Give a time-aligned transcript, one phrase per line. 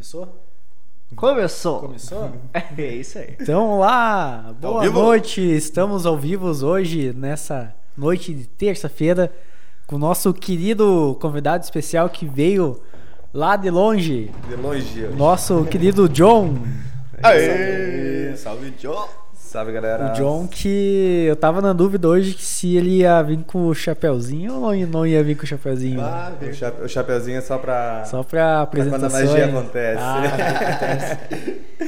[0.00, 0.40] Começou?
[1.14, 1.80] Começou.
[1.80, 2.32] Começou?
[2.78, 3.36] É isso aí.
[3.38, 4.98] Então, lá, boa vivo?
[4.98, 5.42] noite.
[5.42, 9.30] Estamos ao vivo hoje, nessa noite de terça-feira,
[9.86, 12.80] com o nosso querido convidado especial que veio
[13.34, 15.04] lá de longe, De longe.
[15.04, 15.16] hoje.
[15.16, 16.54] nosso querido John.
[17.22, 18.34] Aê!
[18.38, 19.06] Salve, John!
[19.50, 20.08] Salve, O galera.
[20.10, 24.54] John que eu tava na dúvida hoje que se ele ia vir com o chapeuzinho
[24.62, 26.00] ou não ia- vir com o chapeuzinho.
[26.00, 28.04] Ah, o, chape- o chapeuzinho é só pra...
[28.04, 30.00] Só pra pra quando a magia acontece.
[30.00, 31.18] Ah,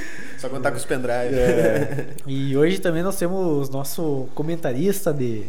[0.39, 1.37] Só contar com os pendrive.
[1.39, 2.07] É.
[2.27, 5.45] E hoje também nós temos nosso comentarista de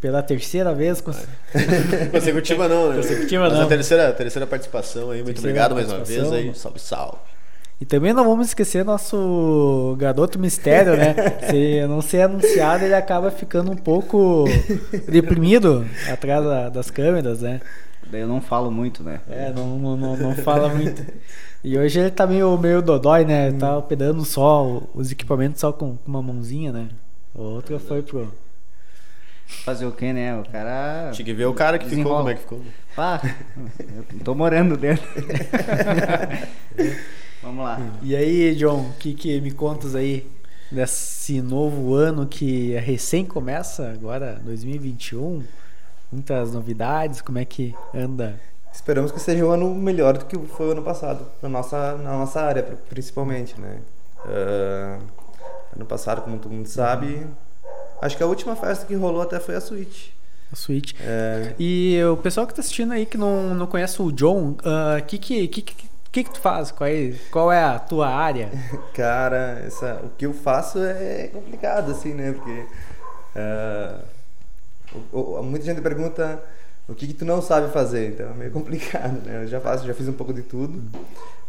[0.00, 1.00] pela terceira vez.
[1.00, 1.26] cons-
[2.12, 2.96] Consecutiva não, né?
[2.98, 3.64] Consecutiva Mas não.
[3.64, 5.24] a terceira, terceira participação aí.
[5.24, 6.54] Muito Terceira obrigado mais uma vez aí.
[6.54, 7.18] Salve, salve.
[7.80, 11.14] E também não vamos esquecer nosso garoto mistério, né?
[11.48, 14.44] Se não ser anunciado, ele acaba ficando um pouco
[15.08, 17.60] deprimido atrás da- das câmeras, né?
[18.10, 19.20] Daí eu não falo muito, né?
[19.30, 21.04] É, não, não, não, fala muito.
[21.62, 23.48] E hoje ele tá meio, meio dodói, né?
[23.48, 26.88] Ele Tá operando só os equipamentos só com com uma mãozinha, né?
[27.34, 28.32] A outra foi pro.
[29.64, 30.36] Fazer o quê, né?
[30.38, 31.10] O cara.
[31.12, 32.18] Tinha que ver o cara que ficou, Desenrola.
[32.18, 32.60] como é que ficou.
[32.96, 33.20] Pá,
[34.12, 35.06] eu tô morando dentro.
[37.42, 37.80] Vamos lá.
[38.02, 40.26] E aí, John, o que, que me contas aí
[40.70, 45.44] desse novo ano que recém começa agora, 2021?
[46.10, 48.40] Muitas novidades, como é que anda?
[48.72, 52.12] Esperamos que seja um ano melhor do que foi o ano passado, na nossa, na
[52.18, 53.78] nossa área, pri- principalmente, né?
[54.24, 54.98] Ah,
[55.76, 57.26] ano passado, como todo mundo sabe,
[58.00, 60.08] acho que a última festa que rolou até foi a Switch.
[60.52, 60.94] A Switch.
[61.00, 64.56] É, E o pessoal que tá assistindo aí que não, não conhece o John,
[64.98, 66.70] o que, que, que, que, que que tu faz?
[66.70, 68.50] Qual é, qual é a tua área?
[68.94, 72.32] Cara, essa, o que eu faço é complicado, assim, né?
[72.32, 72.64] Porque
[75.12, 76.42] o- o- muita gente pergunta
[76.88, 79.42] o que, que tu não sabe fazer, então é meio complicado, né?
[79.42, 80.82] Eu já faço, já fiz um pouco de tudo,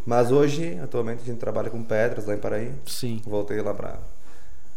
[0.05, 2.71] mas hoje, atualmente, a gente trabalha com pedras lá em Paraí.
[2.85, 3.21] Sim.
[3.25, 3.95] Voltei lá pra,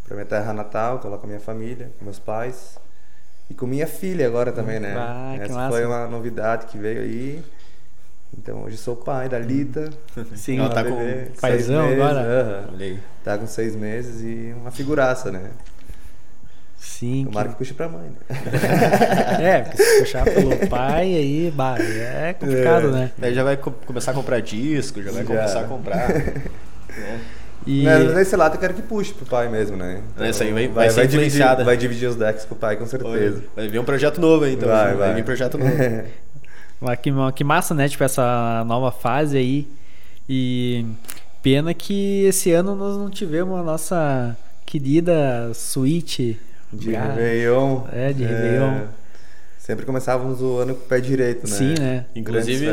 [0.05, 2.79] pra minha terra natal, tô lá com a minha família, com meus pais.
[3.51, 4.95] E com minha filha agora também, né?
[4.97, 5.77] Ah, Essa massa.
[5.77, 7.45] foi uma novidade que veio aí.
[8.37, 9.91] Então hoje sou pai da Lita.
[10.35, 12.65] Sim, Uma Ela tá com bebê, seis paizão meses, agora?
[12.73, 12.99] Olha aí.
[13.25, 15.51] Tá com seis meses e uma figuraça, né?
[16.79, 17.25] Sim.
[17.27, 18.17] Tomara que que- puxe pra mãe, né?
[19.41, 22.91] É, porque se puxar pelo pai aí, bah, é complicado, É.
[22.91, 23.11] né?
[23.17, 25.27] Daí já vai co- começar a comprar disco, já vai Já.
[25.29, 26.09] começar a comprar.
[26.09, 27.21] né?
[27.65, 30.03] E Mas nesse lado eu quero que puxe pro pai mesmo, né?
[30.19, 31.63] Essa aí vai- vai ser dividir, influenciada.
[31.65, 33.45] vai dividir os decks com o pai, com certeza.
[33.55, 34.69] Vai vir um projeto novo aí, então.
[34.69, 35.15] Vai, vai.
[35.15, 35.71] vir projeto novo.
[36.83, 37.89] Mas que, que massa, né?
[37.89, 39.69] Tipo, essa nova fase aí.
[40.29, 40.85] E
[41.43, 46.39] pena que esse ano nós não tivemos a nossa querida suíte.
[46.73, 47.83] De Ah, Réveillon.
[47.93, 48.87] É, de Réveillon.
[49.59, 51.57] Sempre começávamos o ano com o pé direito, né?
[51.57, 52.07] Sim, né?
[52.17, 52.67] Inclusive,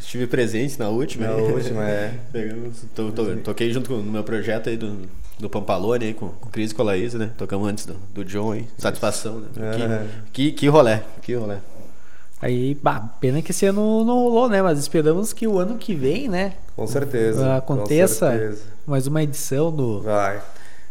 [0.00, 1.26] estive presente na última.
[1.26, 2.14] Na última, é.
[2.32, 4.96] Pegamos, to- to- toquei junto com, no meu projeto aí do,
[5.38, 7.30] do Pampalone aí, com, com o Cris e com a Laís, né?
[7.36, 8.66] Tocamos antes do, do John aí.
[8.78, 9.48] Satisfação, né?
[9.58, 10.06] Aham.
[10.32, 11.58] Que, que, que rolé, que rolé.
[12.40, 14.60] Aí, bah, pena que esse ano não rolou, né?
[14.60, 16.52] Mas esperamos que o ano que vem, né?
[16.74, 17.56] Com certeza.
[17.56, 18.62] Aconteça Com certeza.
[18.86, 20.02] mais uma edição do.
[20.02, 20.36] Vai.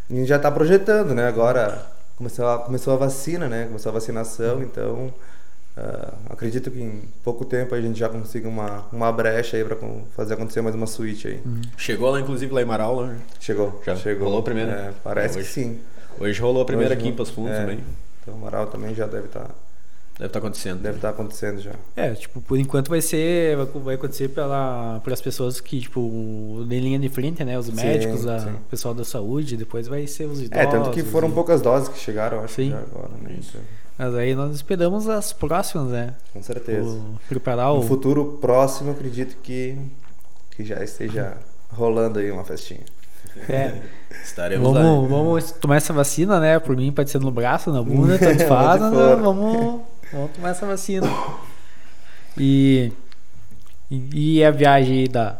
[0.09, 1.27] A gente já tá projetando, né?
[1.27, 1.85] Agora
[2.17, 3.65] começou a, começou a vacina, né?
[3.65, 5.13] Começou a vacinação, então
[5.77, 9.75] ah, acredito que em pouco tempo a gente já consiga uma, uma brecha aí pra
[9.75, 11.41] con- fazer acontecer mais uma suíte aí.
[11.77, 13.17] Chegou lá, inclusive, lá em Marau, né?
[13.39, 13.81] Chegou.
[13.85, 14.25] Já chegou.
[14.25, 14.71] rolou a primeira?
[14.71, 15.47] É, parece Hoje.
[15.47, 15.79] que sim.
[16.19, 17.59] Hoje rolou a primeira Hoje aqui em Passo Fundo é.
[17.59, 17.79] também.
[18.21, 19.47] Então o Amaral também já deve estar
[20.17, 20.81] Deve estar acontecendo.
[20.81, 21.71] deve tá acontecendo já.
[21.95, 23.57] É, tipo, por enquanto vai ser.
[23.57, 25.99] vai- acontecer pela, pelas pessoas que, tipo,
[26.69, 27.59] em linha de frente, né?
[27.59, 28.49] Os Sim, médicos, a- sim.
[28.51, 30.51] o pessoal da saúde, depois vai ser os idosos.
[30.65, 32.63] É, tanto que foram e- poucas doses que chegaram, acho Sim.
[32.65, 33.37] que já agora, né?
[33.97, 36.13] Mas aí nós esperamos as próximas, né?
[36.33, 36.87] com certeza.
[36.87, 37.83] O- preparar No o.
[37.83, 39.77] futuro próximo, acredito que,
[40.51, 41.33] que já esteja
[41.73, 42.81] rolando aí uma festinha.
[43.49, 43.73] É,
[44.23, 44.81] Estaremos lá.
[44.81, 46.57] vamos, vamos tomar essa vacina, né?
[46.59, 49.15] Por mim pode ser no braço, na bunda, tanto faz, né?
[49.21, 49.81] vamos,
[50.15, 51.07] vamos tomar essa vacina.
[52.37, 52.91] E,
[53.89, 55.37] e, e a viagem aí da,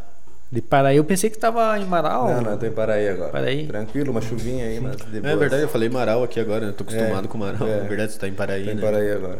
[0.51, 2.29] de Paraí, eu pensei que tava em Marau.
[2.29, 3.31] Não, não, tô em Paraí agora.
[3.31, 3.67] Paraí.
[3.67, 5.39] Tranquilo, uma chuvinha aí, mas de É boas.
[5.39, 6.73] verdade, eu falei Marau aqui agora, né?
[6.75, 7.67] Tô acostumado É, com Marau.
[7.67, 7.81] é.
[7.81, 8.81] Na verdade, você tá em Paraí, Tô em né?
[8.81, 9.39] Paraí agora.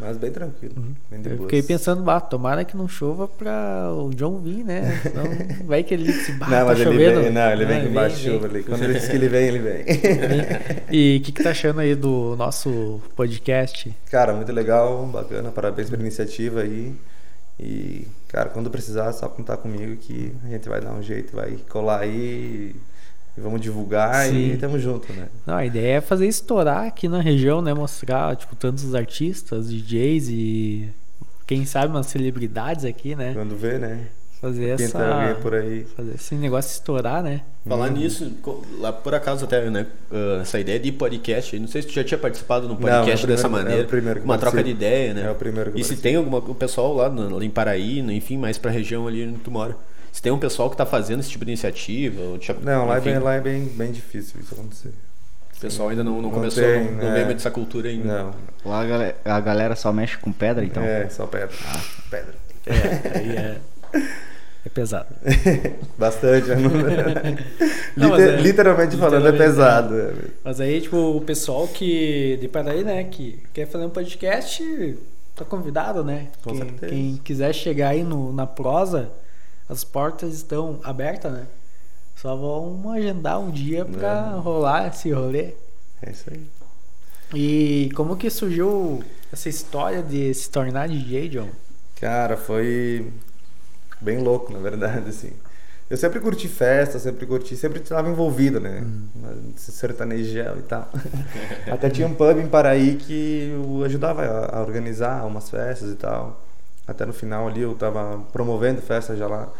[0.00, 0.74] Mas bem tranquilo,
[1.10, 4.98] bem de Eu fiquei pensando, bah, tomara que não chova pra o John vir, né?
[5.14, 7.82] Não vai que ele disse, bah, Não, tá mas ele vem, não, ele vem Ah,
[7.82, 8.32] com de vem.
[8.32, 8.62] chuva ali.
[8.62, 9.84] Quando ele diz que ele vem, ele vem.
[10.90, 13.94] E o que, que tá achando aí do nosso podcast?
[14.10, 16.94] Cara, muito legal, bacana, parabéns pela iniciativa aí.
[17.58, 21.36] E, cara, quando precisar, é só contar comigo que a gente vai dar um jeito,
[21.36, 22.74] vai colar aí
[23.36, 24.52] e vamos divulgar Sim.
[24.52, 25.28] e tamo junto, né?
[25.46, 27.72] Não, a ideia é fazer estourar aqui na região, né?
[27.74, 30.88] Mostrar, tipo, tantos artistas, DJs e
[31.46, 33.32] quem sabe umas celebridades aqui, né?
[33.34, 34.06] Quando vê, né?
[34.40, 34.98] Fazer Quem essa.
[34.98, 35.84] tá por aí.
[35.94, 37.42] Fazer esse negócio estourar, né?
[37.68, 39.84] Falar nisso, co- lá por acaso até, né?
[40.10, 43.10] ah, essa ideia de podcast, não sei se tu já tinha participado num Não, podcast
[43.10, 43.84] é o primeiro- dessa é o maneira.
[43.86, 45.24] primeiro que uma troca de ideia, né?
[45.26, 48.00] É o primeiro que E se tem alguma, o pessoal lá, no, lá em Paraí,
[48.00, 49.76] no- enfim, mais pra região ali onde tu mora.
[50.12, 52.96] Se tem um pessoal que tá fazendo esse tipo de iniciativa, ou te- Não, lá
[52.96, 54.88] é, bem, lá é bem, bem difícil isso acontecer.
[55.56, 57.12] o pessoal ainda não, não Não começou, tem, não, não é.
[57.12, 58.24] veio muito dessa cultura ainda.
[58.24, 58.34] Não,
[58.64, 60.82] Lá a galera, a galera só mexe com pedra, então.
[60.82, 61.54] é só pedra.
[61.66, 61.80] Ah.
[62.10, 62.34] Pedra.
[62.66, 63.58] É, aí é.
[64.62, 65.06] É pesado.
[65.96, 66.48] Bastante.
[66.50, 66.56] né?
[67.96, 69.98] Não, Liter- é- literalmente falando, é pesado.
[69.98, 70.12] é.
[70.44, 74.62] Mas aí, tipo, o pessoal que de Paraí, né, que quer fazer um podcast,
[75.34, 76.26] tá convidado, né?
[76.44, 76.92] Com quem, certeza.
[76.92, 79.10] quem quiser chegar aí no, na prosa,
[79.70, 81.46] as portas estão abertas, né?
[82.16, 84.40] Só vão agendar um dia pra É.
[84.40, 85.54] rolar esse rolê.
[86.02, 86.44] É isso aí.
[87.34, 89.02] E como que surgiu
[89.32, 91.48] essa história de se tornar DJ, John?
[92.00, 93.10] Cara, foi
[94.00, 95.32] bem louco, na verdade, assim.
[95.88, 98.84] Eu sempre curti festa, sempre curti, sempre estava envolvido, né?
[99.56, 100.88] Esse Sertanejão e tal.
[101.70, 105.96] Até tinha um pub em Paraí que eu ajudava a, a organizar umas festas e
[105.96, 106.40] tal.
[106.90, 109.52] Até no final ali eu tava promovendo festa já lá.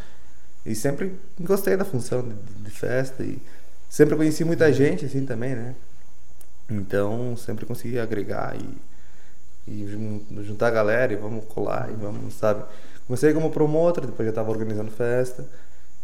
[0.66, 2.34] E sempre gostei da função de,
[2.64, 3.38] de festa e
[3.88, 5.74] sempre conheci muita gente assim também, né?
[6.70, 12.34] Então sempre consegui agregar e, e jun- juntar a galera e vamos colar e vamos,
[12.34, 12.64] sabe?
[13.06, 15.46] Comecei como promotor, depois já estava organizando festa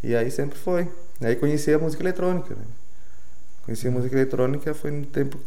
[0.02, 0.88] e aí sempre foi.
[1.20, 2.62] E aí conheci a música eletrônica, né?
[3.64, 5.38] Conheci a música eletrônica foi no tempo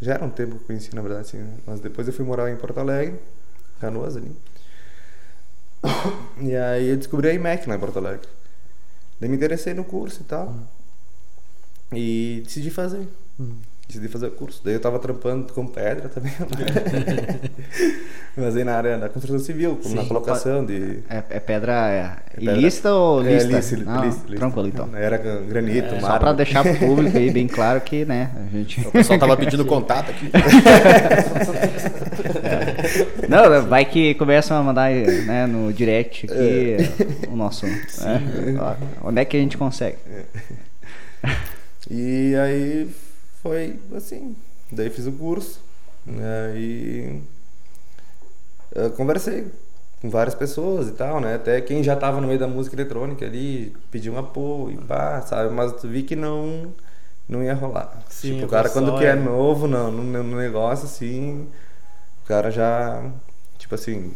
[0.00, 1.54] já era um tempo que eu conheci na verdade, assim, né?
[1.66, 3.18] mas depois eu fui morar em Porto Alegre,
[3.80, 4.30] Canoas ali.
[6.40, 8.28] E aí eu descobri a IMEC lá em Porto Alegre.
[9.20, 10.54] Daí me interessei no curso e tal.
[11.92, 13.08] E decidi fazer.
[13.88, 14.60] Decidi fazer o curso.
[14.62, 16.30] Daí eu tava trampando com pedra também.
[18.36, 20.08] Mas aí na área da construção civil, como na Sim.
[20.08, 20.98] colocação de.
[21.08, 23.48] É, é pedra é, pedra- ilícita ou É, lista?
[23.56, 24.36] lícito, Não, lícito, lícito.
[24.36, 24.90] Tranquilo, então.
[24.94, 26.18] Era granito, Só mármore.
[26.20, 28.86] pra deixar pro público aí bem claro que, né, a gente...
[28.86, 30.30] O pessoal tava pedindo contato aqui.
[33.26, 36.76] Não, vai que começam a mandar né, no direct aqui
[37.30, 37.64] o nosso...
[37.66, 37.80] né,
[38.60, 38.74] ó,
[39.08, 39.96] onde é que a gente consegue?
[41.90, 42.88] E aí
[43.48, 44.36] foi assim.
[44.70, 45.60] Daí fiz o curso.
[46.04, 47.22] Né, e
[48.74, 49.46] eu conversei
[50.00, 51.34] com várias pessoas e tal, né?
[51.34, 55.52] Até quem já tava no meio da música eletrônica ali pediu um apoio, pá, sabe?
[55.52, 56.72] Mas tu vi que não,
[57.28, 58.02] não ia rolar.
[58.08, 61.48] Sim, tipo, o cara quando é novo no, no, no negócio, assim,
[62.22, 63.02] o cara já,
[63.58, 64.14] tipo assim,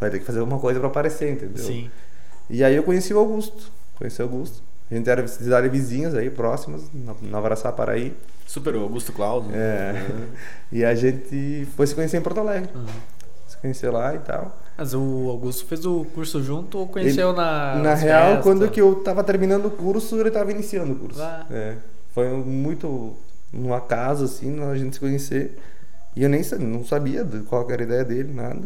[0.00, 1.64] vai ter que fazer alguma coisa pra aparecer, entendeu?
[1.64, 1.90] Sim.
[2.50, 3.70] E aí eu conheci o Augusto.
[3.96, 4.62] Conheci o Augusto.
[4.90, 8.14] A gente era de cidades vizinhas aí, próximas, na, na Varaçá, Paraí.
[8.46, 9.50] Super, o Augusto Claudio.
[9.54, 9.94] É.
[10.70, 12.70] E a gente foi se conhecer em Porto Alegre.
[13.48, 14.58] Se conhecer lá e tal.
[14.76, 17.76] Mas o Augusto fez o curso junto ou conheceu Ele- na.
[17.76, 18.44] Na real, festas?
[18.44, 21.22] quando que eu tava terminando o curso, ele tava iniciando o curso.
[21.22, 21.46] Ah.
[21.50, 21.76] É.
[22.12, 23.16] Foi muito
[23.52, 25.56] no acaso, assim, a gente se conhecer.
[26.14, 28.62] E eu nem não sabia de qual era a ideia dele, nada.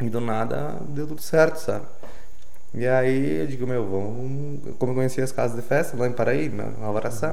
[0.00, 1.86] E do nada deu tudo certo, sabe?
[2.74, 4.74] E aí eu digo, meu, vamos.
[4.78, 7.30] Como eu conhecia as casas de festa lá em Paraí, na na Alvaraçá.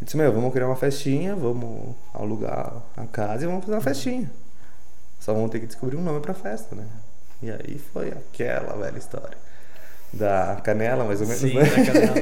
[0.00, 3.82] Eu disse, meu, vamos criar uma festinha, vamos alugar a casa e vamos fazer uma
[3.82, 4.30] festinha.
[5.20, 6.84] Só vamos ter que descobrir um nome pra festa, né?
[7.42, 9.36] E aí foi aquela velha história.
[10.12, 11.64] Da canela, mais ou menos, Sim, né?
[11.64, 12.14] da canela.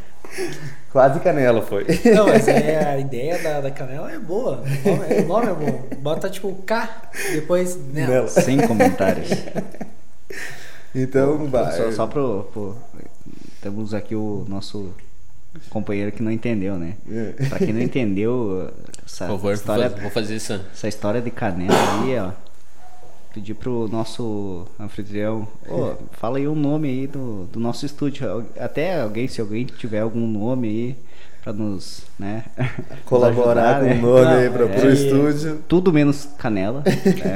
[0.90, 1.86] Quase canela foi.
[2.14, 4.62] Não, mas é, a ideia da, da canela é boa.
[4.84, 5.88] O nome, o nome é bom.
[5.98, 6.88] Bota tipo K,
[7.32, 8.10] depois nela.
[8.10, 8.28] Nela.
[8.28, 9.28] Sem comentários.
[10.94, 11.76] Então, vai.
[11.76, 12.76] Só, só pro, pro-
[13.60, 14.90] Temos aqui o nosso
[15.68, 16.94] companheiro que não entendeu, né?
[17.10, 17.46] É.
[17.48, 18.70] Pra quem não entendeu,
[19.04, 20.60] essa Por favor, história, vou, vou fazer isso.
[20.72, 22.30] essa história de canela aí, ó.
[23.34, 28.44] Pedir pro nosso anfitrião, ô, fala aí o nome aí do, do nosso estúdio.
[28.58, 30.96] Até alguém, se alguém tiver algum nome aí
[31.44, 32.44] pra nos, né?
[32.58, 33.94] nos Colaborar ajudar, com né?
[33.94, 35.62] o nome Não, aí pra, é pro estúdio.
[35.68, 36.82] Tudo menos canela.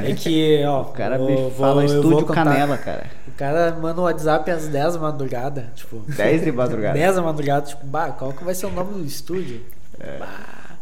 [0.05, 3.05] É que, ó, O cara vou- fala vou estúdio canela, cara.
[3.35, 5.69] O cara manda um WhatsApp às 10 da madrugada.
[5.75, 6.93] Tipo, 10 de madrugada.
[6.97, 9.61] 10 da madrugada, tipo, bah, qual que vai ser o nome do estúdio?
[9.99, 10.17] É.
[10.17, 10.77] Bah.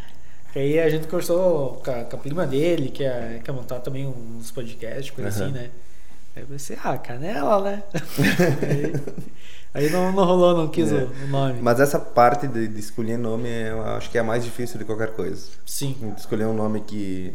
[0.56, 3.80] E aí a gente conversou com a, com a prima dele, que é, quer montar
[3.80, 5.46] também uns podcasts, coisa Aham.
[5.50, 5.70] assim, né?
[6.36, 7.84] Aí eu pensei, ah, canela, né?
[8.62, 8.94] aí
[9.86, 10.96] aí não, não rolou, não quis É.
[10.96, 11.60] o, o nome.
[11.60, 14.86] Mas essa parte de, de escolher nome, eu acho que é a mais difícil de
[14.86, 15.48] qualquer coisa.
[15.66, 16.14] Sim.
[16.16, 17.34] Escolher um nome que,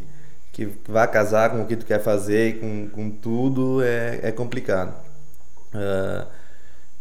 [0.53, 5.08] que vai casar com o que tu quer fazer, com, com tudo, é, é complicado.
[5.73, 6.27] Ah,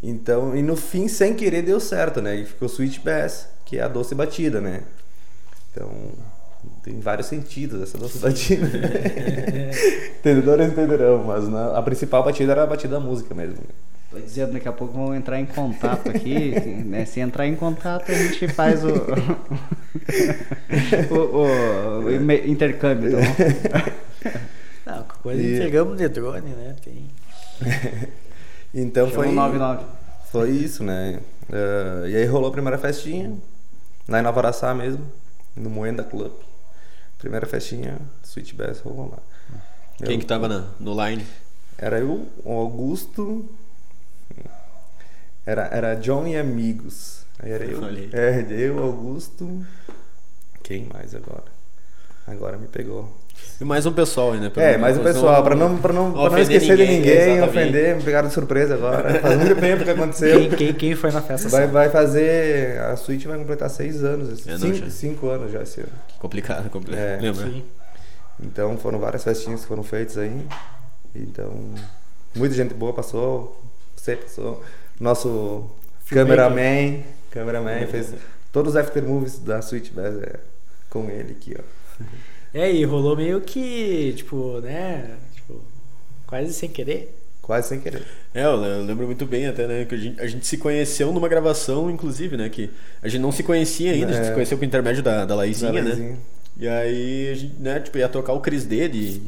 [0.03, 2.37] então, e no fim, sem querer, deu certo, né?
[2.37, 4.83] E ficou Sweet Bass, que é a doce batida, né?
[5.71, 5.91] Então,
[6.83, 8.67] tem vários sentidos essa doce batida.
[10.21, 13.59] Entendedores entenderão, mas na- a principal batida era a batida da música mesmo.
[14.11, 16.55] Tô dizendo, daqui a pouco vão entrar em contato aqui.
[16.87, 17.05] né?
[17.05, 18.89] Se entrar em contato, a gente faz o,
[21.11, 22.11] o, o, o
[22.47, 23.19] intercâmbio.
[24.85, 25.55] Tá Não, coisa e...
[25.57, 26.75] entregamos de drone, né?
[26.83, 27.07] Tem.
[28.75, 29.33] Então foi.
[29.33, 29.85] 99.
[30.31, 31.21] Foi isso, né?
[31.49, 33.35] Uh, e aí rolou a primeira festinha,
[34.07, 35.05] lá em Nova Araçá mesmo,
[35.57, 36.33] no Moenda Club.
[37.19, 39.19] Primeira festinha, Sweet Bass rolou lá.
[40.05, 41.27] Quem eu, que tava na, no line?
[41.79, 43.49] Era eu, o Augusto,
[45.49, 47.25] era, era John e amigos.
[47.39, 47.81] Aí era eu.
[48.13, 49.65] É, eu, Augusto.
[50.63, 51.47] Quem mais agora?
[52.27, 53.17] Agora me pegou.
[53.61, 54.53] E mais um pessoal ainda.
[54.57, 57.49] É, mais um pessoal, para não, pra não, pra não esquecer ninguém, de ninguém, exatamente.
[57.49, 59.21] ofender, me pegaram de surpresa agora.
[59.21, 60.39] Faz muito tempo que aconteceu.
[60.39, 61.49] Quem, quem, quem foi na festa?
[61.49, 62.79] Vai, vai fazer.
[62.83, 64.47] A suíte vai completar seis anos.
[64.47, 65.91] É, cinco, não, cinco anos já esse ano.
[66.21, 67.01] Complicado, complicado.
[67.01, 67.47] É, Lembra?
[67.47, 67.65] Sim.
[68.41, 70.41] Então foram várias festinhas que foram feitas aí.
[71.15, 71.53] Então,
[72.37, 73.61] muita gente boa passou.
[73.97, 74.63] Você passou
[75.01, 75.69] nosso
[76.09, 78.15] cameraman, cameraman fez
[78.53, 80.37] todos os aftermovies da Switch Bass é,
[80.89, 82.05] com ele aqui, ó.
[82.53, 85.61] É, e rolou meio que, tipo, né, tipo,
[86.27, 87.15] quase sem querer.
[87.43, 88.03] Quase sem querer.
[88.35, 91.29] É, eu lembro muito bem até, né, que a gente, a gente se conheceu numa
[91.29, 92.71] gravação, inclusive, né, que
[93.03, 94.11] a gente não se conhecia ainda, é.
[94.11, 94.35] a gente se é.
[94.35, 96.17] conheceu com o intermédio da, da Laizinha, da né?
[96.57, 99.21] E aí, a gente, né, tipo, ia tocar o Cris D de,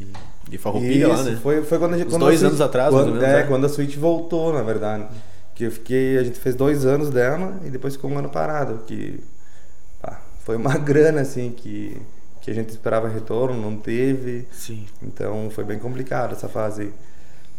[0.48, 1.38] de Farroupilha lá, né?
[1.42, 2.10] Foi, foi quando a gente...
[2.10, 3.42] Quando dois a anos atrás, quando, menos, É, né?
[3.44, 5.06] quando a Switch voltou, na verdade.
[5.54, 8.82] Que eu fiquei, a gente fez dois anos dela e depois ficou um ano parado,
[8.86, 9.20] que
[10.02, 12.00] pá, foi uma grana assim que,
[12.40, 14.46] que a gente esperava retorno, não teve.
[14.52, 14.86] Sim.
[15.02, 16.92] Então foi bem complicado essa fase.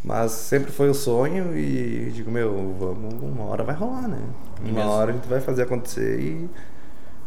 [0.04, 4.20] Mas sempre foi o sonho e digo, meu, vamos, uma hora vai rolar, né?
[4.64, 6.50] Uma hora a gente vai fazer acontecer e,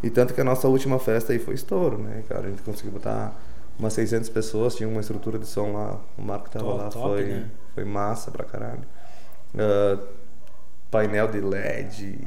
[0.03, 2.49] e tanto que a nossa última festa aí foi estouro, né, cara?
[2.49, 3.33] A gente conseguiu botar
[3.79, 7.09] umas 600 pessoas, tinha uma estrutura de som lá, o Marco tava top, lá, top,
[7.09, 7.51] foi, né?
[7.75, 8.83] foi massa pra caralho.
[9.55, 10.05] Uh,
[10.91, 12.19] painel de LED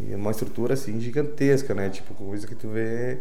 [0.00, 1.90] e uma estrutura assim gigantesca, né?
[1.90, 3.18] Tipo, coisa que tu vê.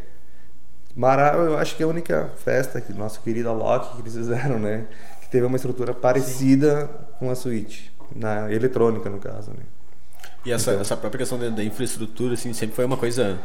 [0.95, 4.59] Mara, eu acho que é a única festa que nosso querido Alok que eles fizeram,
[4.59, 4.85] né?
[5.21, 6.87] Que teve uma estrutura parecida Sim.
[7.19, 9.63] com a Switch, na eletrônica no caso, né?
[10.45, 13.39] E essa, então, essa própria questão da, da, infraestrutura, assim, sempre foi uma coisa,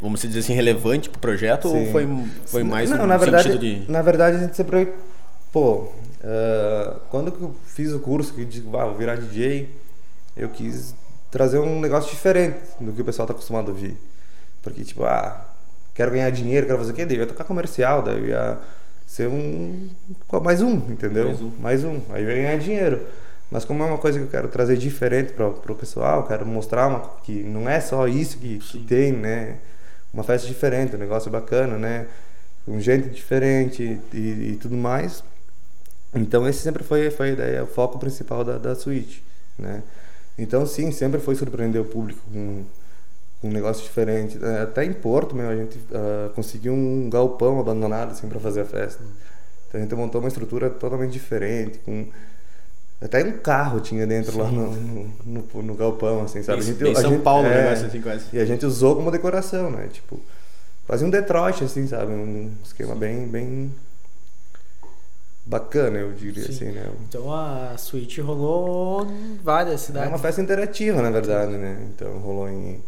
[0.00, 1.86] vamos dizer assim, relevante para o projeto Sim.
[1.86, 2.08] ou foi,
[2.46, 3.90] foi mais Não, no na verdade, de...
[3.90, 4.92] Na verdade, a gente sempre...
[5.52, 5.88] Pô,
[6.22, 9.68] uh, quando eu fiz o curso, que eu digo, ah, vou virar DJ,
[10.36, 10.94] eu quis
[11.28, 13.96] trazer um negócio diferente do que o pessoal está acostumado a ouvir.
[14.62, 15.44] Porque, tipo, ah,
[16.00, 17.04] quero ganhar dinheiro, quero fazer o quê?
[17.04, 18.58] Daí eu ia tocar comercial, daí eu ia
[19.06, 19.90] ser um.
[20.42, 21.26] Mais um, entendeu?
[21.26, 21.52] Mais um.
[21.60, 22.00] Mais um.
[22.08, 23.06] Aí eu ia ganhar dinheiro.
[23.50, 26.86] Mas como é uma coisa que eu quero trazer diferente para o pessoal, quero mostrar
[26.86, 29.58] uma, que não é só isso que, que, tem, né?
[30.14, 32.06] Uma festa diferente, um negócio bacana, né?
[32.64, 34.16] Com gente diferente e,
[34.52, 35.22] e tudo mais.
[36.14, 39.22] Então esse sempre foi, foi a ideia, o foco principal da, da suíte,
[39.58, 39.82] né?
[40.38, 42.64] Então, sim, sempre foi surpreender o público com,
[43.40, 44.38] com um negócio diferente.
[44.42, 48.60] É, até em Porto, meu, a gente uh, conseguiu um galpão abandonado assim, para fazer
[48.60, 49.02] a festa.
[49.68, 52.06] Então, a gente montou uma estrutura totalmente diferente, com
[53.00, 54.38] até um carro tinha dentro Sim.
[54.38, 56.60] lá no, no, no, no, galpão, assim, sabe?
[56.60, 58.24] A gente, São gente, Paulo, é, negócio assim, quase.
[58.30, 59.88] E a gente usou como decoração, né?
[59.90, 60.20] Tipo,
[60.86, 62.12] quase um Detroit, assim, sabe?
[62.12, 63.72] Um esquema bem, bem
[65.46, 66.50] bacana, eu diria Sim.
[66.50, 66.90] assim, né?
[67.08, 70.06] Então a suíte rolou em várias cidades.
[70.06, 71.88] É uma festa interativa, na verdade, né?
[71.88, 72.82] Então rolou em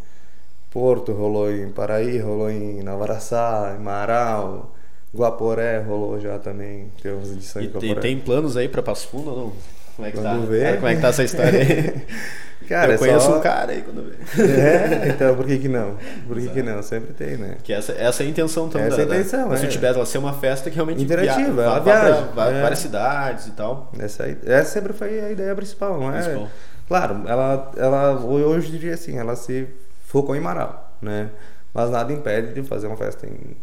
[0.72, 4.72] Porto, rolou em Paraí, rolou em Navaraçá, em Marau,
[5.14, 7.92] Guaporé rolou já também, tem umas edições e, de Guaporé.
[7.92, 9.52] E tem planos aí para Passo Fundo ou não?
[9.96, 10.46] Como é que quando tá?
[10.46, 10.74] Vê.
[10.76, 12.06] Como é que tá essa história aí?
[12.66, 13.38] Cara, eu é conheço só...
[13.38, 14.42] um cara aí quando vê.
[14.42, 15.98] É, então por que que não?
[16.26, 16.82] Por que que não?
[16.82, 17.56] Sempre tem, né?
[17.62, 18.86] Que essa, essa é a intenção também.
[18.86, 19.58] Essa é a intenção, da, é.
[19.58, 22.62] Se tivesse ela ser uma festa que realmente interativa, via, ela viaja, pra, é.
[22.62, 23.92] várias cidades e tal.
[23.98, 26.22] Essa, essa sempre foi a ideia principal, não é?
[26.22, 26.48] Principal.
[26.86, 29.68] Claro, ela, ela hoje diria assim, ela se
[30.12, 31.30] focou em Marau, né?
[31.72, 33.56] Mas nada impede de fazer uma festa em,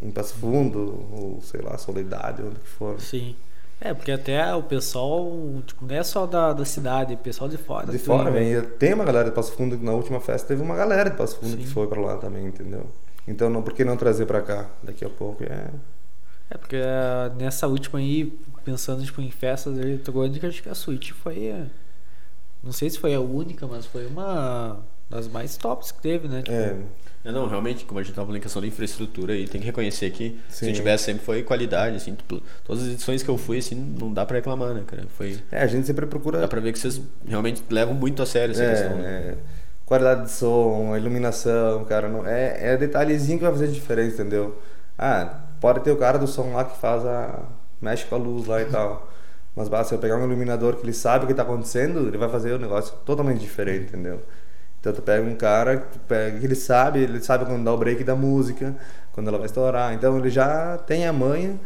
[0.00, 3.00] em Passo Fundo, ou sei lá, Soledade, onde que for.
[3.00, 3.34] Sim.
[3.80, 5.28] É, porque até o pessoal,
[5.66, 7.90] tipo, não é só da, da cidade, é pessoal de fora.
[7.90, 8.62] De fora, vem.
[8.78, 11.50] Tem uma galera de Passo Fundo, na última festa teve uma galera de Passo Fundo
[11.50, 11.56] Sim.
[11.56, 12.86] que foi pra lá também, entendeu?
[13.26, 15.42] Então, não, por que não trazer pra cá daqui a pouco?
[15.42, 15.66] É,
[16.48, 21.12] é porque uh, nessa última aí, pensando tipo, em festas eletrônicas, acho que a suíte
[21.12, 21.50] foi.
[21.50, 21.66] Uh,
[22.62, 24.78] não sei se foi a única, mas foi uma
[25.12, 26.42] das mais tops que teve, né?
[26.42, 26.76] Tipo, é.
[27.24, 29.66] É, não, realmente, como a gente estava falando em questão da infraestrutura, e tem que
[29.66, 30.66] reconhecer que Sim.
[30.66, 32.16] se tivesse sempre foi qualidade, assim,
[32.64, 35.04] todas as edições que eu fui, assim, não dá para reclamar, né, cara?
[35.16, 35.38] Foi...
[35.52, 36.40] É, a gente sempre procura...
[36.40, 38.96] Dá pra ver que vocês realmente levam muito a sério essa é, questão.
[38.96, 39.04] Né?
[39.04, 39.36] É.
[39.86, 44.60] Qualidade de som, iluminação, cara, não, é, é detalhezinho que vai fazer diferença, entendeu?
[44.98, 47.40] Ah, pode ter o cara do som lá que faz a...
[47.80, 49.08] mexe com a luz lá e tal.
[49.54, 52.28] Mas basta eu pegar um iluminador que ele sabe o que está acontecendo, ele vai
[52.28, 54.20] fazer o um negócio totalmente diferente, entendeu?
[54.82, 57.78] Então tu pega um cara que, pega, que ele sabe, ele sabe quando dá o
[57.78, 58.74] break da música,
[59.12, 59.94] quando ela vai estourar.
[59.94, 61.56] Então ele já tem a manha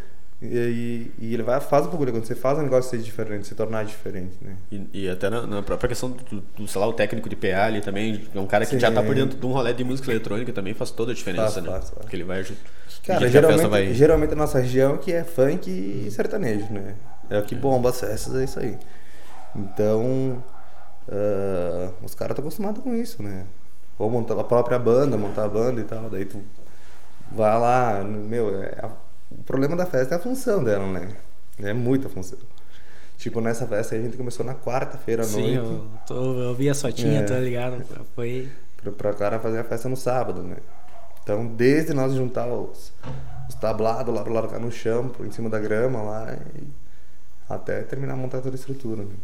[0.42, 3.54] e, e, ele vai faz um pouco quando você faz um negócio ser diferente, se
[3.54, 4.54] tornar diferente, né?
[4.70, 7.64] E, e até na, na, própria questão do, do, sei lá, o técnico de PA
[7.64, 8.78] ali também, é um cara que Sim.
[8.78, 11.52] já tá por dentro de um rolê de música eletrônica também faz toda a diferença,
[11.52, 11.70] faz, né?
[11.70, 11.98] Faz, faz.
[12.00, 12.44] Porque ele vai
[13.02, 13.94] Cara, geralmente, vai...
[13.94, 16.96] geralmente a nossa região que é funk e sertanejo, né?
[17.30, 18.76] É o que bomba as festas, é isso aí.
[19.54, 20.44] Então,
[21.08, 23.46] uh, os caras estão acostumados com isso, né?
[23.98, 26.42] Ou montar a própria banda, montar a banda e tal, daí tu
[27.32, 28.90] vai lá, meu, é a
[29.30, 31.08] o problema da festa é a função dela, né?
[31.58, 32.38] É muita função.
[33.18, 35.48] Tipo, nessa festa a gente começou na quarta-feira à noite.
[35.48, 37.22] Sim, eu, tô, eu vi a sotinha, é.
[37.22, 37.82] tá ligado?
[38.14, 38.48] Foi.
[38.76, 40.56] Pra, pra cara fazer a festa no sábado, né?
[41.22, 42.92] Então, desde nós juntar os,
[43.48, 46.68] os tablados lá pra largar no chão, em cima da grama lá, e
[47.48, 49.14] até terminar a montar toda a estrutura, né?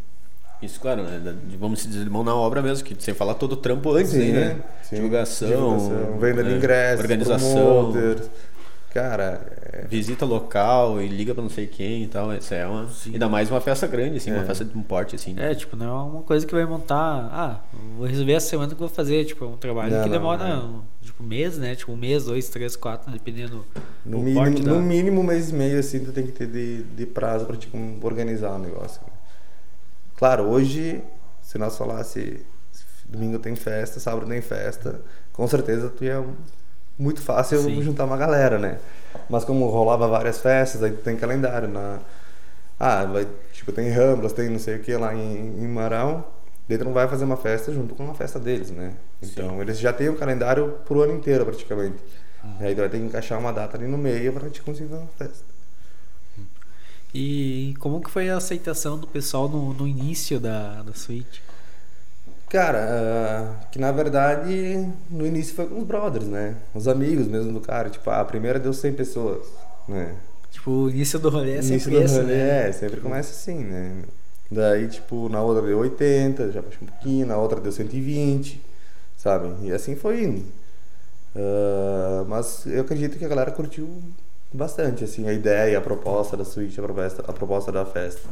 [0.62, 1.34] Isso, claro, né?
[1.58, 4.32] Vamos dizer, mão na obra mesmo, que sem falar todo o trampo antes, sim, aí,
[4.32, 4.60] né?
[4.82, 4.96] Sim.
[4.96, 7.92] Divulgação, Divulgação, venda de é, ingressos, organização.
[7.92, 8.30] Promoters.
[8.92, 9.40] Cara,
[9.72, 9.86] é...
[9.88, 12.32] visita local e liga pra não sei quem e tal.
[12.34, 12.86] Isso é uma.
[12.88, 13.14] Sim.
[13.14, 14.34] Ainda mais uma festa grande, assim, é.
[14.34, 15.32] uma festa de um porte, assim.
[15.32, 15.50] Né?
[15.50, 17.30] É, tipo, não é uma coisa que vai montar.
[17.32, 17.60] Ah,
[17.96, 19.24] vou resolver essa semana que vou fazer.
[19.24, 21.06] Tipo, é um trabalho não, que demora não, é.
[21.06, 21.74] tipo, um mês, né?
[21.74, 23.64] Tipo, um mês, dois, três, quatro, dependendo
[24.04, 24.62] no do mínimo, porte.
[24.62, 24.72] Da...
[24.72, 27.56] No mínimo, um mês e meio, assim, tu tem que ter de, de prazo pra,
[27.56, 29.00] tipo, organizar o negócio.
[30.22, 31.02] Claro, hoje,
[31.40, 32.46] se nós falasse
[33.08, 35.00] domingo tem festa, sábado tem festa,
[35.32, 36.24] com certeza tu ia
[36.96, 37.82] muito fácil Sim.
[37.82, 38.78] juntar uma galera, né?
[39.28, 41.98] Mas como rolava várias festas, aí tem calendário na
[42.78, 46.24] ah, vai, tipo, tem Ramblas, tem não sei o que lá em, em Marão,
[46.68, 48.92] daí tu não vai fazer uma festa junto com uma festa deles, né?
[49.20, 49.60] Então, Sim.
[49.60, 51.98] eles já têm o um calendário pro ano inteiro, praticamente.
[52.44, 52.58] Hum.
[52.60, 55.08] Aí tu vai ter que encaixar uma data ali no meio para te conseguir uma
[55.18, 55.51] festa.
[57.14, 61.42] E como que foi a aceitação do pessoal no, no início da, da suíte?
[62.48, 66.56] Cara, uh, que na verdade no início foi com os brothers, né?
[66.74, 67.90] Os amigos mesmo do cara.
[67.90, 69.46] Tipo, a primeira deu 100 pessoas,
[69.88, 70.14] né?
[70.50, 72.68] Tipo, o início do rolê é sempre início do rolê, né?
[72.68, 74.02] É, sempre começa assim, né?
[74.50, 78.60] Daí, tipo, na outra deu 80, já baixou um pouquinho, na outra deu 120,
[79.16, 79.48] sabe?
[79.66, 80.44] E assim foi indo.
[81.34, 83.88] Uh, mas eu acredito que a galera curtiu
[84.52, 88.28] bastante, assim, a ideia, a proposta da suíte, a proposta, a proposta da festa.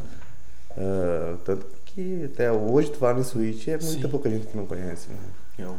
[0.76, 4.08] Uh, tanto que até hoje tu fala em Switch é muita Sim.
[4.08, 5.18] pouca gente que não conhece, né?
[5.58, 5.76] Eu.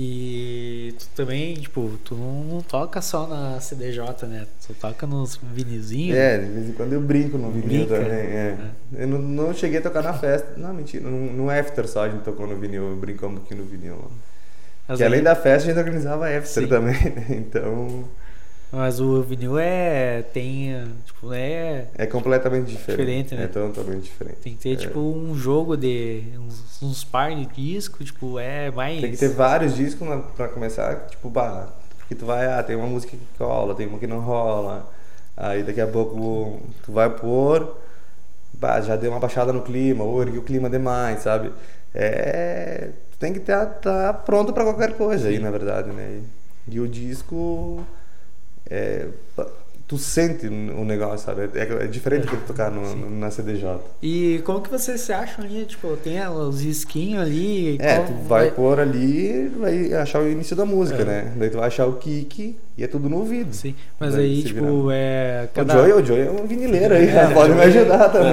[0.00, 4.46] E tu também, tipo, tu não toca só na CDJ, né?
[4.64, 6.16] Tu toca nos vinizinhos.
[6.16, 7.96] É, de vez em quando eu brinco no vinil Brinca.
[7.96, 8.10] também.
[8.10, 8.56] É.
[8.94, 9.02] é.
[9.02, 10.54] Eu não, não, cheguei a tocar na festa.
[10.56, 13.62] Não, mentira, no, no after só a gente tocou no vinil, eu brincou um pouquinho
[13.62, 13.96] no vinil.
[14.86, 15.08] Mas que aí...
[15.08, 16.68] além da festa a gente organizava after Sim.
[16.68, 17.26] também, né?
[17.30, 18.04] Então.
[18.70, 20.22] Mas o vinil é.
[20.22, 20.86] tem.
[21.06, 21.86] Tipo, é.
[21.96, 22.98] É completamente diferente.
[22.98, 23.44] diferente né?
[23.44, 24.36] É totalmente diferente.
[24.42, 24.76] Tem que ter, é.
[24.76, 26.22] tipo, um jogo de.
[26.38, 29.00] uns, uns par de discos, tipo, é mais.
[29.00, 32.86] Tem que ter vários discos pra começar, tipo, bah, porque tu vai, ah, tem uma
[32.86, 34.88] música que cola, tem uma que não rola.
[35.36, 37.74] Aí daqui a pouco tu vai pôr,
[38.52, 41.52] bah, já deu uma baixada no clima, ou ergueu o clima demais, sabe?
[41.94, 42.90] É.
[43.12, 46.20] Tu tem que estar tá pronto pra qualquer coisa aí, na verdade, né?
[46.70, 47.82] E o disco
[48.70, 49.06] é,
[49.88, 51.48] tu sente o negócio, sabe?
[51.54, 53.80] É, é diferente do que tocar no, no, na CDJ.
[54.02, 55.64] E como que vocês se acham ali?
[55.64, 57.78] Tipo, tem os esquinhos ali?
[57.80, 61.04] É, tu vai, vai pôr ali vai achar o início da música, é.
[61.04, 61.32] né?
[61.36, 63.52] Daí tu vai achar o kick e é tudo no ouvido.
[63.52, 64.94] Sim, mas aí, tipo, virar.
[64.94, 65.48] é...
[65.52, 65.74] Cada...
[65.74, 68.32] O, Joey, o Joey é um vinileiro aí, é, pode me ajudar também.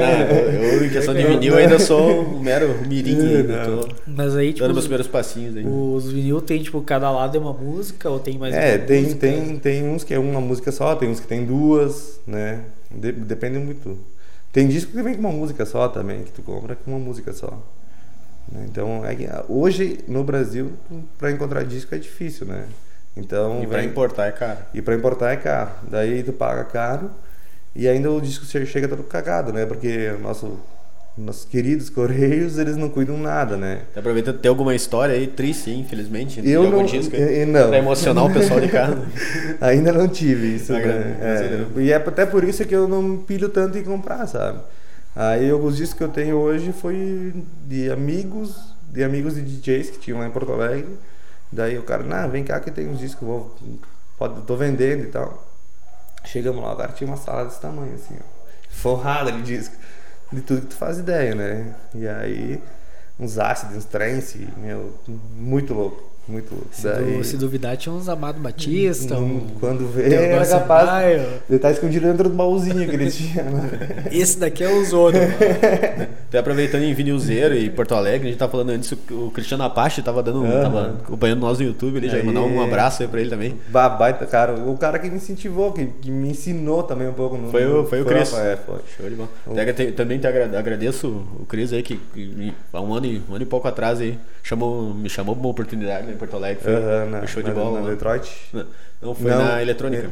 [0.62, 3.66] Eu, em questão de vinil, ainda sou um mero mirim ainda.
[3.66, 4.60] Tô mas aí, tipo...
[4.60, 5.66] Dando meus primeiros passinhos aí.
[5.66, 9.20] Os vinil tem, tipo, cada lado é uma música ou tem mais É, tem, música?
[9.20, 12.62] tem, tem uns que é uma música só, tem uns que tem duas, né?
[12.92, 13.98] De, depende muito.
[14.54, 17.34] Tem disco que vem com uma música só também, que tu compra com uma música
[17.34, 17.60] só.
[18.64, 20.74] Então, é que, hoje no Brasil,
[21.18, 22.66] para encontrar disco é difícil, né?
[23.16, 24.60] Então, e para importar é caro.
[24.74, 25.72] E para importar é caro.
[25.90, 27.12] Daí tu paga caro
[27.76, 29.66] e ainda o disco chega todo cagado, né?
[29.66, 30.60] Porque nosso
[31.18, 33.84] nossos queridos correios, eles não cuidam nada, né?
[33.96, 37.70] Aproveita ter alguma história aí triste, infelizmente, eu de algum não, disco eu, não.
[37.70, 39.02] pra emocionar o pessoal de casa.
[39.62, 41.18] ainda não tive isso, né?
[41.22, 44.60] É, e é até por isso que eu não pilho tanto em comprar, sabe?
[45.16, 47.34] Aí alguns discos que eu tenho hoje foi
[47.66, 48.58] de amigos,
[48.92, 50.98] de amigos de DJs que tinham lá em Porto Alegre.
[51.56, 53.56] Daí o cara, não, vem cá que tem uns discos, vou,
[54.18, 55.42] pode, tô vendendo e tal.
[56.26, 58.24] Chegamos lá, o cara tinha uma sala desse tamanho, assim, ó,
[58.70, 59.74] forrada de disco,
[60.34, 61.74] de tudo que tu faz ideia, né?
[61.94, 62.62] E aí,
[63.18, 66.04] uns ácidos, uns trance, meu, muito louco.
[66.28, 67.24] Muito se, Daí...
[67.24, 69.18] se duvidar, tinha uns Amado Batista.
[69.18, 69.60] Hum, um...
[69.60, 71.22] Quando vê, era capaz.
[71.48, 73.44] Ele tá escondido dentro do baúzinho que ele tinha.
[73.44, 74.06] Né?
[74.12, 75.16] Esse daqui é o Zoro.
[76.28, 80.02] Até aproveitando em Vinilzeiro e Porto Alegre, a gente tá falando antes, o Cristiano Apache
[80.02, 80.40] tava dando.
[80.40, 80.62] Uhum.
[80.62, 83.56] tava acompanhando nós no YouTube, ele já ia mandar um abraço aí pra ele também.
[83.70, 84.54] Baita, cara.
[84.54, 87.52] O cara que me incentivou, que, que me ensinou também um pouco no.
[87.52, 88.34] Foi o, foi o Cris.
[88.34, 88.80] É, foi.
[88.98, 89.30] Show de bola.
[89.96, 91.08] Também te agradeço
[91.40, 94.18] o Cris aí, que, que há um ano, e, um ano e pouco atrás aí
[94.46, 96.64] chamou, me chamou pra uma oportunidade né, em Porto Alegre.
[96.64, 97.82] Foi, uhum, na, show de na, bola.
[97.82, 98.32] Na Detroit?
[98.54, 98.66] Não,
[99.02, 100.10] não foi não, na eletrônica.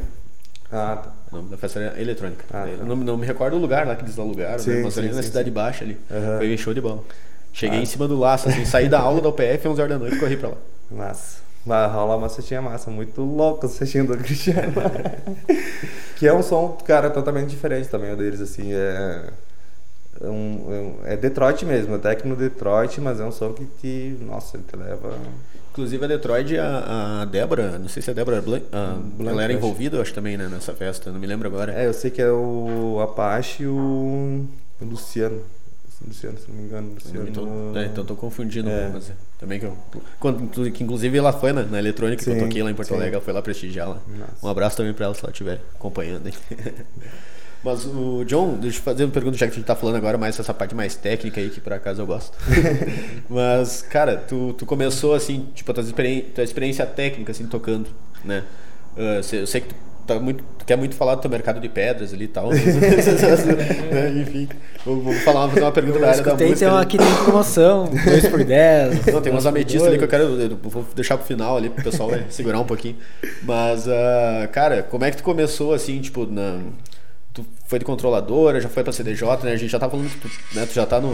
[0.70, 1.12] Ah, tá.
[1.32, 2.44] O nome da festa era eletrônica.
[2.52, 2.84] Ah, tá.
[2.84, 4.82] não, não me recordo o lugar lá que eles alugaram, sim, né?
[4.84, 5.54] mas sim, ali sim, na Cidade sim.
[5.54, 5.98] Baixa ali.
[6.10, 6.38] Uhum.
[6.38, 7.02] Foi show de bola.
[7.52, 7.82] Cheguei ah.
[7.82, 10.20] em cima do laço, assim, saí da aula da UPF 11 horas da noite e
[10.20, 10.56] corri pra lá.
[10.90, 11.42] Massa.
[11.64, 14.72] Vai rolar uma cestinha massa, muito louco assistindo o Cristiano.
[16.16, 19.30] que é um som, cara, totalmente diferente também o deles, assim, é
[20.20, 24.16] é um, é Detroit mesmo, até que no Detroit, mas é um som que te,
[24.24, 25.16] nossa, ele te leva.
[25.72, 29.42] Inclusive a Detroit, a, a Débora, não sei se a Débora Blanc, a, Blanc ela
[29.42, 31.72] era envolvida, eu acho também, né, nessa festa, não me lembro agora.
[31.72, 34.46] É, eu sei que é o Apache e o,
[34.80, 35.42] o Luciano.
[36.06, 36.94] Luciano, se não me engano.
[36.94, 37.32] Luciano...
[37.32, 38.68] Tô, é, então tô confundindo.
[38.68, 38.90] É.
[38.92, 39.76] Mas também que, eu,
[40.72, 42.94] que inclusive ela foi na, na eletrônica sim, que eu toquei lá em Porto sim.
[42.94, 44.02] Alegre, ela foi lá prestigiar lá.
[44.42, 46.26] Um abraço também pra ela se ela estiver acompanhando.
[46.26, 46.34] Hein?
[47.64, 50.18] Mas o John, deixa eu fazer uma pergunta, já que a gente tá falando agora
[50.18, 52.36] mais essa parte mais técnica aí, que por acaso eu gosto.
[53.26, 57.88] Mas, cara, tu, tu começou assim, tipo, a tua, experiência, tua experiência técnica, assim, tocando,
[58.22, 58.44] né?
[58.94, 59.74] Uh, eu sei que tu,
[60.06, 62.50] tá muito, tu quer muito falar do teu mercado de pedras ali e tal.
[62.52, 64.46] Enfim,
[64.84, 66.58] vamos falar, fazer uma pergunta da área da música.
[66.58, 70.24] Tem aqui tem promoção, 2 por 10 Não, tem umas ametistas ali que eu quero,
[70.38, 72.96] eu vou deixar pro final ali, pro pessoal segurar um pouquinho.
[73.42, 76.60] Mas, uh, cara, como é que tu começou assim, tipo, na
[77.74, 79.52] foi de controladora, já foi pra CDJ, né?
[79.52, 81.12] A gente já tá falando que tu, né, tu já tá no,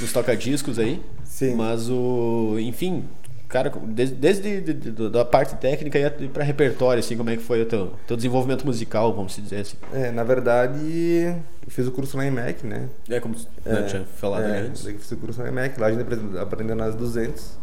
[0.00, 1.02] nos toca-discos aí.
[1.22, 1.54] Sim.
[1.54, 2.56] Mas o.
[2.58, 3.04] Enfim,
[3.46, 7.42] cara, desde, desde de, de, da parte técnica e para repertório, assim, como é que
[7.42, 9.76] foi o teu, teu desenvolvimento musical, vamos dizer assim?
[9.92, 12.88] É, na verdade, eu fiz o curso na IMEC, né?
[13.10, 14.86] É, como né, é, tinha falado é, antes.
[14.86, 16.06] Eu fiz o curso na IMEC, lá a gente
[16.40, 17.58] aprendeu nas 200,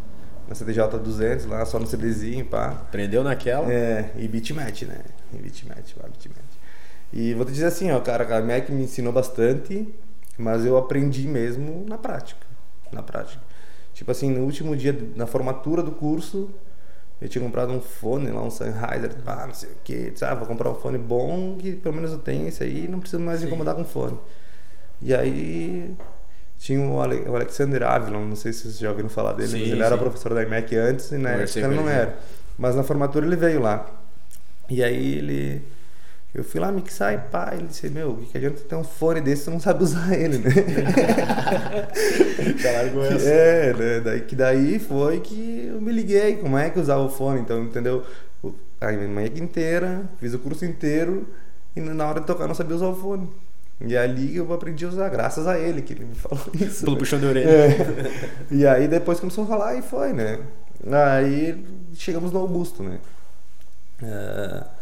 [0.48, 2.68] na CDJ 200, lá só no CDzinho, pá.
[2.68, 3.74] Aprendeu naquela?
[3.74, 5.00] É, e beatmatch, né?
[5.34, 6.49] E beatmatch, lá, beatmatch.
[7.12, 9.88] E vou te dizer assim, ó, cara, a Mac me ensinou bastante,
[10.38, 12.46] mas eu aprendi mesmo na prática,
[12.92, 13.42] na prática.
[13.94, 16.50] Tipo assim, no último dia, na formatura do curso,
[17.20, 20.48] eu tinha comprado um fone lá, um Sennheiser, ah, não sei o que, ah, vou
[20.48, 23.48] comprar um fone bom, que pelo menos eu tenho esse aí, não preciso mais me
[23.48, 24.18] incomodar com fone.
[25.02, 25.96] E aí
[26.58, 29.78] tinha o Alexander Avilon, não sei se vocês já ouviram falar dele, sim, mas ele
[29.78, 29.84] sim.
[29.84, 32.18] era professor da IMEC antes e na época ele não era.
[32.58, 33.90] Mas na formatura ele veio lá.
[34.70, 35.66] E aí ele
[36.34, 38.84] eu fui lá mixar e pá, ele disse, meu, o que, que adianta ter um
[38.84, 40.52] fone desse se você não sabe usar ele, né?
[42.56, 43.28] Já largou essa.
[43.28, 44.00] É, né?
[44.00, 47.64] Daí, que daí foi que eu me liguei, como é que usava o fone, então,
[47.64, 48.04] entendeu?
[48.80, 51.28] A manhã inteira, fiz o curso inteiro
[51.76, 53.28] e na hora de tocar não sabia usar o fone.
[53.82, 56.82] E ali eu aprendi a usar, graças a ele que ele me falou isso.
[56.84, 57.00] Pelo né?
[57.00, 57.50] puxão de orelha.
[57.50, 58.12] É.
[58.52, 60.40] E aí depois começou a falar e foi, né?
[60.92, 61.66] Aí
[61.96, 63.00] chegamos no Augusto, né?
[64.04, 64.79] É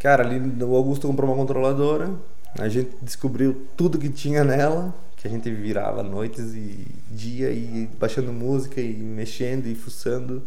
[0.00, 2.10] Cara, ali o Augusto comprou uma controladora,
[2.58, 7.88] a gente descobriu tudo que tinha nela, que a gente virava noites e dia e
[7.98, 10.42] baixando música e mexendo e fuçando.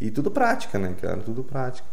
[0.00, 1.16] E tudo prática, né, cara?
[1.18, 1.86] Tudo prática.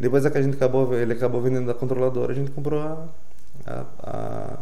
[0.00, 3.06] Depois que a gente acabou, ele acabou vendendo a controladora, a gente comprou a,
[3.64, 4.58] a, a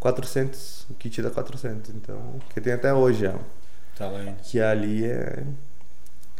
[0.00, 3.38] 400, o kit da 400, então, que tem até hoje, ó.
[3.98, 4.08] Tá
[4.42, 5.44] Que ali é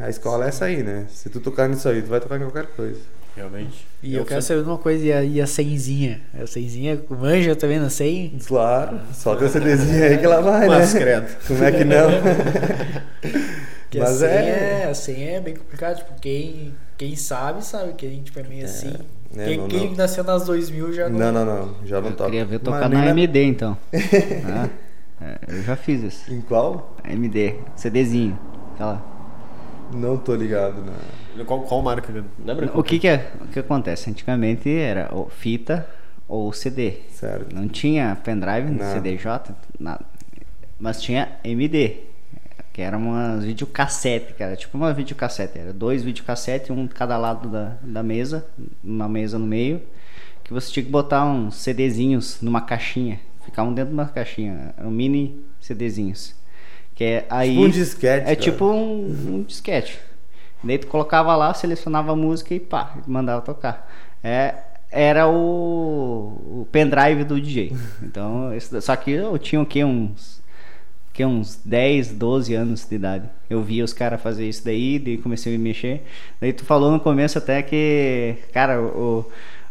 [0.01, 1.07] a escola é essa aí, né?
[1.11, 3.01] Se tu tocar nisso aí, tu vai tocar em qualquer coisa.
[3.37, 3.87] Realmente.
[4.03, 6.21] E eu, eu quero saber uma coisa, e a, e a senzinha?
[6.39, 8.31] A senzinha manja também na senha?
[8.47, 11.01] Claro, só que a CDzinha aí que ela vai, Mas, né?
[11.01, 11.37] credo.
[11.47, 12.11] Como é que não?
[13.99, 14.89] Mas a senha, é...
[14.91, 18.43] a senha é bem complicado, tipo, quem, quem sabe, sabe que a gente tipo, é
[18.43, 18.93] meio é, assim.
[19.35, 19.97] Né, quem, não, quem não.
[19.97, 21.19] nasceu nas 2000 já não...
[21.19, 22.31] Não, não, não, já não toca.
[22.31, 23.77] queria ver tocar na MD, então.
[24.47, 24.69] ah,
[25.21, 26.33] é, eu já fiz isso.
[26.33, 26.97] Em qual?
[27.05, 28.39] MD, CDzinho,
[28.75, 29.03] aquela...
[29.95, 30.93] Não tô ligado, né?
[31.47, 32.13] Qual, qual marca?
[32.45, 32.71] Lembra?
[32.75, 34.11] O que, que, é, o que acontece?
[34.11, 35.89] Antigamente era fita
[36.29, 36.95] ou CD.
[37.11, 37.55] Certo.
[37.55, 40.05] Não tinha pendrive no CDJ, nada.
[40.79, 41.99] Mas tinha MD,
[42.73, 45.59] que era uma videocassete, que era tipo uma videocassete.
[45.59, 48.47] Era dois videocassetes, um de cada lado da, da mesa,
[48.83, 49.83] uma mesa no meio,
[50.43, 53.21] que você tinha que botar uns CDzinhos numa caixinha.
[53.45, 56.35] Ficavam dentro de uma caixinha, um mini CDzinhos.
[56.95, 57.51] Que é aí.
[57.51, 58.23] Tipo um disquete.
[58.23, 58.37] É cara.
[58.37, 59.99] tipo um, um disquete.
[60.63, 63.91] Daí tu colocava lá, selecionava a música e pá, mandava tocar.
[64.23, 64.55] É,
[64.91, 67.73] era o, o pendrive do DJ.
[68.03, 69.85] Então, só que eu tinha o quê?
[69.85, 70.43] Uns
[71.13, 73.29] que uns 10, 12 anos de idade.
[73.49, 76.03] Eu via os caras fazer isso daí, daí comecei a me mexer.
[76.41, 79.31] Daí tu falou no começo até que, cara, o,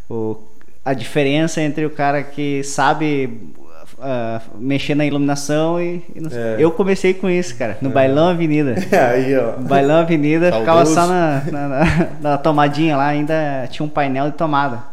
[0.09, 0.37] o,
[0.85, 3.53] a diferença entre o cara que sabe
[4.01, 6.57] uh, mexer na iluminação e, e é.
[6.59, 7.93] eu comecei com isso, cara, no é.
[7.93, 8.75] Bailão Avenida.
[9.11, 9.53] Aí, ó.
[9.57, 14.37] Bailão Avenida, ficava só na, na, na, na tomadinha lá, ainda tinha um painel de
[14.37, 14.83] tomada.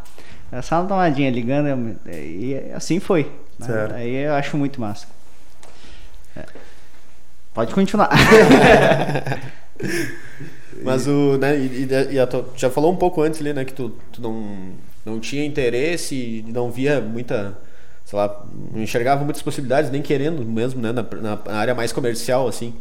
[0.53, 3.31] Era só na tomadinha, ligando, e assim foi.
[3.59, 3.89] Né?
[3.95, 5.07] Aí eu acho muito massa.
[6.37, 6.45] É.
[7.53, 8.11] Pode continuar.
[10.83, 13.73] Mas o, né, e, e, e a, já falou um pouco antes ali, né, que
[13.73, 14.73] tu, tu não,
[15.05, 17.59] não tinha interesse e não via muita,
[18.09, 18.43] sei lá,
[18.75, 22.75] enxergava muitas possibilidades, nem querendo mesmo, né, na, na área mais comercial, assim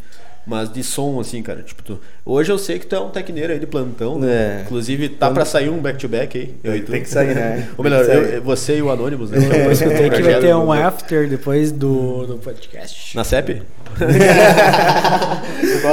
[0.47, 1.61] mas de som, assim, cara.
[1.61, 1.99] Tipo, tu...
[2.25, 4.59] hoje eu sei que tu é um tecneiro aí de plantão, né?
[4.59, 4.61] É.
[4.65, 5.35] Inclusive, tá Quando...
[5.35, 6.55] pra sair um back-to-back aí.
[6.63, 7.67] Eu Tem que sair, né?
[7.77, 9.39] Ou melhor, eu, você e o Anonymous, né?
[9.65, 13.15] Eu escutei que vai ter um after depois do, do podcast.
[13.15, 13.61] Na CEP?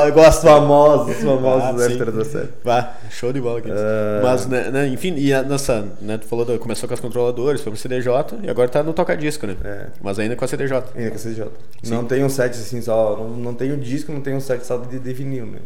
[0.08, 2.48] Igual as famosas, famosas ah, after da CEP.
[2.62, 3.70] Vá, show de bola aqui.
[3.70, 4.22] Uh...
[4.22, 7.72] Mas, né, né, enfim, e a nossa, né, tu falou, começou com as controladores, foi
[7.72, 8.08] pro CDJ
[8.42, 9.56] e agora tá no toca-disco, né?
[9.64, 9.86] É.
[10.02, 10.84] Mas ainda com a CDJ.
[10.94, 11.46] Ainda com a CDJ.
[11.82, 11.94] Sim.
[11.94, 14.40] Não tem um set assim só, não, não tem o um disco, não tem um
[14.48, 15.60] de vinil, né?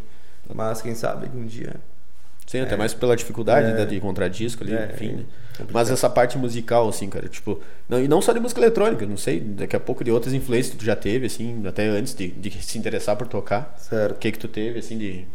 [0.54, 1.74] Mas quem sabe que um dia
[2.48, 2.78] Sim, até é.
[2.78, 3.74] mais pela dificuldade é.
[3.74, 4.90] né, de encontrar disco ali, é.
[4.94, 5.12] enfim.
[5.12, 5.24] Né?
[5.70, 7.60] Mas essa parte musical, assim, cara, tipo.
[7.86, 10.72] Não, e não só de música eletrônica, não sei, daqui a pouco de outras influências
[10.72, 13.74] que tu já teve, assim, até antes de, de se interessar por tocar.
[13.76, 14.12] Certo.
[14.12, 15.26] O que que tu teve, assim, de.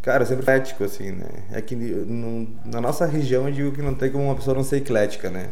[0.00, 1.28] Cara, sempre ético, assim, né?
[1.52, 4.64] É que no, na nossa região eu digo que não tem como uma pessoa não
[4.64, 5.50] ser eclética, né?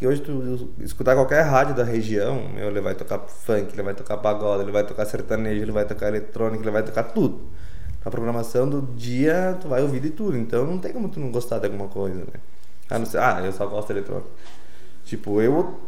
[0.00, 3.92] Porque hoje tu escutar qualquer rádio da região, meu, ele vai tocar funk, ele vai
[3.92, 7.38] tocar pagode, ele vai tocar sertanejo, ele vai tocar eletrônica, ele vai tocar tudo
[8.02, 10.38] a programação do dia, tu vai ouvir de tudo.
[10.38, 12.40] Então não tem como tu não gostar de alguma coisa, né?
[12.88, 14.30] Ah, não sei, ah eu só gosto de eletrônica.
[15.04, 15.78] Tipo, eu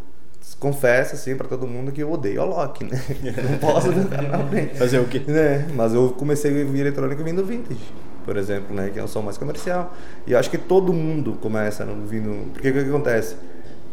[0.59, 3.03] confesso assim pra todo mundo que eu odeio a Loki, né?
[3.51, 4.77] Não posso na frente.
[4.77, 5.23] Fazer o quê?
[5.27, 5.69] Né?
[5.75, 7.81] Mas eu comecei a ouvir eletrônica vindo vintage,
[8.27, 8.91] por exemplo, né?
[8.91, 9.95] Que é um som mais comercial.
[10.27, 12.53] E eu acho que todo mundo começa ouvindo.
[12.53, 13.37] Porque o que, que acontece?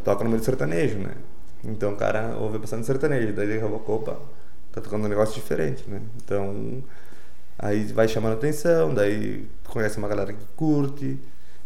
[0.04, 1.14] Toca no meio de sertanejo, né?
[1.64, 4.18] Então o cara ouve bastante sertanejo, daí ele falou, opa,
[4.72, 6.02] tá tocando um negócio diferente, né?
[6.18, 6.84] Então
[7.62, 11.20] Aí vai chamando atenção, daí conhece uma galera que curte,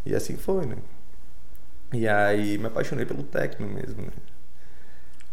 [0.04, 0.78] e assim foi, né?
[1.94, 4.12] E aí me apaixonei pelo techno mesmo, né?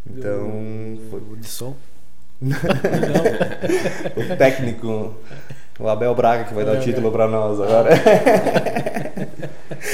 [0.06, 0.98] Então.
[1.10, 1.36] Foi...
[1.38, 1.74] De som?
[4.16, 5.14] o técnico,
[5.78, 7.90] o Abel Braga, que vai dar o título pra nós agora.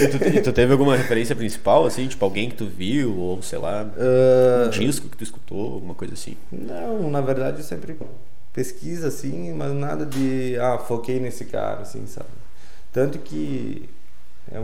[0.01, 2.07] e, tu, e tu teve alguma referência principal, assim?
[2.07, 4.67] Tipo, alguém que tu viu, ou sei lá, uh...
[4.67, 6.37] um disco que tu escutou, alguma coisa assim?
[6.53, 7.97] Não, na verdade, eu sempre
[8.53, 12.29] pesquisa, assim, mas nada de, ah, foquei nesse cara, assim, sabe?
[12.93, 13.96] Tanto que é,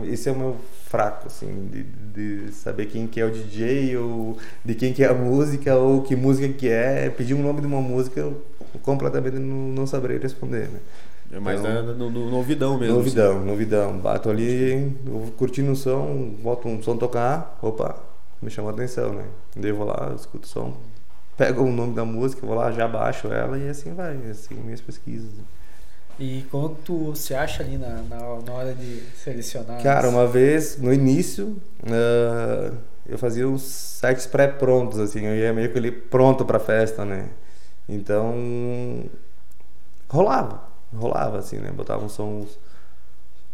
[0.05, 4.37] esse é o meu fraco, assim, de, de saber quem que é o DJ, ou
[4.63, 7.09] de quem que é a música, ou que música que é.
[7.09, 8.41] Pedir um nome de uma música, eu
[8.81, 10.79] completamente não, não saberei responder, né?
[11.31, 12.95] É mais então, no, no, no, ouvidão mesmo.
[12.95, 13.45] Novidão, assim.
[13.45, 13.97] novidão.
[13.97, 14.95] Bato ali,
[15.35, 17.97] curtindo o som, boto um som tocar, opa,
[18.41, 19.25] me chamou a atenção, né?
[19.55, 20.77] Daí eu vou lá, escuto o som,
[21.35, 24.81] pego o nome da música, vou lá, já baixo ela e assim vai, assim minhas
[24.81, 25.31] pesquisas.
[26.19, 29.81] E como tu se acha ali na, na, na hora de selecionar?
[29.81, 35.71] Cara, uma vez, no início, uh, eu fazia os sets pré-prontos, assim, eu ia meio
[35.71, 37.29] que ali pronto pra festa, né?
[37.89, 39.03] Então,
[40.07, 40.63] rolava,
[40.95, 41.71] rolava, assim, né?
[41.71, 42.57] Botava uns sons,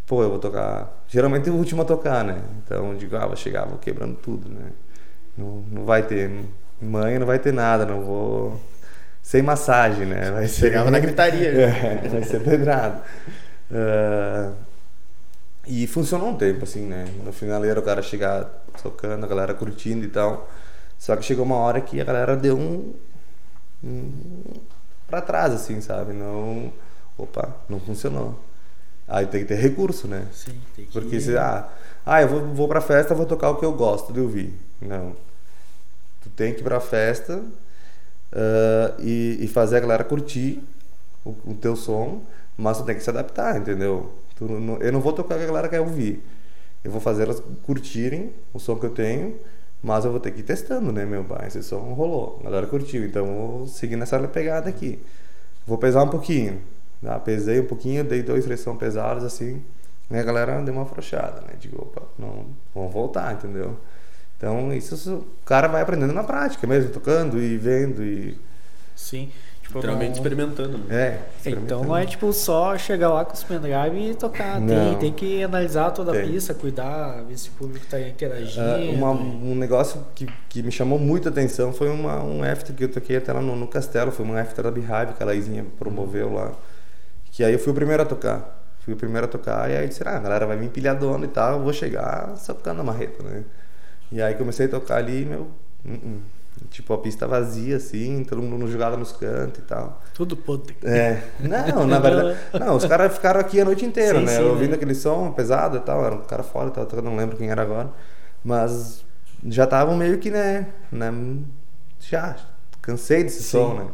[0.06, 2.42] pô, eu vou tocar, geralmente o último a tocar, né?
[2.64, 4.72] Então, digo, ah, vou chegar, vou quebrando tudo, né?
[5.38, 6.30] Não, não vai ter
[6.82, 8.60] mãe não vai ter nada, não vou.
[9.22, 10.32] Sem massagem, né?
[10.32, 10.62] Vai ser...
[10.62, 11.50] Chegava na gritaria.
[11.52, 13.02] é, vai ser pedrado.
[13.70, 14.56] Uh,
[15.68, 17.06] e funcionou um tempo, assim, né?
[17.24, 18.46] No finaleiro o cara chegar
[18.82, 20.50] tocando, a galera curtindo e tal.
[20.98, 22.94] Só que chegou uma hora que a galera deu um.
[23.84, 24.12] um
[25.08, 26.14] pra trás, assim, sabe?
[26.14, 26.74] Não.
[27.18, 28.40] Opa, não funcionou.
[29.08, 30.26] Aí tem que ter recurso, né?
[30.32, 31.38] Sim, tem que Porque se.
[31.38, 31.68] Ah,
[32.06, 34.54] ah eu vou, vou pra festa, vou tocar o que eu gosto de ouvir.
[34.82, 35.16] Não
[36.22, 37.42] Tu tem que ir pra festa
[38.34, 40.64] uh, e, e, fazer a galera curtir
[41.26, 42.22] o, o, teu som,
[42.58, 44.12] mas tu tem que se adaptar, entendeu?
[44.36, 46.24] Tu, não, eu não vou tocar o que a galera quer ouvir.
[46.84, 49.36] Eu vou fazer elas curtirem o som que eu tenho,
[49.82, 51.48] mas eu vou ter que ir testando, né, meu pai?
[51.48, 55.00] Esse som rolou, a galera curtiu, então vou seguir nessa pegada aqui.
[55.66, 56.62] Vou pesar um pouquinho.
[57.02, 57.18] Tá?
[57.20, 59.64] Pesei um pouquinho, dei dois, três sons pesados assim.
[60.12, 61.54] E a galera deu uma afrouxada, né?
[61.60, 63.78] Digo, opa, não, vamos voltar, entendeu?
[64.40, 68.38] Então, isso o cara vai aprendendo na prática mesmo, tocando e vendo e...
[68.96, 69.30] Sim.
[69.62, 70.18] Tipo, Literalmente não...
[70.18, 70.78] experimentando.
[70.80, 71.20] Né?
[71.46, 71.50] É.
[71.50, 74.60] Então não é tipo só chegar lá com os pendrive e tocar.
[74.60, 78.66] Tem, tem que analisar toda a pista, cuidar, ver se o público está interagindo.
[78.66, 82.86] Uh, uma, um negócio que, que me chamou muita atenção foi uma, um after que
[82.86, 84.10] eu toquei até lá no, no Castelo.
[84.10, 86.54] Foi um after da Beehive que a Laizinha promoveu lá.
[87.32, 88.64] Que aí eu fui o primeiro a tocar.
[88.80, 91.28] Fui o primeiro a tocar e aí disse, ah, a galera vai me empilhadona e
[91.28, 93.44] tal, eu vou chegar socando a marreta, né?
[94.12, 95.48] E aí comecei a tocar ali, meu.
[95.86, 96.20] Uh -uh.
[96.70, 100.02] Tipo, a pista vazia, assim, todo mundo jogado nos cantos e tal.
[100.14, 100.76] Tudo podre.
[100.84, 101.22] É.
[101.40, 102.38] Não, na verdade.
[102.60, 104.38] Não, os caras ficaram aqui a noite inteira, sim, né?
[104.38, 104.76] Sim, ouvindo né?
[104.76, 106.06] aquele som pesado e tal.
[106.06, 107.90] Era um cara fora, tal, eu não lembro quem era agora.
[108.44, 109.04] Mas
[109.48, 111.12] já estavam meio que, né, né?
[112.00, 112.36] Já
[112.82, 113.52] cansei desse sim.
[113.52, 113.88] som, né?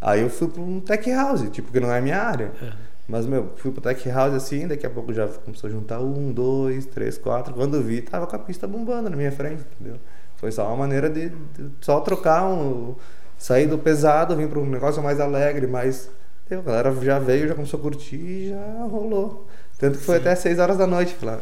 [0.00, 2.52] Aí eu fui para um tech house, tipo, que não é minha área.
[2.62, 2.72] É.
[3.06, 6.32] Mas, meu, fui pro tech house assim, daqui a pouco já começou a juntar um,
[6.32, 7.52] dois, três, quatro.
[7.52, 10.00] Quando vi, tava com a pista bombando na minha frente, entendeu?
[10.36, 12.94] Foi só uma maneira de, de só trocar um.
[13.38, 16.10] sair do pesado, vir para um negócio mais alegre, mais.
[16.50, 19.46] A galera já veio, já começou a curtir e já rolou.
[19.78, 20.20] Tanto que foi Sim.
[20.22, 21.40] até 6 horas da noite, claro.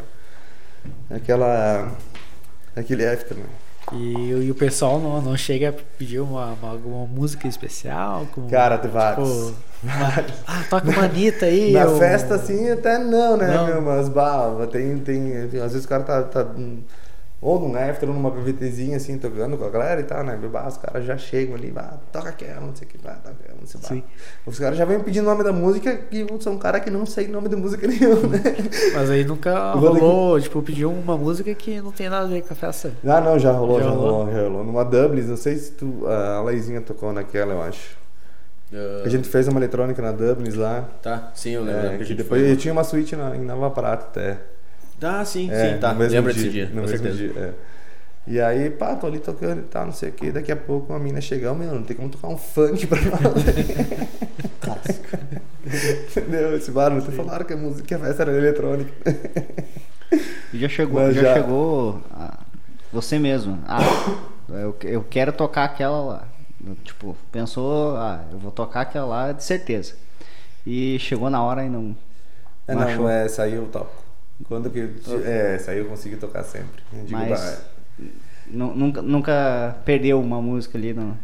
[1.10, 1.92] Aquela.
[2.74, 3.44] aquele after, né?
[3.94, 8.26] E, e, o pessoal não, não chega a pedir uma, uma, alguma música especial?
[8.32, 9.28] Como, Cara, tem vários.
[9.28, 11.72] Tipo, uma, ah, toca uma Anitta aí.
[11.72, 13.66] Na festa, assim, até não, né, não.
[13.66, 13.82] meu?
[13.82, 15.36] Mas, bah, tem, tem.
[15.36, 16.46] Às vezes o cara tá, tá
[17.42, 20.38] ou num after, ou numa PVTzinha, assim, tocando com a galera e tal, né?
[20.50, 23.34] Bah, os caras já chegam ali, bah, toca aquela, não sei o que, bah, toca
[23.40, 24.04] aquela, não sei o que.
[24.46, 27.04] Os caras já vêm pedindo o nome da música e são um cara que não
[27.04, 28.40] sei nome de música nenhum, né?
[28.94, 32.52] Mas aí nunca rolou, tipo, pediu uma música que não tem nada a ver com
[32.52, 32.92] a festa.
[33.04, 34.10] Ah, não, já rolou, já, já rolou.
[34.18, 34.64] rolou, já rolou.
[34.64, 37.96] Numa Dublin, não sei se tu, a Leizinha tocou naquela, eu acho.
[38.72, 39.04] Uh...
[39.04, 40.88] A gente fez uma eletrônica na Dublin lá.
[41.02, 41.86] Tá, sim, eu lembro.
[41.86, 42.56] É, que, que depois foi...
[42.56, 44.51] tinha uma suíte na, em Nova Prata até.
[45.02, 45.92] Ah, sim, é, sim, tá.
[45.92, 47.16] Lembra desse dia, no mesmo certeza.
[47.16, 47.32] dia.
[47.36, 47.52] É.
[48.24, 50.30] E aí, pá, tô ali tocando e tal, não sei o que.
[50.30, 53.12] Daqui a pouco uma mina chega, meu, não tem como tocar um funk pra nós.
[56.16, 56.56] Entendeu?
[56.56, 58.92] Esse bar, não falaram que a música, a festa era eletrônica.
[60.52, 62.02] E já chegou, já, já, chegou
[62.92, 63.58] você mesmo.
[63.66, 63.80] Ah,
[64.50, 66.28] eu, eu quero tocar aquela lá.
[66.84, 69.94] Tipo, pensou, ah, eu vou tocar aquela lá de certeza.
[70.66, 71.96] E chegou na hora e não.
[72.68, 73.90] É, não, não é, saiu top.
[74.48, 74.90] Quando que.
[75.24, 76.82] É, saiu eu consegui tocar sempre.
[76.92, 77.64] Digo, Mas,
[78.46, 81.16] Nunca, nunca perdeu uma música ali no,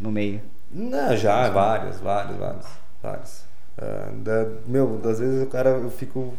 [0.00, 0.40] no meio?
[0.70, 2.66] Não, já, várias, várias, várias.
[3.02, 3.44] várias.
[3.78, 6.34] Uh, da, meu, às vezes o cara, eu fico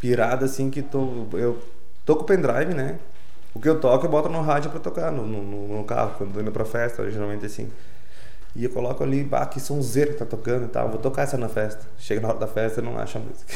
[0.00, 1.58] pirado assim que tô, eu
[2.04, 2.98] tô com o pendrive, né?
[3.54, 6.32] O que eu toco eu boto no rádio pra tocar no, no, no carro, quando
[6.32, 7.70] tô indo pra festa, geralmente assim.
[8.56, 11.36] E eu coloco ali, bah, que sonzeiro que tá tocando e tal, vou tocar essa
[11.36, 11.86] na festa.
[11.98, 13.54] Chega na hora da festa e não acha a música.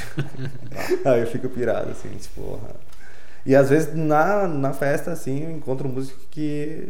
[1.11, 2.61] Aí eu fico pirado, assim, tipo,
[3.45, 6.89] e às vezes na, na festa, assim, eu encontro música que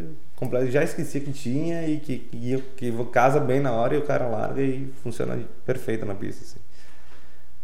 [0.71, 4.27] já esqueci que tinha e que, que, que casa bem na hora e o cara
[4.27, 6.45] larga e funciona perfeito na pista.
[6.45, 6.61] Assim.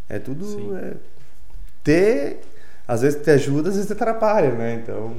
[0.08, 0.76] É tudo.
[0.76, 0.94] É,
[1.82, 2.40] ter.
[2.86, 4.74] Às vezes te ajuda, às vezes te atrapalha, né?
[4.74, 5.14] Então.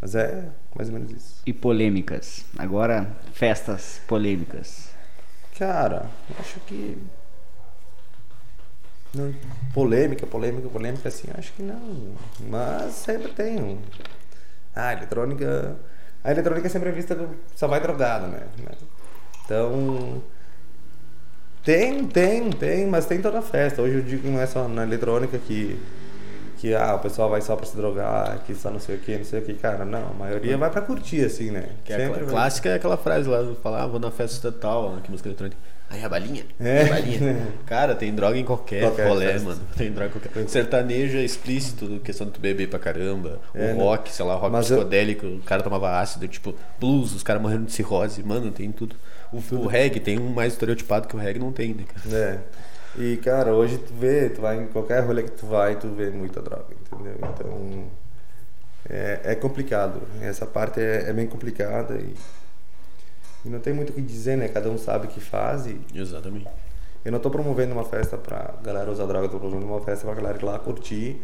[0.00, 1.42] Mas é mais ou menos isso.
[1.46, 2.44] E polêmicas?
[2.58, 4.90] Agora, festas polêmicas.
[5.58, 6.98] Cara, acho que
[9.14, 9.34] não,
[9.74, 12.14] polêmica, polêmica, polêmica, assim, acho que não.
[12.48, 13.78] Mas sempre tem um.
[14.74, 15.76] Ah, a eletrônica.
[16.24, 18.46] A eletrônica é sempre é vista só vai drogado, né?
[19.44, 20.22] Então.
[21.64, 23.82] Tem, tem, tem, mas tem toda a festa.
[23.82, 25.78] Hoje eu digo que não é só na eletrônica que,
[26.62, 29.18] que ah, o pessoal vai só pra se drogar, que só não sei o que,
[29.18, 29.54] não sei o que.
[29.54, 31.70] Cara, não, a maioria vai pra curtir, assim, né?
[31.84, 35.10] Que é a clássica é aquela frase lá, falar, ah, vou na festa tal, que
[35.10, 35.56] música eletrônica.
[35.90, 36.44] Aí a balinha?
[36.60, 36.82] É.
[36.82, 37.48] A balinha.
[37.66, 39.60] Cara, tem droga em qualquer, qualquer rolê, mano.
[39.76, 40.48] Tem droga em qualquer.
[40.48, 43.40] Sertanejo é explícito, questão de tu beber pra caramba.
[43.52, 43.82] É, o né?
[43.82, 45.38] rock, sei lá, rock Mas psicodélico, eu...
[45.38, 48.22] o cara tomava ácido, tipo, blues, os caras morrendo de cirrose.
[48.22, 48.94] Mano, tem tudo.
[49.32, 49.62] O, tudo.
[49.62, 52.16] o reggae tem um mais estereotipado que o reggae não tem, né, cara?
[52.16, 52.38] É.
[52.98, 56.10] E, cara, hoje tu vê, tu vai em qualquer rolê que tu vai, tu vê
[56.10, 57.16] muita droga, entendeu?
[57.18, 57.84] Então.
[58.88, 60.02] É, é complicado.
[60.20, 62.14] Essa parte é, é bem complicada e
[63.44, 64.48] e não tem muito o que dizer, né?
[64.48, 65.80] Cada um sabe o que faz e...
[65.94, 66.46] Exatamente.
[67.04, 70.14] Eu não estou promovendo uma festa para galera usar droga, estou promovendo uma festa para
[70.14, 71.20] galera ir lá curtir.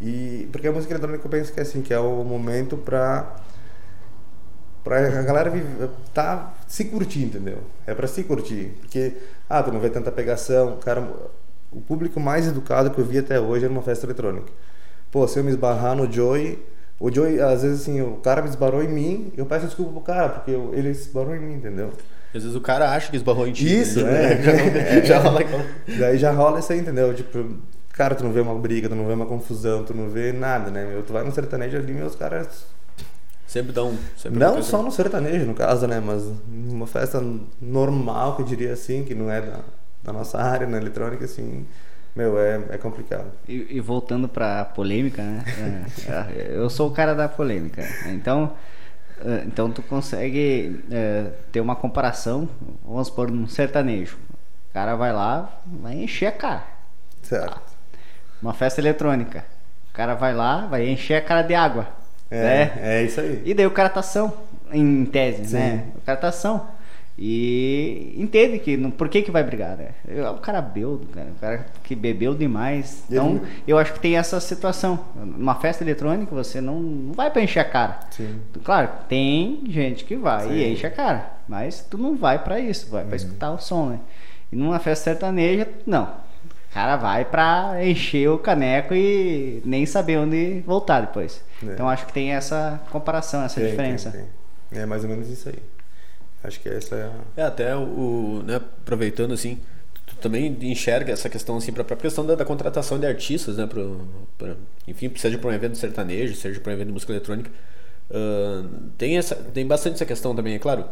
[0.00, 3.36] E porque a música eletrônica eu penso que é assim, que é o momento para
[4.84, 7.58] para a galera vive, tá se curtir, entendeu?
[7.86, 9.12] É para se curtir, porque
[9.58, 11.06] ah, tu não vê tanta pegação, cara,
[11.70, 14.50] o público mais educado que eu vi até hoje era uma festa eletrônica.
[15.10, 16.58] Pô, se eu me esbarrar no Joey,
[16.98, 20.00] o Joey, às vezes, assim, o cara me esbarrou em mim, eu peço desculpa pro
[20.00, 21.90] cara, porque eu, ele esbarrou em mim, entendeu?
[22.34, 23.80] Às vezes o cara acha que esbarrou em ti.
[23.80, 24.32] Isso, né?
[24.32, 24.98] é.
[24.98, 25.40] é, já rola
[25.98, 27.12] Daí já rola isso aí, entendeu?
[27.12, 27.44] Tipo,
[27.92, 30.70] cara, tu não vê uma briga, tu não vê uma confusão, tu não vê nada,
[30.70, 30.86] né?
[30.86, 32.64] Meu, tu vai no sertanejo ali, meus caras
[33.52, 33.98] Sempre dá um.
[34.16, 36.00] Sempre não só no sertanejo, no caso, né?
[36.00, 37.22] Mas uma festa
[37.60, 39.60] normal, que eu diria assim, que não é da,
[40.02, 41.66] da nossa área, na eletrônica, assim,
[42.16, 43.30] meu, é, é complicado.
[43.46, 45.44] E, e voltando pra polêmica, né?
[46.08, 47.82] É, é, eu sou o cara da polêmica.
[48.06, 48.54] Então,
[49.22, 52.48] é, então tu consegue é, ter uma comparação,
[52.82, 54.16] vamos supor, num sertanejo.
[54.70, 56.64] O cara vai lá, vai encher a cara.
[57.20, 57.60] Certo.
[58.40, 59.44] Uma festa eletrônica.
[59.90, 62.00] O cara vai lá, vai encher a cara de água.
[62.34, 62.72] É, né?
[62.82, 63.42] é isso aí.
[63.44, 64.32] E daí o cara tá são,
[64.72, 65.54] em tese, Sim.
[65.56, 65.84] né?
[65.96, 66.66] O cara tá são.
[67.18, 69.88] E entende que não, por que que vai brigar, né?
[70.08, 73.04] É o cara beudo, cara, o cara que bebeu demais.
[73.08, 74.98] Então, Ele- eu acho que tem essa situação.
[75.14, 78.00] Numa festa eletrônica, você não, não vai pra encher a cara.
[78.10, 78.40] Sim.
[78.64, 80.54] Claro, tem gente que vai Sim.
[80.54, 83.08] e enche a cara, mas tu não vai pra isso, vai Uhum.
[83.08, 83.98] pra escutar o som, né?
[84.50, 86.08] E numa festa sertaneja, não.
[86.72, 91.44] O cara vai pra encher o caneco e nem saber onde voltar depois.
[91.62, 91.66] É.
[91.66, 94.10] Então acho que tem essa comparação, essa Tem, diferença.
[94.10, 94.24] tem,
[94.70, 94.80] tem.
[94.80, 95.58] É mais ou menos isso aí.
[96.42, 97.42] Acho que essa é a.
[97.42, 99.60] É, até o, o, né, aproveitando assim,
[100.06, 103.58] tu também enxerga essa questão assim para a própria questão da, da contratação de artistas,
[103.58, 104.00] né, pro,
[104.38, 104.56] pra,
[104.88, 107.50] enfim, seja para um evento sertanejo, seja para um evento de música eletrônica.
[108.10, 108.64] Ah,
[108.96, 110.86] tem essa tem bastante essa questão também, é claro.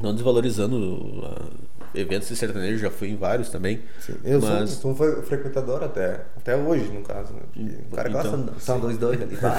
[0.00, 1.50] Não desvalorizando ah,
[1.94, 3.80] eventos de sertanejo, já fui em vários também.
[4.00, 4.14] Sim.
[4.24, 7.40] Eu mas sou, sou um fre- frequentador até, até hoje, no caso, né?
[7.90, 9.36] O cara gosta Então, de dançar um, dois, dois ali.
[9.36, 9.56] pá.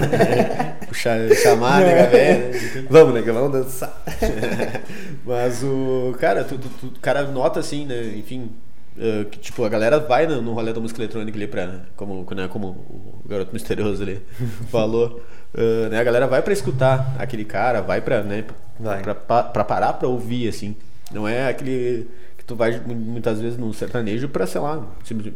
[0.88, 2.88] puxar, chamar, né, velho, né?
[2.90, 3.22] vamos, né?
[3.22, 4.04] que Vamos dançar.
[5.26, 6.16] Mas o.
[6.20, 8.14] Cara, tu, tu, tu- cara nota assim, né?
[8.18, 8.50] Enfim.
[8.98, 11.82] eh, que tipo, a galera vai no, no rolê da música eletrônica ali pra.
[11.96, 14.22] Como, né, como o garoto misterioso ali
[14.70, 15.22] falou.
[15.54, 18.44] eh, né, a galera vai pra escutar aquele cara, vai pra, né,
[18.80, 19.02] Vai.
[19.02, 20.76] Pra, pra, pra parar pra ouvir, assim.
[21.12, 22.08] Não é aquele
[22.46, 24.86] que tu vai mu- muitas vezes no sertanejo pra, sei lá,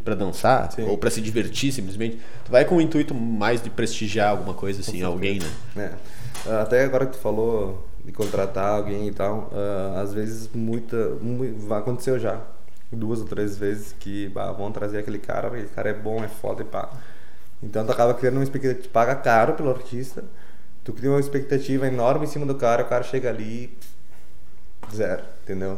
[0.05, 0.84] pra dançar Sim.
[0.84, 2.20] ou pra se divertir simplesmente.
[2.45, 5.39] Tu vai com o intuito mais de prestigiar alguma coisa, assim, alguém,
[5.76, 5.91] né?
[6.45, 6.62] É.
[6.62, 11.10] Até agora que tu falou de contratar alguém e tal, ah, às vezes muita.
[11.22, 12.39] mu- aconteceu já.
[12.91, 16.28] Duas ou três vezes que bah, vão trazer aquele cara, aquele cara é bom, é
[16.28, 16.89] foda e pá.
[17.62, 20.24] Então tu acaba criando uma expectativa, paga caro pelo artista,
[20.84, 23.78] tu cria uma expectativa enorme em cima do cara, o cara chega ali
[24.93, 25.78] zero, entendeu?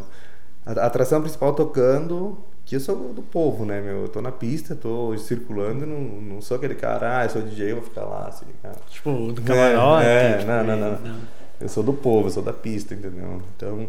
[0.66, 4.03] A atração principal tocando, que eu sou do povo, né, meu?
[4.03, 7.72] Eu tô na pista, tô circulando, não, não sou aquele cara, ah, eu sou DJ,
[7.72, 8.76] eu vou ficar lá, assim, cara.
[8.89, 10.05] Tipo, do camarote.
[10.05, 11.22] É, tipo, não, não, não, e-
[11.59, 13.41] Eu sou do povo, eu sou da pista, entendeu?
[13.55, 13.88] Então,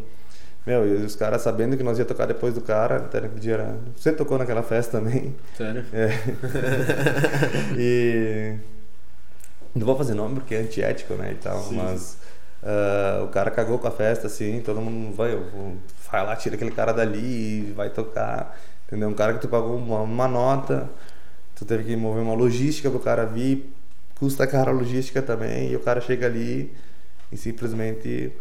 [0.66, 3.54] meu, e os caras sabendo que nós ia tocar depois do cara, até naquele dia
[3.54, 3.76] era...
[3.96, 5.34] Você tocou naquela festa também.
[5.56, 5.84] Sério?
[5.92, 6.08] É.
[7.76, 8.54] e
[9.74, 12.16] não vou fazer nome porque é antiético, né, e tal, mas
[12.62, 15.36] ah, o cara cagou com a festa, assim, todo mundo vai,
[16.10, 18.56] vai lá, tira aquele cara dali e vai tocar,
[18.86, 19.08] entendeu?
[19.08, 20.88] Um cara que tu pagou uma, uma nota,
[21.54, 23.72] tu teve que mover uma logística pro cara vir,
[24.18, 26.72] custa caro a logística também, e o cara chega ali
[27.32, 28.32] e simplesmente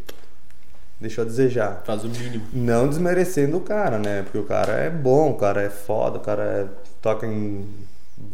[1.00, 1.82] deixou a desejar.
[1.84, 2.46] Faz o mínimo.
[2.54, 4.22] Não desmerecendo o cara, né?
[4.22, 6.68] Porque o cara é bom, o cara é foda, o cara é-
[7.02, 7.68] toca em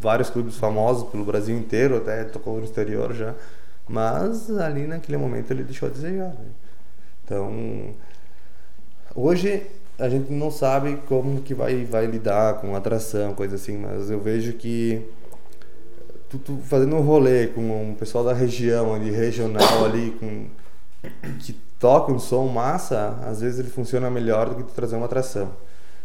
[0.01, 3.33] vários clubes famosos pelo Brasil inteiro, até tocou no exterior já.
[3.87, 6.29] Mas ali naquele momento ele deixou a desejar.
[6.29, 6.45] né?
[7.23, 7.93] Então,
[9.15, 9.63] hoje
[9.99, 14.19] a gente não sabe como que vai, vai lidar com atração, coisa assim, mas eu
[14.19, 15.09] vejo que
[16.29, 20.47] tu, tu fazendo um rolê com o pessoal da região ali, regional ali, com
[21.39, 25.05] que toca um som massa, às vezes ele funciona melhor do que tu trazer uma
[25.05, 25.51] atração.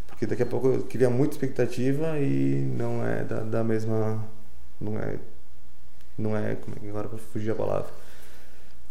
[0.07, 4.23] Porque daqui a pouco cria muita expectativa e não é da, da mesma.
[4.81, 5.19] Não é.
[6.19, 6.55] Não é.
[6.57, 7.91] Como é que agora pra fugir a palavra?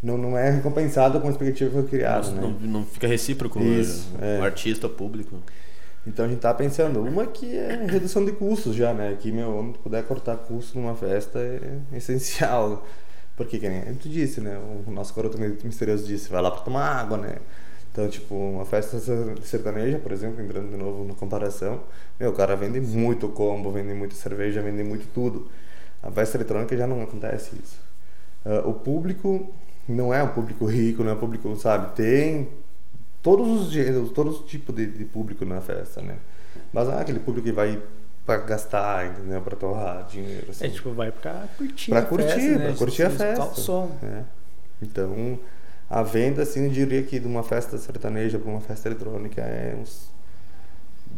[0.01, 2.57] Não, não é recompensado com a expectativa que foi criada, não, né?
[2.61, 4.39] não, não fica recíproco Isso, o, é.
[4.39, 5.37] o artista, o público.
[6.07, 9.15] Então a gente tá pensando, uma que é redução de custos já, né?
[9.19, 12.85] Que, meu, onde puder cortar custo numa festa é essencial.
[13.37, 14.57] Porque, que nem tu disse, né?
[14.87, 17.35] O nosso garoto misterioso disse, vai lá pra tomar água, né?
[17.91, 21.81] Então, tipo, uma festa ser- sertaneja, por exemplo, entrando de novo na comparação,
[22.19, 25.49] meu, o cara vende muito combo, vende muita cerveja, vende muito tudo.
[26.03, 27.79] A festa eletrônica já não acontece isso.
[28.45, 29.53] Ah, o público
[29.87, 31.95] não é um público rico, não é um público, sabe?
[31.95, 32.49] Tem
[33.21, 36.17] todos os gêneros, todos os tipos de, de público na festa, né?
[36.73, 37.81] Mas não é aquele público que vai
[38.25, 39.41] pra gastar, entendeu?
[39.41, 40.65] Pra torrar dinheiro, assim.
[40.65, 41.91] É tipo, vai pra curtir.
[41.91, 42.67] Pra a curtir, festa, né?
[42.67, 43.43] pra curtir a festa.
[43.43, 43.91] o som.
[44.03, 44.23] É.
[44.81, 45.39] Então,
[45.89, 49.75] a venda, assim, eu diria que de uma festa sertaneja para uma festa eletrônica é
[49.79, 50.09] uns.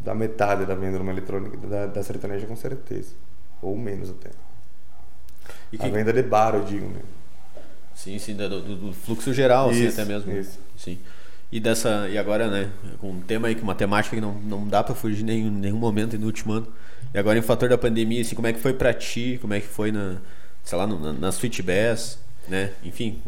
[0.03, 3.13] da metade da venda de uma eletrônica, da, da sertaneja com certeza.
[3.61, 4.29] Ou menos até.
[5.71, 6.99] E A que- venda de bar, eu digo, né?
[7.95, 10.31] Sim, sim, do, do- fluxo geral, assim, Isso, até mesmo.
[10.31, 10.59] isso.
[10.77, 10.97] Sim.
[11.51, 12.07] E dessa.
[12.09, 12.69] E agora, né?
[12.99, 15.51] Com um tema aí, com uma temática que não, não dá pra fugir em nenhum,
[15.51, 16.67] nenhum momento no último ano.
[17.13, 19.37] E agora em fator da pandemia, assim, como é que foi pra ti?
[19.41, 20.17] Como é que foi na.
[20.63, 22.17] sei lá, no- na, na Sweet Bass?
[22.45, 22.71] né?
[22.83, 23.21] Enfim,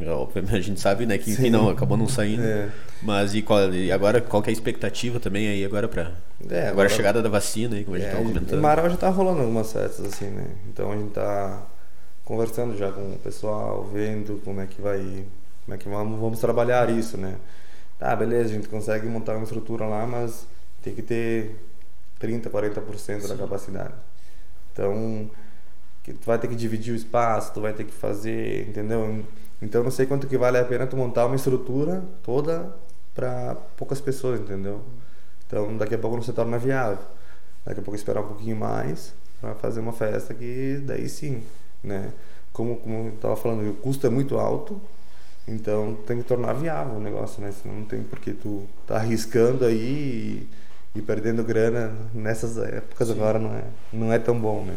[0.52, 2.44] a gente sabe, né, que enfim, não, acabou não saindo.
[2.44, 2.68] É.
[3.02, 6.02] Mas e, qual, e agora qual que é a expectativa também aí agora para
[6.50, 8.62] é, agora, agora, a chegada da vacina aí, como a gente é, estava comentando.
[8.62, 10.48] Marau já tá rolando algumas festas assim, né?
[10.68, 11.66] Então a gente tá
[12.26, 15.26] conversando já com o pessoal, vendo como é que vai,
[15.64, 17.38] como é que vamos, vamos trabalhar isso, né?
[17.98, 20.46] Tá, beleza, a gente consegue montar uma estrutura lá, mas
[20.82, 21.56] tem que ter
[22.20, 23.28] 30, 40% Sim.
[23.28, 23.94] da capacidade.
[24.74, 25.30] Então,
[26.04, 29.24] tu vai ter que dividir o espaço, tu vai ter que fazer, entendeu?
[29.62, 32.76] Então não sei quanto que vale a pena tu montar uma estrutura toda
[33.14, 34.82] para poucas pessoas, entendeu?
[35.48, 37.04] Então daqui a pouco não se torna viável.
[37.66, 41.44] Daqui a pouco esperar um pouquinho mais para fazer uma festa que daí sim,
[41.86, 42.12] né?
[42.52, 44.82] Como como eu tava falando, o custo é muito alto,
[45.48, 47.52] então tem que tornar viável o negócio, né?
[47.52, 50.48] Senão não tem porque tu tá arriscando aí
[50.96, 53.14] e, e perdendo grana nessas épocas sim.
[53.14, 53.64] agora não é
[53.94, 54.76] não é tão bom, né?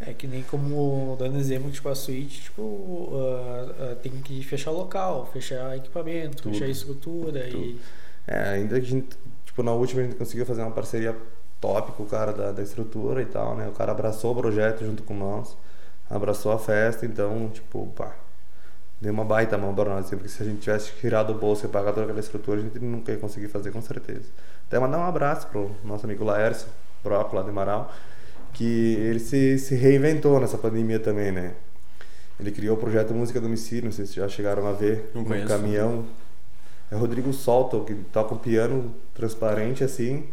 [0.00, 4.70] É que nem como dando exemplo, tipo a suíte, tipo, uh, uh, tem que fechar
[4.70, 6.54] o local, fechar equipamento, Tudo.
[6.54, 7.64] fechar estrutura Tudo.
[7.64, 7.80] e.
[8.26, 9.08] É, ainda que a gente,
[9.44, 11.16] tipo, na última a gente conseguiu fazer uma parceria
[11.60, 13.66] top com o cara da, da estrutura e tal, né?
[13.66, 15.56] O cara abraçou o projeto junto com nós,
[16.08, 18.14] abraçou a festa, então, tipo, pá,
[19.00, 21.66] deu uma baita mão para nós, assim, porque se a gente tivesse tirado o bolso
[21.66, 24.24] e pagado toda aquela estrutura, a gente nunca ia conseguir fazer com certeza.
[24.66, 26.68] Até mandar um abraço pro nosso amigo Laércio,
[27.02, 27.92] Broco lá de Marau,
[28.52, 31.54] que ele se, se reinventou nessa pandemia também, né?
[32.40, 36.04] Ele criou o projeto Música Domicílio, não sei se já chegaram a ver, no caminhão.
[36.90, 40.28] É Rodrigo Solto, que toca um piano transparente assim.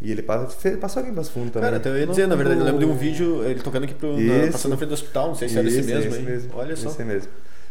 [0.00, 1.68] E ele passa, passou aqui em Passo Fundo também.
[1.68, 3.94] Cara, então eu ia dizer, na verdade, eu lembro de um vídeo, ele tocando aqui
[3.94, 6.50] pro, na, passando na frente do hospital, não sei se era esse mesmo, esse mesmo.
[6.54, 6.88] Olha só.
[6.88, 7.28] Esse mesmo.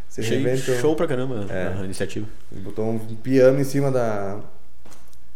[0.08, 1.80] Você show pra caramba é.
[1.80, 2.28] a iniciativa.
[2.52, 4.40] Ele botou um piano em cima da,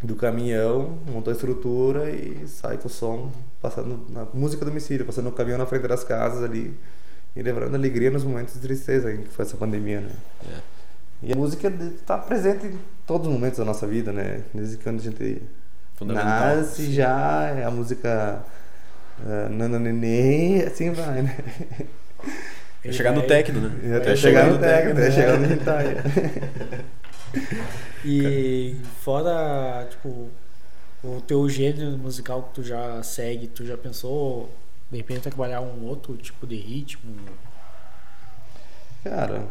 [0.03, 3.31] do caminhão, montou a estrutura e sai com o som
[3.61, 6.75] passando na música do domicílio, passando o caminhão na frente das casas ali
[7.35, 10.11] e levando alegria nos momentos de tristeza que foi essa pandemia, né?
[10.51, 10.73] É.
[11.23, 12.77] E a música está presente em
[13.07, 14.41] todos os momentos da nossa vida, né?
[14.53, 15.41] Desde quando a gente
[16.05, 18.43] nasce já, é a música
[19.19, 21.37] uh, Nana Neném, assim vai, né?
[22.79, 23.97] Até chegar no técnico, né?
[23.97, 25.97] Até, chegar no técnico, até chegar no hentai.
[28.05, 30.29] E fora, tipo,
[31.01, 34.49] o teu gênero musical que tu já segue, tu já pensou
[34.91, 37.15] de repente trabalhar um outro tipo de ritmo?
[39.03, 39.47] Cara.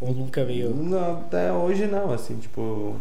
[0.00, 0.74] Ou nunca veio?
[0.74, 2.98] Não, até hoje não, assim, tipo.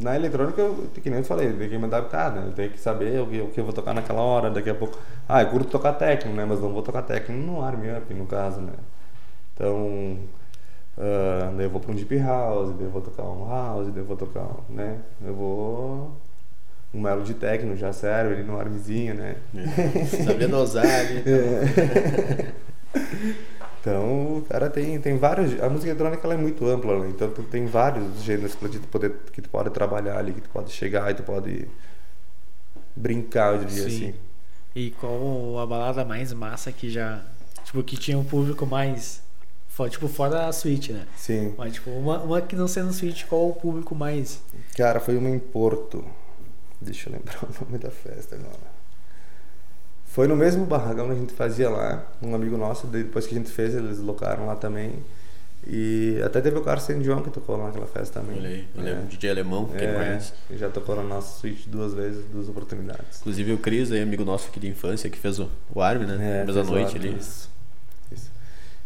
[0.00, 2.44] Na eletrônica, eu, que nem eu falei, tem que me adaptar, né?
[2.46, 4.74] Eu tenho que saber o que, o que eu vou tocar naquela hora, daqui a
[4.74, 4.98] pouco.
[5.28, 6.44] Ah, eu curto tocar técnico, né?
[6.44, 8.72] Mas não vou tocar técnico no arm up, no caso, né?
[9.54, 10.18] Então,
[10.96, 13.98] Uh, daí eu vou para um deep house, daí eu vou tocar um house, daí
[13.98, 14.98] eu vou tocar, né?
[15.22, 16.16] Eu vou
[16.94, 19.36] um melody techno já serve ali no armezinho, né?
[19.54, 20.04] É.
[20.06, 21.22] Sabendo usar ali.
[21.26, 22.52] É.
[23.86, 25.62] Então, o cara tem, tem vários.
[25.62, 27.08] A música eletrônica ela é muito ampla, né?
[27.08, 30.72] então tem vários gêneros que tu, poder, que tu pode trabalhar ali, que tu pode
[30.72, 31.68] chegar e tu pode
[32.96, 34.08] brincar, eu diria Sim.
[34.08, 34.14] assim.
[34.74, 37.22] E qual a balada mais massa que já.
[37.64, 39.24] Tipo, que tinha um público mais
[39.90, 41.06] Tipo, fora a suíte, né?
[41.16, 41.54] Sim.
[41.56, 44.40] Mas, tipo, uma, uma que não sendo suíte, qual o público mais?
[44.74, 46.02] Cara, foi uma em Porto.
[46.80, 48.75] Deixa eu lembrar o nome da festa agora.
[50.16, 52.02] Foi no mesmo barragão que a gente fazia lá.
[52.22, 54.94] Um amigo nosso, depois que a gente fez, eles locaram lá também.
[55.66, 58.38] E até teve o Carson John que tocou lá naquela festa também.
[58.38, 58.94] Olha aí, é.
[59.10, 60.18] DJ alemão, que é,
[60.52, 63.20] Já tocou na nossa suíte duas vezes, duas oportunidades.
[63.20, 66.40] Inclusive o Cris, aí, amigo nosso aqui de infância, que fez o, o ARM, né?
[66.40, 67.14] É, mesma noite ali.
[67.14, 67.50] Isso.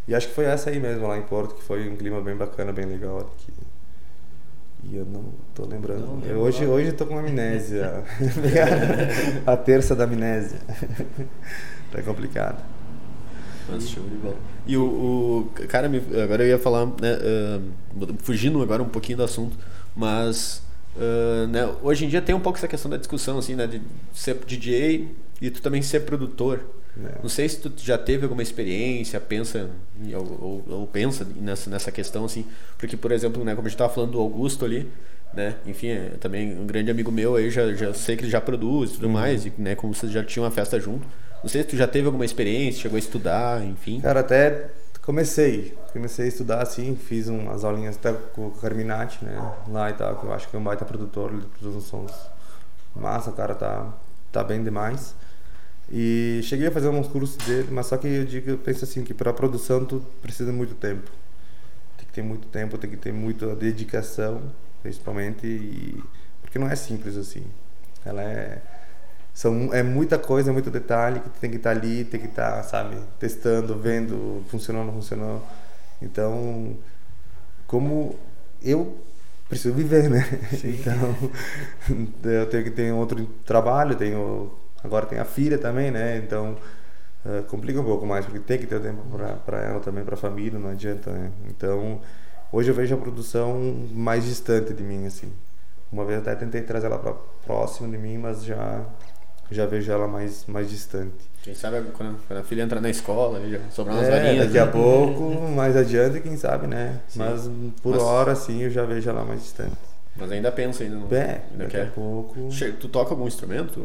[0.09, 2.35] E acho que foi essa aí mesmo, lá em Porto, que foi um clima bem
[2.35, 3.21] bacana, bem legal.
[3.21, 3.53] aqui
[4.85, 5.25] E eu não
[5.55, 6.07] tô lembrando.
[6.07, 8.03] Não, eu, hoje, hoje eu tô com amnésia.
[9.47, 10.59] a terça da amnésia.
[11.93, 12.63] tá complicado.
[13.69, 14.37] Mas show de bola.
[14.67, 15.91] E o, o cara,
[16.23, 19.57] agora eu ia falar, né, uh, fugindo agora um pouquinho do assunto,
[19.95, 20.63] mas
[20.97, 23.81] uh, né, hoje em dia tem um pouco essa questão da discussão, assim, né, de
[24.13, 25.09] ser DJ
[25.41, 26.61] e tu também ser produtor.
[27.23, 29.71] Não sei se tu já teve alguma experiência, pensa
[30.15, 32.47] ou, ou, ou, pensa nessa, nessa questão assim,
[32.79, 34.91] porque por exemplo, né, como a gente estava falando do Augusto ali,
[35.33, 38.41] né, enfim, é também um grande amigo meu aí, já, já sei que ele já
[38.41, 39.13] produz e tudo uhum.
[39.13, 41.07] mais, e, né, como vocês já tinham uma festa junto.
[41.43, 44.01] Não sei se tu já teve alguma experiência, chegou a estudar, enfim.
[44.01, 44.69] Cara, até
[45.01, 49.95] comecei, comecei a estudar assim, fiz umas aulinhas até com o Carminati, né, lá e
[49.95, 52.13] tal, que eu acho que é um baita produtor, ele produz uns sons
[52.95, 53.93] massa, cara tá,
[54.33, 55.15] tá bem demais.
[55.91, 59.03] E cheguei a fazer uns cursos dele, mas só que eu digo, eu penso assim
[59.03, 61.11] que para a produção tu precisa muito tempo.
[61.97, 64.41] Tem que ter muito tempo, tem que ter muita dedicação,
[64.83, 66.03] principalmente, e,
[66.43, 67.45] porque não é simples assim.
[68.05, 68.63] Ela é
[69.35, 72.27] são é muita coisa, muito detalhe que tu tem que estar tá ali, tem que
[72.27, 75.43] estar, tá, sabe, testando, vendo, funcionou, não funcionou.
[76.03, 76.77] Então,
[77.67, 78.17] como
[78.63, 78.99] eu
[79.49, 80.25] preciso viver, né?
[80.61, 80.79] Sim.
[81.89, 84.53] Então, eu tenho que ter outro trabalho, tenho
[84.83, 86.19] agora tem a filha também, né?
[86.19, 86.57] Então,
[87.25, 89.03] uh, complica um pouco mais, porque tem que ter tempo
[89.45, 91.31] para ela também, para a família, não adianta, né?
[91.49, 92.01] Então,
[92.53, 93.59] hoje eu vejo a produção
[93.93, 95.33] mais distante de mim, assim.
[95.93, 97.15] Uma vez até tentei trazer ela para
[97.45, 98.85] próximo de mim, mas já
[99.51, 101.29] já vejo ela mais mais distante.
[101.43, 104.47] Quem sabe quando, a filha entrar na escola, já sobrar umas é, varinhas.
[104.47, 104.73] Daqui a né?
[104.73, 107.01] pouco, mais adiante, quem sabe, né?
[107.09, 107.19] Sim.
[107.19, 107.51] Mas
[107.83, 108.03] por Mas...
[108.03, 109.90] hora, assim, eu já vejo ela mais distante.
[110.17, 110.97] Mas ainda pensa ainda.
[110.97, 111.83] Não, é, ainda daqui quer.
[111.83, 112.51] a pouco.
[112.51, 113.81] Che tu toca algum instrumento?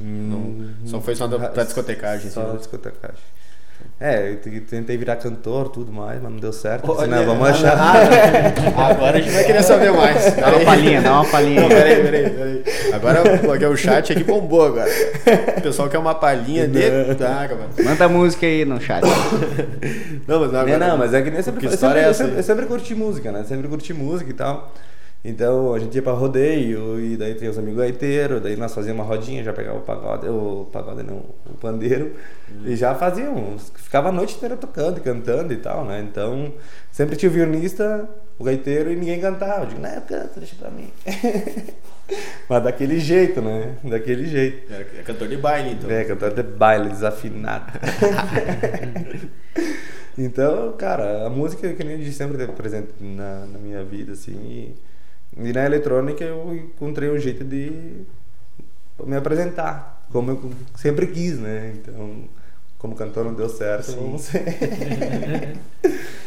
[0.00, 2.30] Hum, não, só foi só pra discotecagem?
[2.30, 3.22] Só assim, discotecagem.
[3.98, 6.90] É, eu tentei virar cantor, tudo mais, mas não deu certo.
[6.90, 7.76] Olha, não, vamos achar.
[8.76, 10.36] Agora a gente vai querer saber mais.
[10.36, 11.60] Dá uma palhinha, dá uma palhinha.
[11.60, 12.64] Não, peraí, peraí, peraí.
[12.94, 14.90] Agora o chat aqui bombou agora.
[15.56, 17.14] O pessoal quer uma palhinha de.
[17.16, 17.48] Tá,
[17.84, 19.02] Manda música aí no chat.
[20.26, 22.36] Não, mas, agora, não, não, mas é que nem sempre, eu sempre, é eu, sempre,
[22.36, 23.44] eu sempre curti música, né?
[23.44, 24.72] Sempre curti música e tal.
[25.22, 29.04] Então a gente ia pra rodeio e daí tem os amigos gaiteiros, daí nós fazíamos
[29.04, 32.14] uma rodinha, já pegava o pagode, o pagode não, o pandeiro,
[32.50, 32.66] uhum.
[32.66, 36.00] e já fazíamos, ficava a noite inteira tocando e cantando e tal, né?
[36.00, 36.54] Então
[36.90, 38.08] sempre tinha o violonista,
[38.38, 39.64] o gaiteiro e ninguém cantava.
[39.64, 40.90] Eu digo, não, canta, deixa pra mim.
[42.48, 43.76] Mas daquele jeito, né?
[43.84, 44.72] Daquele jeito.
[44.72, 45.90] É, é cantor de baile, então.
[45.90, 47.72] É, cantor de baile, desafinado.
[50.16, 54.12] então, cara, a música que nem eu disse sempre teve presente na, na minha vida,
[54.12, 54.89] assim, e
[55.36, 58.02] e na eletrônica eu encontrei um jeito de
[59.04, 61.74] me apresentar, como eu sempre quis, né?
[61.76, 62.24] Então,
[62.78, 63.96] como cantor não deu certo, Sim.
[63.96, 64.42] vamos ser.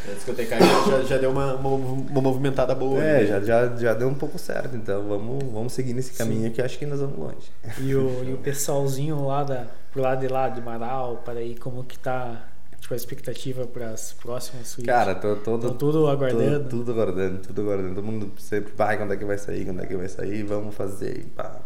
[0.06, 3.04] A discoteca já, já deu uma, uma, uma, movimentada boa.
[3.04, 3.26] É, né?
[3.26, 4.76] já, já, já deu um pouco certo.
[4.76, 6.52] Então vamos, vamos seguir nesse caminho Sim.
[6.52, 7.52] que acho que nós vamos longe.
[7.80, 11.56] E o, e o pessoalzinho lá da, pro lado de lá de Marau, para aí,
[11.56, 12.50] como que tá
[12.84, 14.94] tipo, a expectativa para as próximas suítes?
[14.94, 15.70] Cara, tô todo.
[15.70, 16.64] Tô tudo aguardando.
[16.66, 17.96] Tô, tudo aguardando, tudo aguardando.
[17.96, 20.76] Todo mundo sempre, vai, quando é que vai sair, quando é que vai sair, vamos
[20.76, 21.26] fazer.
[21.36, 21.60] Pá.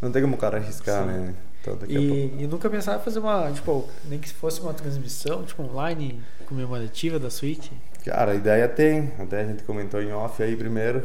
[0.00, 1.10] Não tem como o cara arriscar, Sim.
[1.10, 1.34] né?
[1.60, 5.62] Então, e, e, nunca pensava em fazer uma, tipo, nem que fosse uma transmissão, tipo,
[5.62, 7.72] online comemorativa da suíte?
[8.04, 9.10] Cara, a ideia tem.
[9.18, 11.02] Até a gente comentou em off aí primeiro,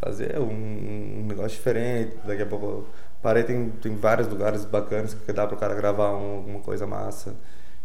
[0.00, 2.16] fazer um, um negócio diferente.
[2.26, 2.88] Daqui a pouco
[3.22, 6.88] parei, tem, tem vários lugares bacanas que dá para o cara gravar um, alguma coisa
[6.88, 7.36] massa.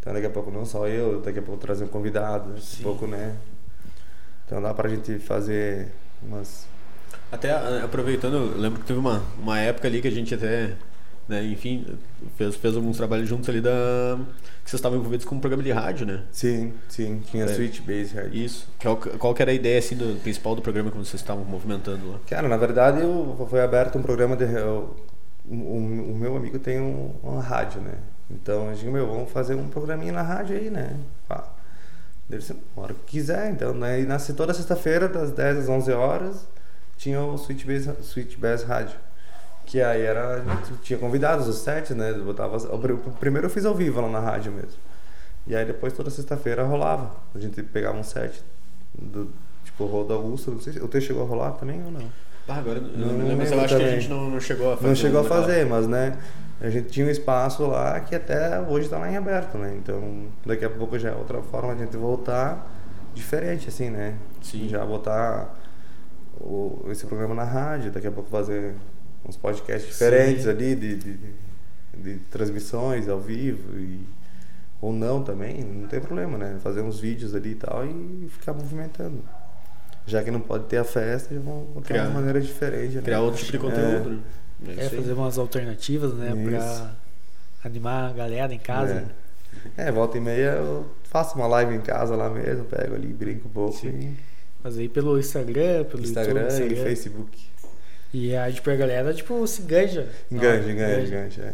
[0.06, 2.84] Então daqui a pouco não só eu, daqui a pouco trazer um convidado, daqui a
[2.84, 3.36] pouco, né?
[4.46, 5.88] Então dá pra gente fazer
[6.22, 6.68] umas.
[7.32, 7.52] Até
[7.84, 10.74] aproveitando, eu lembro que teve uma, uma época ali que a gente até,
[11.28, 11.98] né, enfim,
[12.38, 14.16] fez, fez alguns trabalhos juntos ali da.
[14.64, 16.22] que vocês estavam envolvidos com um programa de rádio, né?
[16.32, 17.48] Sim, sim, tinha é.
[17.48, 18.36] Switch Base Rádio.
[18.36, 18.68] Isso.
[18.80, 22.12] Qual, qual que era a ideia assim do principal do programa que vocês estavam movimentando
[22.12, 22.20] lá?
[22.28, 24.44] Cara, na verdade eu, foi aberto um programa de.
[24.44, 24.96] Eu,
[25.50, 27.94] o, o meu amigo tem um, uma rádio, né?
[28.30, 30.98] Então eu digo, meu, vamos fazer um programinha na rádio aí, né?
[31.28, 31.44] Pá.
[32.28, 33.52] Deve ser a hora que quiser.
[33.52, 34.02] Então, né?
[34.02, 36.48] E nasce toda sexta-feira, das 10 às 11 horas,
[36.98, 38.98] tinha o Switch Bass, Switch Bass Rádio.
[39.66, 40.44] Que aí era.
[40.84, 42.12] Tinha convidados, os sete, né?
[42.12, 44.78] Eu botava, o primeiro eu fiz ao vivo lá na rádio mesmo.
[45.48, 47.12] E aí depois toda sexta-feira rolava.
[47.34, 48.44] A gente pegava um set
[48.94, 49.32] do
[49.64, 50.52] tipo Rolo Augusto.
[50.52, 52.02] Não sei se o teu chegou a rolar também ou não.
[52.48, 53.88] Ah, agora não, não, não mas eu acho também.
[53.88, 54.88] que a gente não, não chegou a fazer.
[54.88, 56.16] Não chegou a fazer, mas né?
[56.60, 59.76] A gente tinha um espaço lá que até hoje está lá em aberto, né?
[59.78, 62.72] Então, daqui a pouco já é outra forma de a gente voltar
[63.14, 64.16] diferente, assim, né?
[64.42, 64.68] Sim.
[64.70, 65.54] Já botar
[66.40, 68.74] o, esse programa na rádio, daqui a pouco fazer
[69.28, 70.50] uns podcasts diferentes Sim.
[70.50, 71.20] ali de, de,
[71.98, 74.08] de, transmissões ao vivo e,
[74.80, 76.58] ou não também, não tem problema, né?
[76.62, 79.24] Fazer uns vídeos ali e tal e ficar movimentando.
[80.06, 82.96] Já que não pode ter a festa, vamos botar criar, uma maneira diferente.
[82.96, 83.02] Né?
[83.02, 84.10] Criar outro tipo de conteúdo.
[84.10, 84.20] É, né?
[84.68, 86.30] É, é fazer umas alternativas, né?
[86.30, 86.50] Isso.
[86.50, 86.92] Pra
[87.64, 89.06] animar a galera em casa.
[89.78, 89.88] É.
[89.88, 89.92] é.
[89.92, 93.52] volta e meia eu faço uma live em casa lá mesmo, pego ali, brinco um
[93.52, 93.78] pouco.
[93.78, 93.90] Sim.
[93.90, 94.16] E...
[94.64, 97.46] Mas aí pelo Instagram, pelo Instagram, YouTube, Instagram e Facebook.
[98.14, 100.08] E aí, tipo, a galera, tipo, se enganja.
[100.32, 101.54] Enganja, enganja, enganja, é.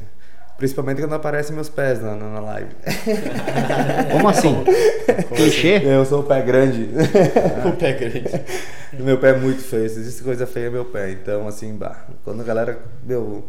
[0.61, 2.69] Principalmente quando aparecem meus pés na, na, live.
[4.13, 4.63] Como assim?
[5.35, 5.77] Clichê?
[5.77, 5.87] Assim?
[5.87, 6.87] Eu sou o pé grande.
[7.65, 8.29] o pé grande.
[8.99, 9.89] meu pé é muito feio.
[9.89, 11.09] Se existe coisa feia, é meu pé.
[11.09, 12.77] Então, assim, bah, quando a galera.
[13.03, 13.43] Meu,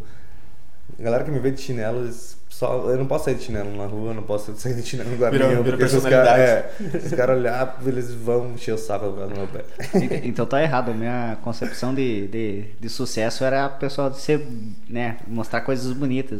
[1.03, 2.09] a galera que me vê de chinelo,
[2.48, 5.16] só, eu não posso sair de chinelo na rua, não posso sair de chinelo no
[5.16, 5.46] Guarani.
[5.48, 9.48] Virou, porque se os caras é, cara olhar, eles vão encher o saco do meu
[9.48, 9.64] pé.
[10.22, 10.92] Então tá errado.
[10.92, 14.46] A minha concepção de, de, de sucesso era a pessoa ser,
[14.88, 16.38] né, mostrar coisas bonitas.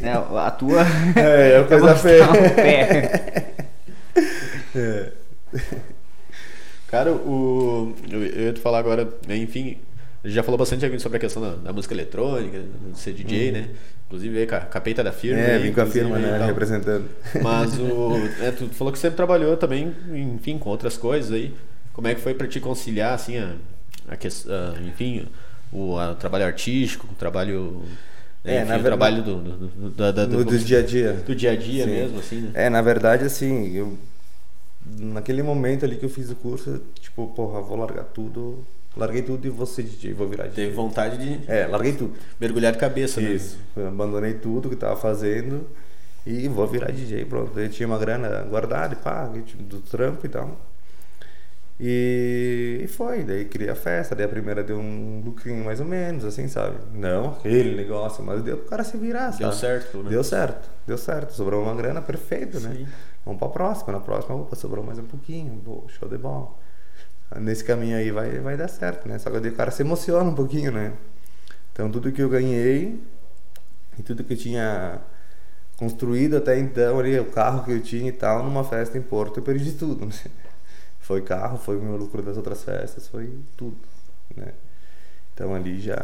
[0.00, 0.86] né, a tua.
[1.14, 2.26] É, é coisa feia.
[2.56, 3.52] pé.
[4.74, 5.12] É.
[6.86, 9.76] Cara, o, eu ia te falar agora, enfim,
[10.22, 12.60] A gente já falou bastante sobre a questão da, da música eletrônica,
[12.90, 13.52] de ser DJ, uhum.
[13.52, 13.68] né?
[14.06, 15.38] Inclusive veio com a capeta da firma.
[15.38, 16.44] É, vim com a firma, né?
[16.44, 17.08] Representando.
[17.40, 18.16] Mas o.
[18.40, 21.54] É, tu falou que sempre trabalhou também, enfim, com outras coisas aí.
[21.92, 23.54] Como é que foi para te conciliar, assim, a,
[24.08, 25.26] a, a enfim,
[25.72, 27.82] o a, trabalho artístico, o trabalho.
[28.44, 31.12] É, enfim, na o trabalho do, do, do, do, do, do, do dia a dia.
[31.12, 31.90] Do dia a dia Sim.
[31.90, 32.50] mesmo, assim, né?
[32.54, 33.96] É, na verdade, assim, eu.
[34.98, 38.66] Naquele momento ali que eu fiz o curso, tipo, porra, vou largar tudo
[38.98, 40.64] larguei tudo e vou ser DJ, vou virar DJ.
[40.64, 41.50] Teve vontade de.
[41.50, 42.14] É, larguei tudo.
[42.40, 43.30] Mergulhar de cabeça, né?
[43.30, 43.58] Isso.
[43.76, 45.66] Abandonei tudo que estava fazendo
[46.26, 47.58] e vou virar DJ, pronto.
[47.58, 50.58] Eu tinha uma grana guardada e pá, do trampo e tal.
[51.80, 55.86] E, e foi, daí criei a festa, daí a primeira deu um lucrinho mais ou
[55.86, 56.76] menos, assim, sabe?
[56.92, 59.44] Não aquele negócio, mas deu pro cara se virar, sabe?
[59.44, 60.10] Deu certo, né?
[60.10, 61.32] Deu certo, deu certo.
[61.34, 62.84] Sobrou uma grana perfeita, né?
[63.24, 66.50] Vamos pra próxima, na próxima, opa, sobrou mais um pouquinho, show de bola
[67.36, 69.18] nesse caminho aí vai, vai dar certo, né?
[69.18, 70.92] Só que o cara se emociona um pouquinho, né?
[71.72, 73.00] Então tudo que eu ganhei
[73.98, 75.00] e tudo que eu tinha
[75.76, 79.38] construído até então ali, o carro que eu tinha e tal, numa festa em Porto,
[79.38, 80.12] eu perdi tudo, né?
[81.00, 83.78] Foi carro, foi o meu lucro das outras festas, foi tudo,
[84.36, 84.52] né?
[85.38, 85.96] Então ali já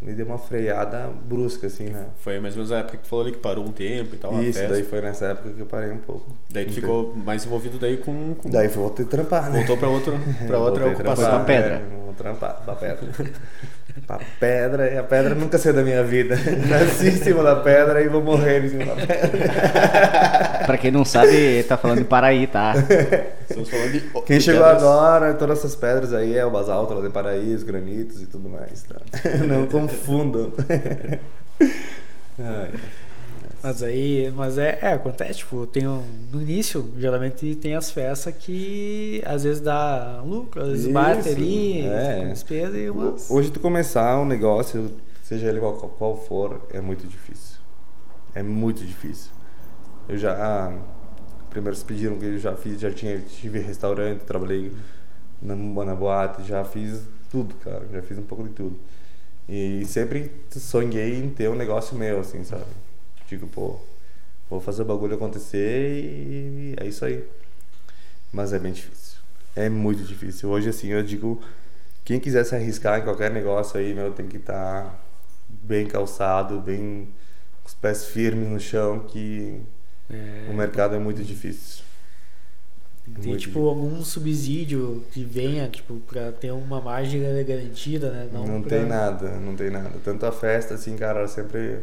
[0.00, 2.06] me deu uma freada brusca, assim, né?
[2.16, 4.18] Foi mais ou menos a época que tu falou ali que parou um tempo e
[4.18, 4.42] tal.
[4.42, 6.36] Isso, daí foi nessa época que eu parei um pouco.
[6.50, 8.34] Daí tu ficou mais envolvido daí com.
[8.34, 8.50] com...
[8.50, 9.58] Daí voltei a trampar, né?
[9.58, 10.18] Voltou pra, outro,
[10.48, 11.30] pra outra ocupação.
[11.30, 11.74] Pra pedra.
[11.74, 12.98] É, vou trampar, pra pedra.
[14.04, 16.34] pra pedra, e a pedra nunca saiu da minha vida.
[16.68, 20.64] Nasci em cima da pedra e vou morrer em cima da pedra.
[20.66, 22.74] pra quem não sabe, tá falando de Paraí, tá?
[23.48, 24.00] Estamos falando de.
[24.26, 24.82] Quem de chegou pedras.
[24.82, 28.48] agora, todas essas pedras aí é o basalto lá de Paraí, os granitos e tudo
[28.48, 29.00] mais, tá?
[29.46, 30.52] Não confundam.
[33.62, 36.02] Mas aí, mas é, é, acontece, tipo, tem um,
[36.32, 41.28] no início, geralmente tem as festas que às vezes dá lucro, às vezes Isso, bate
[41.28, 42.24] ali, é.
[42.28, 43.30] despesa e umas...
[43.30, 44.90] Hoje tu começar um negócio,
[45.22, 47.58] seja ele qual, qual for, é muito difícil.
[48.34, 49.30] É muito difícil.
[50.08, 50.72] Eu já
[51.52, 54.72] primeiro pediram que eu já fiz, já tinha tive restaurante, trabalhei
[55.40, 57.02] na, na boate, já fiz
[57.32, 58.78] tudo, cara, já fiz um pouco de tudo.
[59.48, 62.66] E sempre sonhei em ter um negócio meu, assim, sabe?
[63.26, 63.80] Digo, pô,
[64.50, 67.26] vou fazer o bagulho acontecer e é isso aí.
[68.30, 69.16] Mas é bem difícil.
[69.56, 70.50] É muito difícil.
[70.50, 71.42] Hoje, assim, eu digo,
[72.04, 75.00] quem quiser se arriscar em qualquer negócio aí, meu, tem que estar tá
[75.48, 77.08] bem calçado, bem
[77.62, 79.58] com os pés firmes no chão, que
[80.10, 80.48] é...
[80.50, 81.81] o mercado é muito difícil.
[83.04, 83.68] Tem tipo difícil.
[83.68, 88.28] algum subsídio que venha tipo para ter uma margem garantida, né?
[88.32, 88.78] Não, não pra...
[88.78, 89.90] tem nada, não tem nada.
[90.04, 91.80] Tanto a festa assim, cara, sempre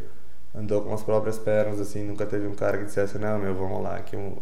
[0.56, 3.84] andou com as próprias pernas, assim, nunca teve um cara que dissesse, não, meu, vamos
[3.84, 4.36] lá, que um,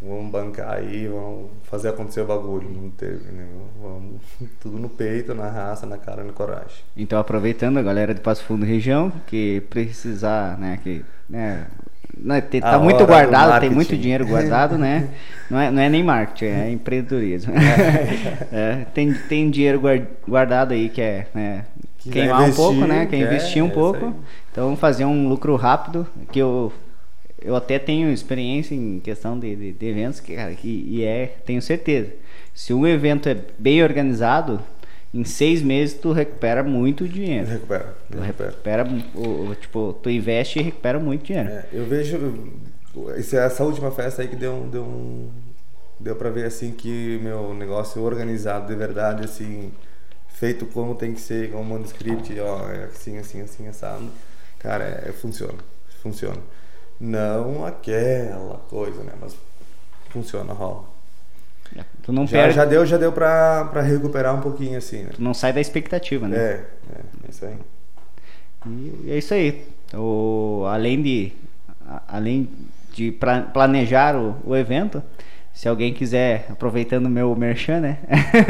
[0.00, 2.68] vamos bancar aí, vamos fazer acontecer o bagulho.
[2.68, 3.48] Não teve, né?
[3.80, 4.20] Vamos
[4.60, 6.84] tudo no peito, na raça, na cara, na coragem.
[6.96, 11.66] Então, aproveitando a galera de Passo Fundo região, que precisar, né, que, né,
[12.20, 15.08] né tem, tá muito guardado, tem muito dinheiro guardado, né?
[15.50, 17.54] Não é, não é nem marketing, é empreendedorismo.
[18.52, 19.80] é, tem, tem dinheiro
[20.26, 21.64] guardado aí que é né,
[22.10, 23.06] queimar investir, um pouco, né?
[23.06, 24.14] Quer investir um é pouco.
[24.52, 26.70] Então fazer um lucro rápido, que eu
[27.40, 31.36] eu até tenho experiência em questão de, de, de eventos, que, cara, que, e é,
[31.46, 32.12] tenho certeza.
[32.52, 34.60] Se um evento é bem organizado,
[35.12, 37.46] em seis meses tu recupera muito dinheiro.
[37.46, 37.96] Recupera.
[38.10, 38.50] Tu recupera.
[38.50, 38.84] recupera
[39.60, 41.48] tipo, tu investe e recupera muito dinheiro.
[41.48, 42.18] É, eu vejo
[43.32, 45.30] essa última festa aí que deu, deu um
[46.00, 49.72] deu para ver assim que meu negócio organizado de verdade assim
[50.38, 54.08] feito como tem que ser, como um script, ó, é assim, assim, assim, assado.
[54.60, 55.58] Cara, é, funciona,
[56.00, 56.40] funciona.
[57.00, 59.12] Não aquela coisa, né?
[59.20, 59.36] Mas
[60.10, 60.84] funciona, rola.
[61.76, 62.54] É, tu não já, perde...
[62.54, 65.10] já deu, já deu pra, pra recuperar um pouquinho assim, né?
[65.14, 66.36] Tu não sai da expectativa, né?
[66.36, 67.54] É, é, é isso aí.
[69.04, 69.64] E é isso aí.
[69.94, 71.32] O, além de
[72.06, 72.48] além
[72.92, 73.14] de
[73.52, 75.02] planejar o, o evento,
[75.54, 77.98] se alguém quiser, aproveitando o meu merchan, né?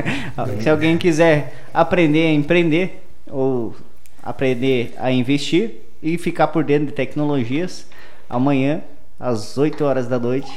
[0.61, 3.75] se alguém quiser aprender a empreender ou
[4.23, 7.87] aprender a investir e ficar por dentro de tecnologias,
[8.29, 8.83] amanhã,
[9.19, 10.53] às 8 horas da noite,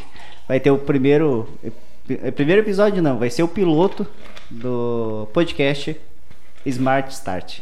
[0.48, 1.48] vai ter o primeiro.
[2.36, 4.06] Primeiro episódio não, vai ser o piloto
[4.50, 5.96] do podcast
[6.66, 7.60] Smart Start.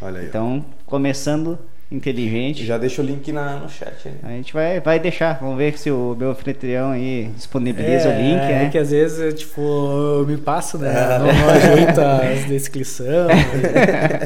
[0.00, 0.26] Olha aí.
[0.26, 1.58] Então, começando
[1.94, 2.64] inteligente.
[2.64, 4.14] Já deixa o link na, no chat aí.
[4.22, 8.20] A gente vai, vai deixar, vamos ver se o meu anfitrião aí disponibiliza é, o
[8.20, 8.64] link, né?
[8.64, 10.92] É que às vezes, tipo, eu me passo, né?
[11.18, 13.08] Não, não ajeita as descrições,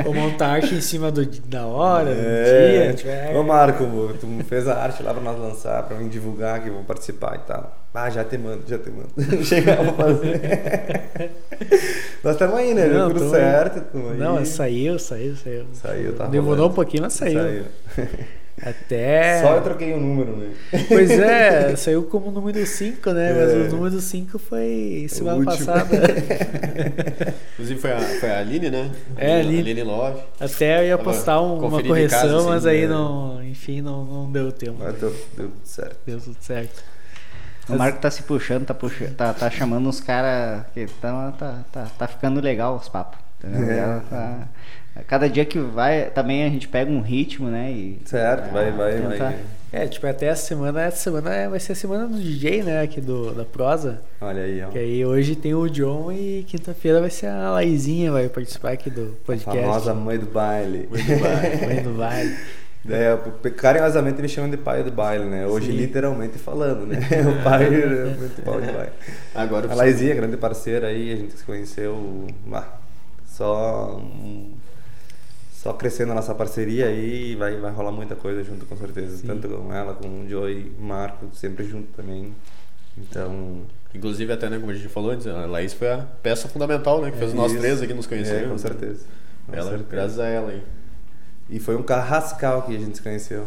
[0.07, 2.93] ou montar arte em cima do, da hora, é.
[2.93, 3.39] do dia.
[3.39, 3.85] Ô Marco,
[4.21, 7.39] tu fez a arte lá pra nós lançar, pra mim divulgar que vou participar e
[7.41, 7.86] tal.
[7.99, 9.09] Ah, já te mando, já te mando.
[9.43, 11.31] Chegar pra fazer.
[12.23, 12.89] Nós estamos aí, né?
[12.89, 13.83] Não, Tudo certo.
[13.97, 14.19] Aí.
[14.19, 15.65] Não, saiu, saiu, saiu.
[15.73, 16.73] Saiu, tá Demorou rolando.
[16.73, 17.41] um pouquinho, mas saiu.
[17.41, 17.65] Saiu.
[18.63, 19.41] Até.
[19.41, 20.53] Só eu troquei o um número, né?
[20.89, 23.31] Pois é, saiu como número 5, né?
[23.31, 23.35] É.
[23.35, 25.97] Mas o número 5 foi semana passada.
[27.55, 28.91] Inclusive foi a, foi a Aline, né?
[29.17, 29.61] É, a Aline.
[29.61, 30.21] Aline Love.
[30.39, 32.89] Até eu ia postar um, uma correção, casa, assim, mas aí né?
[32.89, 34.77] não, enfim, não, não deu tempo.
[34.81, 35.97] Mas deu, deu tudo certo.
[36.07, 36.96] Deu tudo certo.
[37.69, 41.65] O Marco tá se puxando, tá, puxando, tá, tá chamando uns caras que tão, tá,
[41.73, 43.19] tá, tá ficando legal os papos.
[43.43, 44.01] É.
[44.09, 44.49] Tá,
[45.07, 47.71] cada dia que vai, também a gente pega um ritmo, né?
[47.71, 49.17] E, certo, vai, vai, tentar.
[49.17, 49.39] vai.
[49.73, 52.81] É, tipo, até essa semana, essa semana é, vai ser a semana do DJ, né?
[52.81, 54.01] Aqui do, da prosa.
[54.21, 54.69] Olha aí, ó.
[54.69, 58.89] Que aí hoje tem o John e quinta-feira vai ser a Laizinha, vai participar aqui
[58.89, 59.59] do podcast.
[59.59, 60.89] A famosa mãe do baile.
[60.91, 61.67] Mãe do baile.
[61.67, 62.37] mãe do baile.
[62.89, 65.47] É, carinhosamente me chamam de pai do baile, né?
[65.47, 65.77] Hoje, Sim.
[65.77, 66.99] literalmente falando, né?
[67.29, 68.93] o pai é baile.
[69.35, 72.27] Agora, a Laizinha, grande parceira aí, a gente se conheceu
[73.27, 74.01] só,
[75.53, 79.17] só crescendo a nossa parceria aí vai, vai rolar muita coisa junto, com certeza.
[79.19, 79.27] Sim.
[79.27, 82.35] Tanto com ela, com o Joey, Marco, sempre junto também.
[82.97, 83.63] Então...
[83.95, 87.11] Inclusive, até, né, como a gente falou antes, a Laís foi a peça fundamental, né?
[87.11, 88.45] Que fez é nós três aqui nos conhecer.
[88.45, 89.07] É, com certeza.
[89.47, 89.91] Com ela, certeza.
[89.91, 90.63] graças a ela aí.
[91.49, 93.47] E foi um carrascal que a gente se conheceu.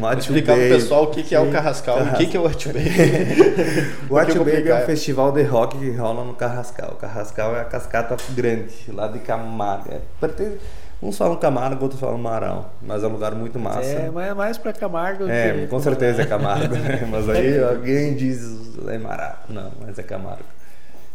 [0.00, 2.40] Um explicar pro pessoal o que, que é o Carrascal e o que, que é
[2.40, 2.52] o Bay.
[4.10, 6.90] o Watch Bay é um festival de rock que rola no Carrascal.
[6.92, 9.90] O Carrascal é a cascata grande, lá de Camargo.
[9.92, 10.00] É,
[11.00, 13.82] uns falam Camargo, outros falam Marão, mas é um lugar muito massa.
[13.82, 15.28] É, mas é mais pra Camargo.
[15.28, 15.66] É, que...
[15.68, 16.74] com certeza é Camargo.
[16.74, 17.06] Né?
[17.08, 18.42] mas aí alguém diz
[18.88, 19.34] é Marão.
[19.48, 20.44] Não, mas é Camargo.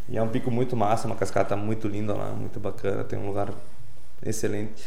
[0.09, 3.03] E é um pico muito massa, uma cascata muito linda lá, muito bacana.
[3.03, 3.49] Tem um lugar
[4.25, 4.85] excelente.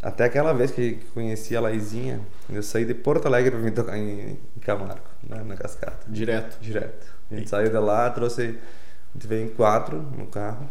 [0.00, 3.98] Até aquela vez que conheci a Laizinha, eu saí de Porto Alegre para vir tocar
[3.98, 6.06] em, Camargo, né, na cascata.
[6.06, 6.60] Direto?
[6.60, 7.06] Direto.
[7.30, 7.48] A gente e...
[7.48, 8.42] saiu de lá, trouxe.
[8.42, 10.68] A gente veio em quatro no carro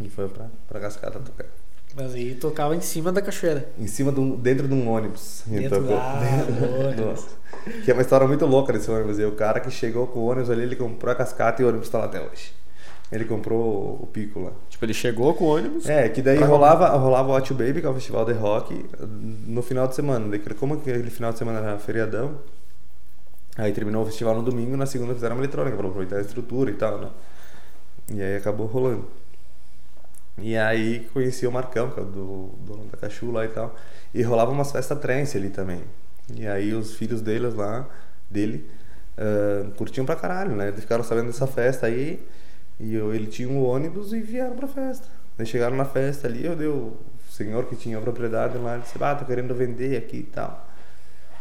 [0.00, 1.46] e foi pra, pra cascata tocar.
[1.94, 3.68] Mas aí tocava em cima da cachoeira.
[3.78, 5.42] Em cima, do, dentro de um ônibus.
[5.46, 5.96] Dentro tocou.
[5.96, 6.20] Da...
[6.20, 7.26] dentro ônibus.
[7.84, 9.18] Que é uma história muito louca desse ônibus.
[9.18, 11.68] E o cara que chegou com o ônibus ali, ele comprou a cascata e o
[11.68, 12.54] ônibus está lá até hoje.
[13.12, 14.52] Ele comprou o pico lá.
[14.70, 15.86] Tipo, ele chegou com o ônibus?
[15.86, 18.86] É, que daí rolava, rolava o Hot Baby, que é o festival de rock,
[19.46, 20.30] no final de semana.
[20.30, 22.38] Daí, como aquele final de semana era feriadão,
[23.56, 26.70] aí terminou o festival no domingo, na segunda fizeram uma eletrônica para aproveitar a estrutura
[26.70, 27.10] e tal, né?
[28.14, 29.06] E aí acabou rolando.
[30.38, 33.76] E aí conheci o Marcão, que é o do dono da Cachu lá e tal.
[34.14, 35.82] E rolava umas festas trance ali também.
[36.34, 37.86] E aí os filhos deles lá,
[38.30, 38.66] dele,
[39.18, 40.72] uh, curtiam pra caralho, né?
[40.72, 41.92] Ficaram sabendo dessa festa aí.
[41.92, 42.41] E
[42.90, 45.06] eu, ele tinha um ônibus e vieram pra festa.
[45.38, 46.96] Eles chegaram na festa ali, eu dei o
[47.28, 50.68] senhor que tinha a propriedade lá, disse, ah, tô querendo vender aqui e tal.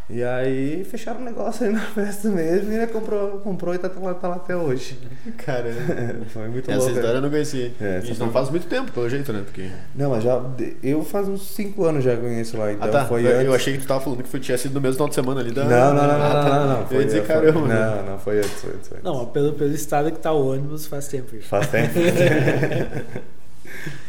[0.09, 3.89] E aí fecharam o negócio aí na festa mesmo e ele comprou, comprou e tá,
[4.01, 4.97] lá, tá lá até hoje.
[5.37, 5.71] Cara,
[6.33, 6.91] foi muito essa louco.
[6.91, 7.71] Essa história eu não conhecia.
[7.79, 9.41] É, Isso não faz muito tempo, pelo jeito, né?
[9.45, 9.69] Porque...
[9.95, 10.41] Não, mas já.
[10.83, 13.05] Eu faz uns 5 anos já conheço lá, então ah, tá.
[13.05, 13.45] foi eu, antes.
[13.45, 15.39] eu achei que tu tava falando que foi, tinha sido no mesmo final de semana
[15.39, 15.63] ali da.
[15.63, 16.59] Não, não, não, não, ah, tá.
[16.59, 17.59] não, não, Foi, eu ia dizer, caramba.
[17.59, 19.11] Foi, não, não, foi antes, foi antes, foi antes.
[19.11, 21.39] Não, pelo, pelo estado que tá o ônibus faz tempo.
[21.41, 21.93] Faz tempo.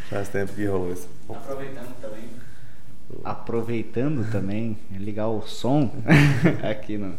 [0.09, 1.07] faz tempo que rolou isso.
[1.29, 2.42] Aproveitando também
[3.23, 5.91] aproveitando também, ligar o som
[6.61, 7.13] aqui no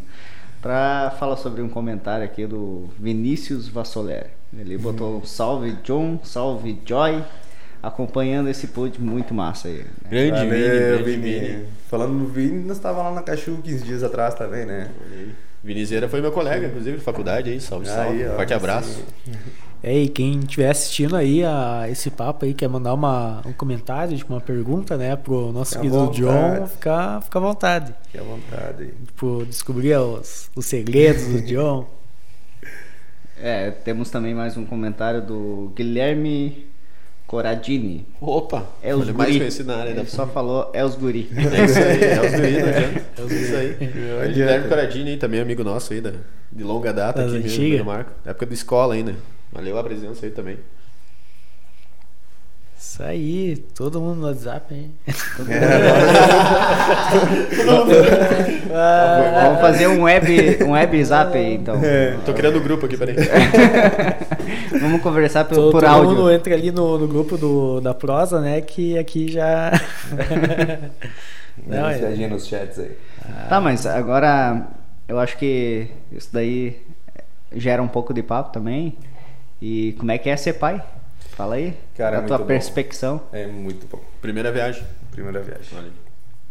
[0.61, 4.31] para falar sobre um comentário aqui do Vinícius Vassoler.
[4.59, 7.23] Ele botou um salve John, salve Joy,
[7.83, 9.79] acompanhando esse pod muito massa aí.
[9.79, 9.85] Né?
[10.09, 11.67] Grande Valeu, Vini, grande Vini.
[11.91, 14.91] Falando no Vini, nós estávamos lá na Cachu 15 dias atrás também, né?
[15.63, 18.23] Vinizeira foi meu colega, inclusive, de faculdade aí, salve, salve.
[18.23, 19.05] Aí, ó, Forte abraço.
[19.87, 24.17] É, e quem estiver assistindo aí a esse papo aí, quer mandar uma, um comentário,
[24.17, 27.95] tipo, uma pergunta, né, pro nosso fica querido John, fica, fica à vontade.
[28.07, 28.95] Fica à vontade.
[29.05, 31.87] Tipo, descobrir os, os segredos do John.
[33.37, 36.67] É, temos também mais um comentário do Guilherme
[37.27, 38.07] Coradini.
[38.21, 38.65] Opa!
[38.81, 39.13] É os guri.
[39.13, 41.29] mais conhecido na área Ele só falou é os guri.
[41.37, 43.05] É isso aí, é os guri, não adianta.
[43.19, 44.31] É os guri, isso aí.
[44.31, 46.13] O Guilherme Coradini também amigo nosso aí, da,
[46.51, 48.13] de longa data das aqui mesmo, no Marco.
[48.25, 49.15] Da época da escola ainda.
[49.55, 50.59] Valeu a presença aí também.
[52.77, 54.95] Isso aí, todo mundo no WhatsApp, hein?
[58.71, 61.81] É, Vamos fazer um web, um web zap aí, então.
[61.83, 63.17] É, tô criando o um grupo aqui, peraí.
[64.81, 66.11] Vamos conversar por, todo, por todo áudio.
[66.11, 68.61] mundo entra ali no, no grupo do, da prosa, né?
[68.61, 69.73] Que aqui já.
[71.67, 72.29] Não, é...
[72.29, 72.97] nos chats aí.
[73.49, 74.67] Tá, mas agora
[75.09, 76.77] eu acho que isso daí
[77.55, 78.97] gera um pouco de papo também.
[79.67, 80.85] E como é que é ser pai?
[81.31, 81.75] Fala aí.
[81.97, 83.17] Cara, a é tua muito perspecção.
[83.17, 83.29] Bom.
[83.33, 83.99] É muito bom.
[84.21, 84.85] Primeira viagem.
[85.11, 85.67] Primeira viagem.
[85.75, 85.91] Olha.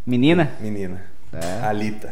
[0.04, 0.52] Menina?
[0.60, 1.00] Menina.
[1.32, 1.64] É.
[1.64, 2.12] Alita.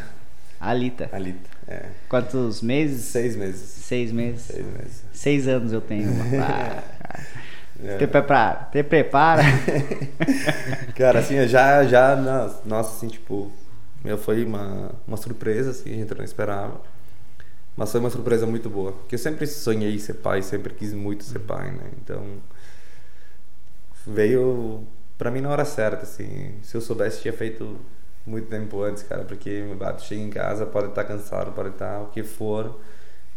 [0.59, 1.09] Alita.
[1.11, 1.85] Alita, é.
[2.07, 3.05] Quantos meses?
[3.05, 3.61] Seis meses.
[3.61, 4.41] Seis meses.
[4.43, 5.03] Seis meses.
[5.11, 6.07] Seis anos eu tenho.
[7.83, 7.97] É.
[7.97, 8.67] Te prepara.
[8.71, 9.41] Te prepara.
[10.95, 12.15] Cara, assim, já, já,
[12.63, 13.51] nossa, assim, tipo,
[14.03, 16.79] meu, foi uma, uma surpresa, assim, a gente não esperava.
[17.75, 18.91] Mas foi uma surpresa muito boa.
[18.91, 21.91] Porque eu sempre sonhei ser pai, sempre quis muito ser pai, né?
[22.01, 22.37] Então,
[24.05, 24.85] veio
[25.17, 26.59] pra mim na hora certa, assim.
[26.63, 27.77] Se eu soubesse, tinha feito
[28.25, 29.23] muito tempo antes, cara.
[29.23, 29.63] Porque
[29.97, 32.79] tu chega em casa, pode estar cansado, pode estar o que for.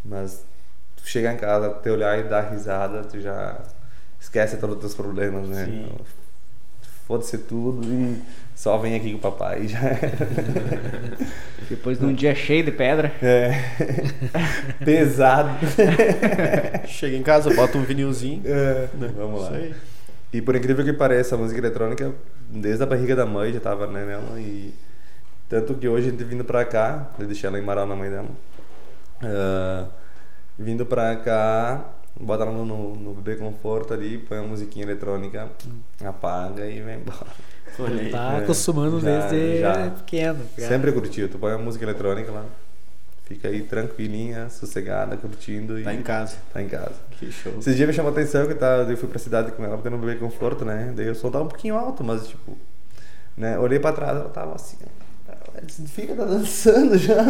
[0.04, 0.44] Mas
[0.96, 3.62] tu chegar em casa, te olhar e dar risada, tu já
[4.20, 5.64] esquece todos os teus problemas, né?
[7.06, 8.22] Foda-se tudo e
[8.54, 9.68] só vem aqui com o papai.
[9.68, 9.80] Já.
[11.68, 13.12] Depois de um dia cheio de pedra.
[13.22, 13.52] É.
[14.84, 15.50] Pesado.
[16.86, 18.42] Chega em casa, bota um vinilzinho.
[18.44, 18.88] É.
[19.16, 19.52] Vamos lá.
[20.32, 22.12] E por incrível que pareça, a música eletrônica,
[22.48, 24.40] desde a barriga da mãe já tava né, nela.
[24.40, 24.74] E
[25.48, 28.10] tanto que hoje a gente vindo pra cá, eu deixei ela em Marau na mãe
[28.10, 28.28] dela.
[29.22, 29.88] Uh,
[30.58, 31.84] vindo pra cá,
[32.20, 35.48] bota ela no, no bebê conforto ali, põe a musiquinha eletrônica,
[36.04, 37.26] apaga e vem embora.
[37.78, 39.90] Olha tá é, acostumando já, desde já.
[39.90, 40.44] pequeno.
[40.56, 40.68] Cara.
[40.68, 41.28] Sempre curtiu.
[41.28, 42.46] Tu põe a música eletrônica lá,
[43.24, 45.82] fica aí tranquilinha, sossegada, curtindo.
[45.82, 45.96] Tá e...
[45.96, 46.36] em casa.
[46.52, 46.94] Tá em casa.
[47.18, 47.58] Que show.
[47.58, 49.96] Esses dias me chamou a atenção que tá, eu fui pra cidade com ela, tendo
[49.96, 50.92] um bebê conforto, né?
[50.94, 52.56] Daí eu soltava um pouquinho alto, mas tipo,
[53.36, 53.58] né?
[53.58, 54.76] Olhei pra trás, ela tava assim,
[55.86, 57.22] fica tá dançando já.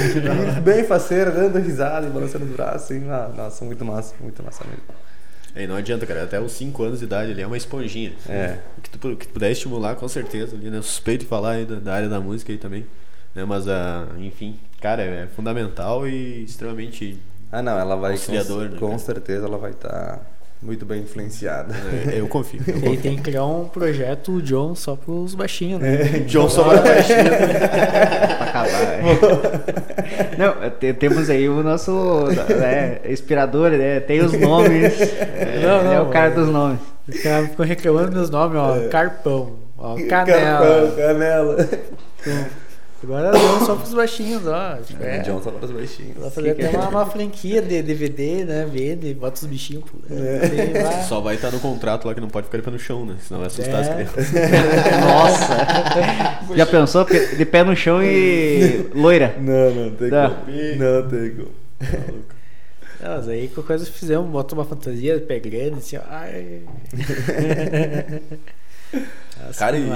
[0.62, 3.08] bem faceira, dando risada e balançando os braços, assim.
[3.08, 4.82] Ah, nossa, muito massa, muito massa mesmo.
[5.56, 8.12] E não adianta, cara, até os 5 anos de idade ele é uma esponjinha.
[8.28, 8.58] É.
[8.82, 10.54] Que tu, que tu puder estimular, com certeza.
[10.56, 10.80] Ali, né?
[10.80, 12.86] Suspeito de falar aí da, da, área da música aí também.
[13.34, 13.44] Né?
[13.44, 17.18] Mas, uh, enfim, cara, é fundamental e extremamente.
[17.50, 18.16] Ah, não, ela vai.
[18.16, 19.88] Com, né, com certeza ela vai estar.
[19.88, 20.20] Tá
[20.62, 21.74] muito bem influenciada.
[22.12, 22.60] É, eu confio.
[22.66, 23.00] Eu confio.
[23.00, 25.94] tem que criar um projeto o John só para os baixinhos, né?
[25.94, 27.28] É, John só para baixinhos.
[27.28, 28.68] para acabar.
[28.68, 29.02] É.
[30.36, 30.54] Não,
[30.94, 32.26] temos aí o nosso
[32.58, 34.00] né, inspirador, né?
[34.00, 35.00] Tem os nomes.
[35.00, 36.80] É, não, não, é o cara dos nomes.
[37.08, 38.76] Os caras ficam reclamando dos nomes, ó.
[38.76, 38.88] É.
[38.88, 40.86] Carpão, ó, Canela.
[40.86, 41.68] Carpão, Canela.
[42.20, 42.46] Então,
[43.02, 44.76] Agora John só pros baixinhos, ó.
[45.00, 46.18] É, John só pros baixinhos.
[46.18, 48.68] Vai fazer até uma, uma, franquia de DVD, né?
[48.70, 50.22] Vende, bota os bichinhos pulando.
[50.22, 51.02] É.
[51.04, 53.16] Só vai estar no contrato lá que não pode ficar de pé no chão, né?
[53.26, 53.80] Senão vai assustar é.
[53.80, 54.32] as crianças.
[55.00, 56.54] Nossa!
[56.54, 59.34] Já pensou de pé no chão e loira?
[59.38, 60.34] Não, não tem não.
[60.34, 60.50] como.
[60.76, 61.50] Não tem como.
[63.02, 66.02] Não, mas aí qualquer coisa fizemos, bota uma fantasia de pé grande, assim, ó.
[66.06, 66.60] Ai.
[69.56, 69.88] Cara, e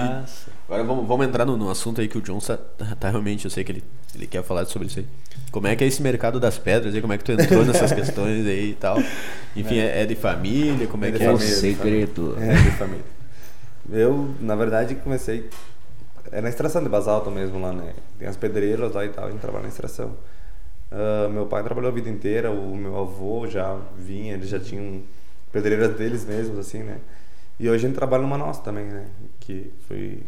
[0.67, 2.59] agora vamos, vamos entrar no, no, assunto aí que o John tá,
[2.99, 3.85] tá, realmente, eu sei que ele,
[4.15, 5.07] ele quer falar sobre isso aí.
[5.51, 7.01] Como é que é esse mercado das pedras aí?
[7.01, 8.99] Como é que tu entrou nessas questões aí e tal?
[9.55, 10.87] Enfim, é, é de família?
[10.87, 11.31] Como é, é que é?
[11.31, 12.37] O segredo.
[12.41, 13.05] É de família.
[13.91, 15.49] Eu, na verdade, comecei.
[16.33, 17.93] É na extração de basalto mesmo lá, né?
[18.19, 20.17] Tem as pedreiras lá e tal, a gente trabalha na extração.
[20.91, 25.03] Uh, meu pai trabalhou a vida inteira, o meu avô já vinha, eles já tinham
[25.53, 26.99] pedreiras deles mesmos, assim, né?
[27.59, 29.07] E hoje a gente trabalha numa nossa também, né?
[29.41, 30.23] Que foi.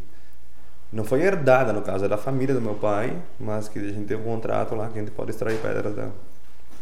[0.93, 4.07] Não foi herdada, no caso, é da família do meu pai, mas que a gente
[4.07, 6.15] tem um contrato lá que a gente pode extrair pedras dela.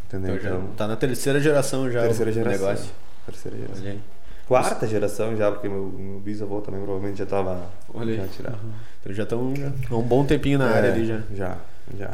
[0.07, 0.37] Entendeu?
[0.37, 2.93] Então, já tá na terceira geração já terceira o geração, negócio.
[3.27, 4.01] Terceira geração.
[4.47, 7.59] Quarta geração já, porque meu, meu bisavô também provavelmente já estava
[7.95, 8.63] já tirado.
[8.63, 8.73] Uhum.
[9.01, 9.55] Então já estão
[9.91, 11.23] há um bom tempinho na é, área ali já.
[11.35, 11.57] Já,
[11.97, 12.11] já.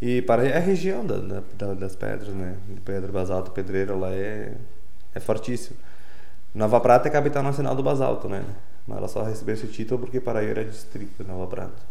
[0.00, 2.56] E para a região da, da, das pedras, né?
[2.66, 4.52] De pedra, basalto, pedreira, lá é,
[5.14, 5.76] é fortíssimo.
[6.54, 8.42] Nova Prata é capital nacional do basalto, né?
[8.86, 11.82] Mas ela só recebeu esse título porque Paraí era distrito de Nova Prata.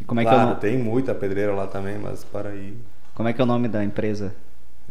[0.00, 0.60] E como é claro, que é o...
[0.60, 2.76] tem muita pedreira lá também, mas Paraí...
[3.14, 4.32] Como é que é o nome da empresa?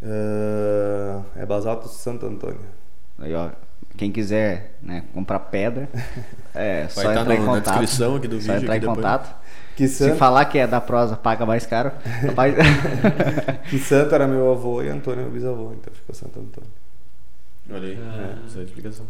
[0.01, 2.59] Uh, é Basalto Santo Antônio.
[3.17, 3.49] Aí, ó,
[3.95, 5.89] quem quiser né, comprar pedra,
[6.53, 7.65] é Vai só entrar no, em contato.
[7.65, 8.65] na descrição aqui do só vídeo.
[8.65, 9.35] entrar em contato.
[9.75, 11.91] Que Se falar que é da prosa, paga mais caro.
[13.69, 16.69] que santo era meu avô e Antônio meu bisavô, então ficou Santo Antônio.
[17.69, 18.39] Olha aí, ah.
[18.45, 19.05] essa é a explicação.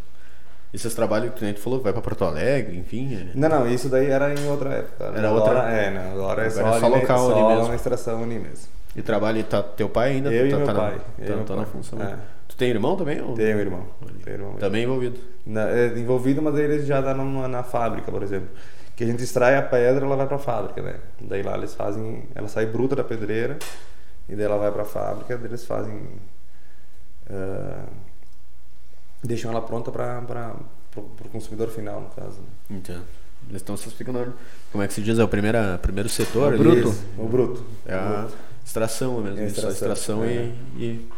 [0.74, 3.16] Esses trabalhos que tu falou, vai pra Porto Alegre, enfim.
[3.16, 3.38] É...
[3.38, 5.06] Não, não, isso daí era em outra época.
[5.06, 5.72] Era agora, outra?
[5.72, 7.66] É, não, agora, é só, é só local só ali mesmo.
[7.66, 8.68] uma extração ali mesmo.
[8.96, 10.34] E trabalho, tá, teu pai ainda?
[10.34, 11.02] Eu tá, e meu tá pai.
[11.20, 12.02] Na, tá, tá na função.
[12.02, 12.18] É.
[12.48, 13.22] Tu tem irmão também?
[13.22, 13.34] Ou...
[13.34, 13.86] Tenho irmão.
[14.24, 15.20] Tenho irmão também envolvido?
[15.46, 18.50] Na, é, envolvido, mas ele já dá numa, na fábrica, por exemplo.
[18.96, 20.96] Que a gente extrai a pedra ela vai para a fábrica, né?
[21.22, 22.24] Daí lá eles fazem.
[22.36, 23.58] Ela sai bruta da pedreira
[24.28, 25.96] e daí ela vai para a fábrica, daí eles fazem.
[27.30, 27.88] Uh,
[29.24, 30.56] deixam ela pronta para
[30.96, 32.40] o consumidor final, no caso.
[32.70, 32.78] Né?
[32.78, 33.04] Entendo.
[33.50, 34.34] Eles estão se explicando
[34.72, 36.54] como é que se diz, é o primeiro, primeiro setor?
[36.54, 36.96] O bruto.
[37.18, 37.66] O bruto.
[37.86, 38.36] É a bruto.
[38.66, 40.52] extração mesmo, é extração, extração é.
[40.76, 41.10] e, e...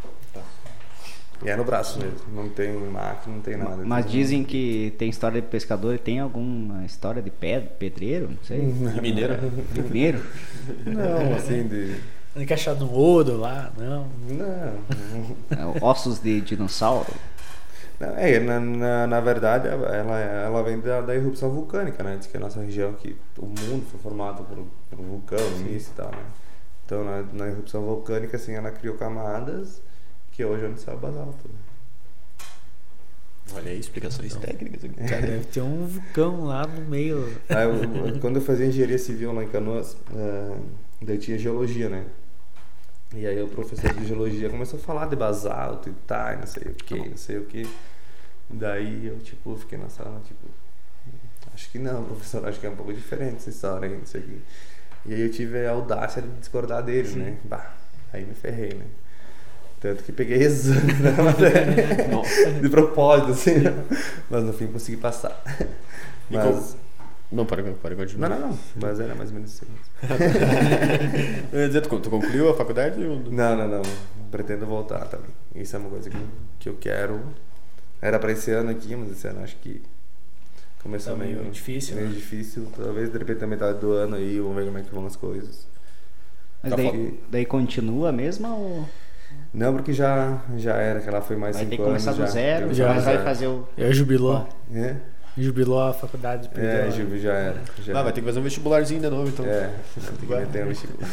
[1.41, 3.77] E é no braço mesmo, não tem máquina, não tem nada.
[3.85, 8.59] Mas dizem que tem história de pescador e tem alguma história de pedreiro, não sei.
[8.59, 9.37] De mineiro.
[9.71, 10.21] De mineiro?
[10.85, 11.95] Não, assim, de
[12.35, 14.07] Encaixado no ouro lá, não.
[14.29, 15.77] Não.
[15.79, 17.13] É, ossos de dinossauro.
[17.99, 22.15] É, na, na, na, verdade, ela, ela vem da, da erupção vulcânica, né?
[22.17, 25.91] Diz que a nossa região, que o mundo foi formado por, por um vulcão, início
[25.91, 26.23] e tal, né?
[26.85, 29.81] Então, na, na erupção vulcânica, assim, ela criou camadas
[30.31, 31.49] que hoje é onde sai o basalto.
[33.53, 34.85] Olha aí, explicações então, técnicas.
[34.85, 34.95] Aqui.
[34.95, 37.35] Cara, deve ter um vulcão lá no meio.
[37.49, 40.57] Ah, eu, quando eu fazia engenharia civil lá em Canoas, uh,
[41.01, 42.05] daí tinha geologia, né?
[43.15, 46.71] E aí o professor de geologia começou a falar de basalto e tal, não sei
[46.71, 47.67] o que, não sei o que.
[48.49, 50.45] Daí eu, tipo, fiquei na sala, tipo,
[51.53, 54.21] acho que não, professor, acho que é um pouco diferente essa história aí, não sei
[54.21, 54.41] o que.
[55.07, 57.19] E aí eu tive a audácia de discordar dele, Sim.
[57.19, 57.37] né?
[57.43, 57.73] Bah,
[58.13, 58.85] aí me ferrei, né?
[59.79, 61.75] Tanto que peguei exame da matéria.
[62.61, 63.63] de propósito, assim.
[64.29, 65.41] Mas no fim consegui passar.
[66.29, 66.75] Mas...
[67.31, 68.29] Não, para, para continuar.
[68.29, 68.59] Não, não, não.
[68.81, 69.65] Mas era mais ou menos isso.
[71.53, 73.03] Eu ia dizer, tu, tu concluiu a faculdade?
[73.03, 73.19] Ou...
[73.31, 73.81] Não, não, não.
[74.31, 75.29] Pretendo voltar também.
[75.53, 76.17] Isso é uma coisa que,
[76.59, 77.21] que eu quero.
[78.01, 79.81] Era para esse ano aqui, mas esse ano acho que
[80.81, 81.95] começou tá meio, meio difícil.
[81.95, 82.15] Meio né?
[82.15, 82.67] difícil.
[82.75, 85.15] Talvez de repente na metade do ano aí, vamos ver como é que vão as
[85.15, 85.67] coisas.
[86.63, 88.89] Mas tá daí, daí continua mesmo ou...
[89.53, 92.03] Não, porque já, já era, que ela foi mais vai cinco anos.
[92.03, 93.67] Vai ter que começar já, do zero, já, vai fazer o...
[93.77, 94.47] É jubilou.
[94.73, 94.95] É?
[95.41, 96.49] Jubilou a faculdade.
[96.55, 97.61] É, Jubil já era.
[97.81, 99.45] Já ah, vai ter que fazer um vestibularzinho de novo, então.
[99.45, 101.09] É, tem que meter um vestibular.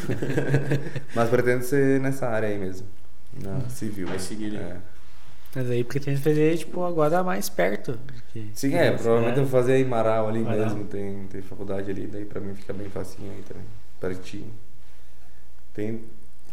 [1.14, 2.86] Mas pretendo ser nessa área aí mesmo.
[3.42, 4.08] Na civil.
[4.08, 4.56] Vai seguir ali.
[4.56, 4.76] É.
[5.54, 7.98] Mas aí pretende fazer, tipo, agora mais perto.
[8.52, 9.40] Sim, é, provavelmente é.
[9.40, 10.58] eu vou fazer em Marau ali Marau.
[10.58, 13.64] mesmo, tem, tem faculdade ali, daí pra mim fica bem facinho aí também,
[13.98, 14.52] pertinho.
[15.72, 16.04] Tem,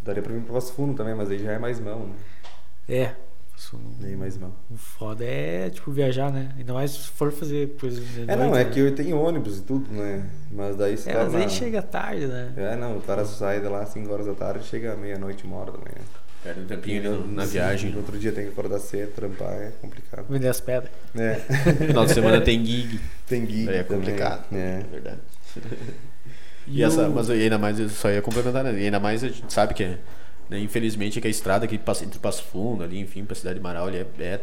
[0.02, 2.16] daria pra mim pro Passo Fundo também, mas aí já é mais mão, né?
[2.88, 3.16] É,
[4.00, 4.52] nem mais mal.
[4.70, 6.54] O foda é, tipo, viajar, né?
[6.58, 8.70] Ainda mais se for fazer coisas de É, noite, não, é né?
[8.70, 10.30] que eu tenho ônibus e tudo, né?
[10.52, 12.54] Mas daí você é, mas aí chega tarde, né?
[12.58, 15.58] É, não, o cara sai de lá às 5 horas da tarde chega meia-noite, uma
[15.58, 16.02] hora da manhã.
[16.44, 17.92] Perde um tempinho na viagem.
[17.92, 20.26] No outro dia tem que acordar cedo, trampar, é complicado.
[20.30, 20.92] Vender as pedras.
[21.16, 21.36] É.
[21.88, 23.00] Final de semana tem gig.
[23.26, 23.70] Tem gig.
[23.70, 24.50] Aí é complicado.
[24.50, 24.64] Também.
[24.64, 24.80] É.
[24.80, 25.20] é verdade.
[26.66, 28.72] E, e essa, mas ainda mais, eu só ia complementar, né?
[28.80, 29.98] E ainda mais a gente sabe que é
[30.54, 30.60] né?
[30.60, 33.98] Infelizmente, que a estrada aqui entre Passo Fundo, ali, enfim, pra cidade de Marau, ali
[33.98, 34.42] é, é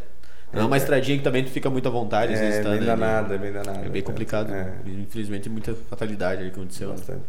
[0.53, 2.71] não é uma estradinha que também tu fica muito à vontade, às é, vezes tá,
[2.71, 2.87] bem né?
[2.87, 3.87] danada, bem danada.
[3.87, 4.53] É bem complicado.
[4.53, 4.75] É.
[4.85, 6.91] Infelizmente, muita fatalidade ali que aconteceu.
[6.91, 7.23] Bastante.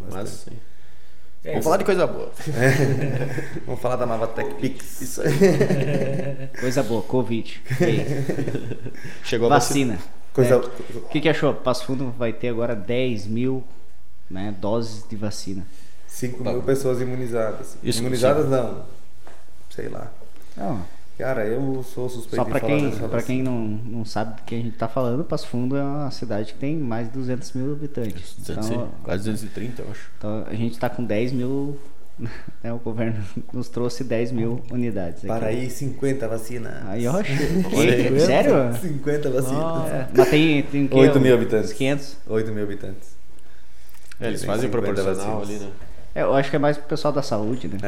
[0.00, 0.56] Mas, Bastante.
[1.44, 2.32] É, Vamos falar de coisa boa.
[2.48, 3.60] É.
[3.64, 5.00] Vamos falar da nova TechPix.
[5.00, 6.48] Isso aí.
[6.58, 7.62] coisa boa, Covid.
[9.22, 9.94] Chegou a vacina.
[9.94, 10.18] vacina.
[10.32, 10.54] Coisa...
[10.54, 10.96] É.
[10.96, 11.54] O que, que achou?
[11.54, 13.62] Passo Fundo vai ter agora 10 mil
[14.28, 15.64] né, doses de vacina.
[16.18, 17.76] 5 mil pessoas imunizadas.
[17.80, 18.50] Isso, imunizadas sim.
[18.50, 18.82] não.
[19.70, 20.10] Sei lá.
[20.56, 20.84] Não.
[21.16, 24.58] Cara, eu sou suspeito Só pra quem, pra quem não, não sabe do que a
[24.58, 28.34] gente tá falando, Passo Fundo é uma cidade que tem mais de 200 mil habitantes.
[28.38, 30.10] 200, então, quase 230, eu acho.
[30.18, 31.78] Então a gente tá com 10 mil.
[32.60, 35.18] Né, o governo nos trouxe 10 mil unidades.
[35.18, 35.28] Aqui.
[35.28, 36.74] Para aí, 50 vacinas.
[36.88, 37.30] Aí, eu acho.
[37.30, 38.74] que, sério?
[38.74, 39.88] 50 vacinas.
[39.88, 41.72] É, mas tem, tem 8 mil habitantes.
[41.72, 42.16] 500?
[42.26, 43.10] 8 mil habitantes.
[44.20, 45.70] É, eles fazem proporcional ali, né?
[46.18, 47.78] É, eu acho que é mais pro pessoal da saúde, né?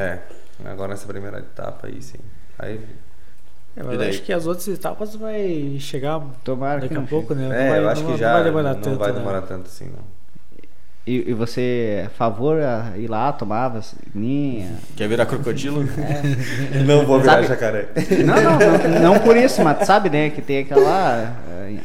[0.64, 2.20] É, agora nessa primeira etapa aí, sim.
[2.56, 2.78] Aí.
[3.76, 7.46] É, mas eu acho que as outras etapas vai chegar Tomara daqui a pouco, né?
[7.46, 8.98] É, vai, eu acho não, que já não vai demorar não tanto.
[8.98, 9.46] vai demorar né?
[9.48, 10.20] tanto assim, não.
[11.04, 14.76] E, e, você é a favor a ir lá tomar vacininha?
[14.96, 15.82] Quer virar crocodilo?
[15.82, 16.84] É.
[16.84, 17.46] Não vou virar sabe?
[17.48, 17.88] jacaré.
[18.24, 21.34] Não, não, não, não, por isso, mas sabe, né, que tem aquela.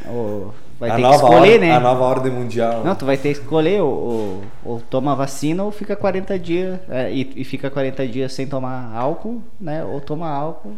[0.06, 1.72] O, vai a ter que escolher, ordem, né?
[1.72, 2.84] A nova ordem mundial.
[2.84, 6.78] Não, tu vai ter que escolher ou, ou, ou toma vacina ou fica 40 dias
[6.88, 9.84] é, e, e, fica 40 dias sem tomar álcool, né?
[9.84, 10.74] Ou toma álcool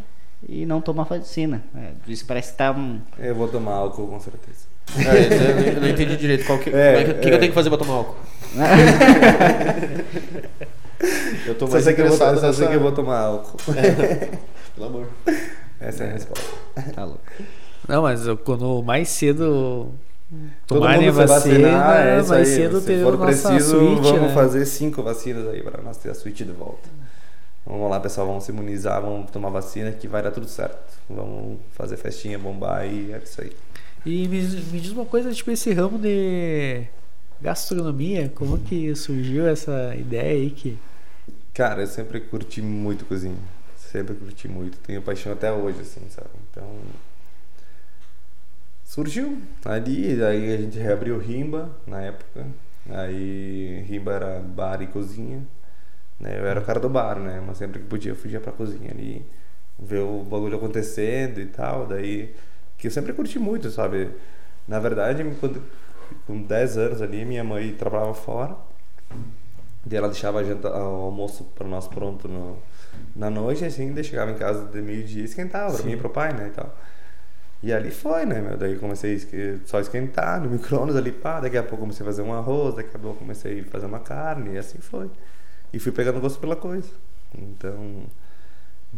[0.48, 1.62] e não toma vacina.
[1.76, 3.00] É, isso parece que tá um...
[3.18, 4.68] Eu vou tomar álcool com certeza.
[4.96, 7.68] É, eu, não entendi direito qual que, é, que, que, que, eu tenho que fazer
[7.68, 8.16] pra tomar álcool.
[11.46, 12.66] eu tô mais só interessado que eu vou, nessa...
[12.66, 13.58] que eu vou tomar álcool.
[14.74, 15.08] Pelo amor.
[15.80, 16.46] Essa é a resposta.
[16.94, 17.20] Tá louco.
[17.86, 19.92] Não, mas quando mais cedo
[20.66, 21.68] tomarem a vacina,
[21.98, 24.34] é mais cedo ter for preciso, suíte, vamos né?
[24.34, 26.88] fazer cinco vacinas aí para nós ter a suíte de volta.
[27.64, 30.98] Vamos lá, pessoal, vamos se imunizar, vamos tomar vacina que vai dar tudo certo.
[31.08, 33.52] Vamos fazer festinha, bombar e é isso aí.
[34.06, 36.84] E me, me diz uma coisa, tipo, esse ramo de
[37.40, 40.78] gastronomia, como que surgiu essa ideia aí que...
[41.52, 43.36] Cara, eu sempre curti muito cozinha.
[43.76, 44.78] Sempre curti muito.
[44.78, 46.30] Tenho paixão até hoje, assim, sabe?
[46.50, 46.64] Então...
[48.88, 49.36] Surgiu
[49.66, 52.46] ali, aí a gente reabriu Rimba na época.
[52.88, 55.46] Aí Rimba era bar e cozinha.
[56.18, 56.40] Né?
[56.40, 57.38] Eu era o cara do bar, né?
[57.46, 59.22] Mas sempre que podia eu fugia pra cozinha ali,
[59.78, 61.86] ver o bagulho acontecendo e tal.
[61.86, 62.34] Daí,
[62.78, 64.08] que eu sempre curti muito, sabe?
[64.66, 65.62] Na verdade, quando,
[66.26, 68.56] com 10 anos ali, minha mãe trabalhava fora.
[69.90, 72.56] E ela deixava a janta, o almoço para nós pronto no,
[73.14, 76.08] na noite, assim, daí chegava em casa de meio-dia e esquentava para mim e pro
[76.08, 76.74] pai, né, e tal.
[77.62, 78.56] E ali foi, né, meu?
[78.56, 79.20] Daí comecei
[79.64, 82.94] só esquentar no micro-ondas ali, pá, daqui a pouco comecei a fazer um arroz, daqui
[82.94, 85.10] a pouco comecei a fazer uma carne, e assim foi.
[85.72, 86.88] E fui pegando gosto pela coisa.
[87.36, 88.04] Então.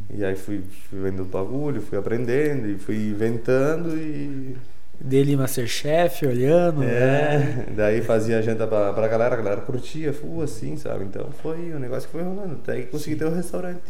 [0.09, 4.57] E aí fui, fui vendo o bagulho, fui aprendendo e fui inventando e.
[5.01, 6.83] Dele Masterchef, olhando.
[6.83, 7.67] É, né?
[7.75, 11.05] daí fazia janta pra, pra galera, a galera curtia, full assim, sabe?
[11.05, 13.81] Então foi um negócio que foi rolando, até que consegui ter o um restaurante.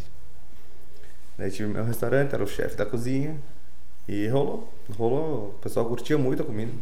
[1.37, 3.37] Daí tive meu restaurante, era o chefe da cozinha.
[4.09, 5.51] E rolou, rolou.
[5.51, 6.73] O pessoal curtia muito a comida.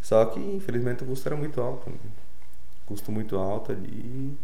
[0.00, 1.88] Só que infelizmente o custo era muito alto.
[1.90, 1.96] Né?
[2.86, 4.36] Custo muito alto ali.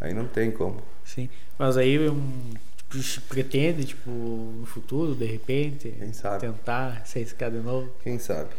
[0.00, 0.82] Aí não tem como.
[1.04, 1.28] Sim.
[1.58, 2.54] Mas aí um,
[2.90, 6.40] tipo, pretende, tipo, no futuro, de repente, Quem sabe?
[6.40, 7.90] tentar se arriscar de novo?
[8.02, 8.50] Quem sabe?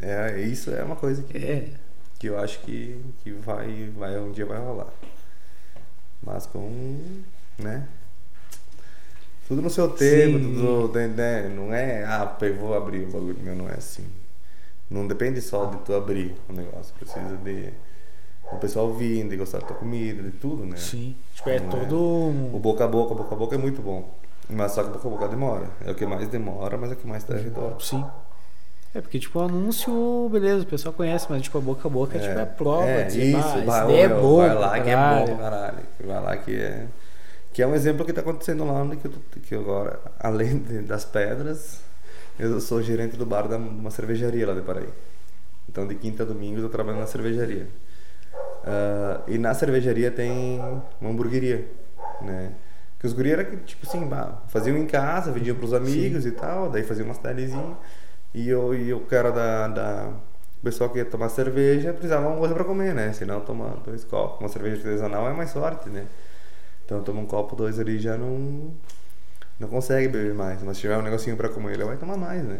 [0.00, 1.72] É, isso é uma coisa que, é.
[2.18, 4.92] que eu acho que, que vai, vai, um dia vai rolar.
[6.22, 7.22] Mas com,
[7.58, 7.88] né?
[9.48, 11.52] Tudo no seu tempo, tudo, né?
[11.54, 14.06] não é, ah, eu vou abrir o bagulho meu, não é assim.
[14.90, 17.72] Não depende só de tu abrir o negócio, precisa de
[18.52, 20.76] o pessoal vindo de gostar da tua comida, de tudo, né?
[20.76, 21.16] Sim.
[21.34, 21.96] Tipo, é Não todo.
[22.54, 24.08] O boca a boca, boca a boca é muito bom.
[24.48, 25.70] Mas só que boca a boca demora.
[25.84, 27.80] É o que mais demora, mas é o que mais dá redor.
[27.80, 28.04] Sim.
[28.94, 32.18] É porque, tipo, o anúncio, beleza, o pessoal conhece, mas, tipo, a boca a boca
[32.18, 32.84] é, tipo, é prova.
[32.84, 34.48] É, dizer, isso, ah, vai, ideia é boa.
[34.48, 35.78] vai lá que é bom caralho.
[36.04, 36.86] Vai lá que é.
[37.52, 39.12] Que é um exemplo que tá acontecendo lá onde que eu,
[39.42, 41.80] que eu agora, além de- das pedras,
[42.38, 44.88] eu sou gerente do bar de uma cervejaria lá de Paraí.
[45.68, 47.68] Então de quinta a domingo eu tô trabalhando na cervejaria.
[48.64, 50.60] Ah, e na cervejaria tem
[51.00, 51.66] uma hamburgueria,
[52.22, 52.52] né?
[52.98, 56.30] Que os guri era que, tipo assim, bah, faziam em casa, vendiam pros amigos e
[56.32, 57.76] tal, daí faziam umas telezinhas.
[58.34, 60.10] E eu, e o cara da, da
[60.60, 63.12] o pessoal que ia tomar cerveja precisava uma coisa pra comer, né?
[63.12, 64.40] Senão toma dois copos.
[64.40, 66.06] Uma cerveja artesanal é mais sorte, né?
[66.92, 68.70] Então toma um copo, dois ali já não
[69.58, 70.62] não consegue beber mais.
[70.62, 72.58] Mas se tiver um negocinho pra comer, ele vai tomar mais, né?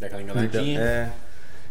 [0.00, 0.80] Dá aquela Então, enganadinha.
[0.80, 1.12] é.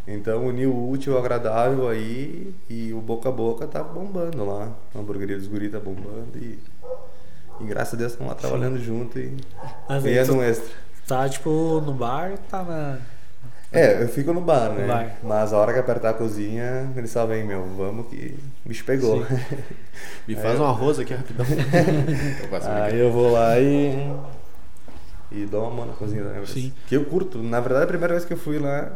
[0.08, 4.72] Então unir o útil ao agradável aí e o boca a boca tá bombando lá.
[4.96, 6.58] A hamburgueria dos guri tá bombando e,
[7.60, 9.36] e graças a Deus estão lá trabalhando junto e
[10.02, 10.74] ganhando um extra.
[11.08, 13.00] tá, tipo, no bar, tá na.
[13.74, 14.86] É, eu fico no bar, né?
[14.86, 15.18] Bar.
[15.24, 18.86] Mas a hora que apertar a cozinha, eles só vem, meu, vamos que o bicho
[18.86, 19.26] pegou.
[20.28, 21.46] Me faz um arroz aqui rapidão.
[22.86, 23.94] Aí eu vou lá e.
[25.36, 26.44] E dou uma mão na cozinha, né?
[26.46, 26.72] Sim.
[26.86, 27.42] Que eu curto.
[27.42, 28.92] Na verdade, a primeira vez que eu fui lá,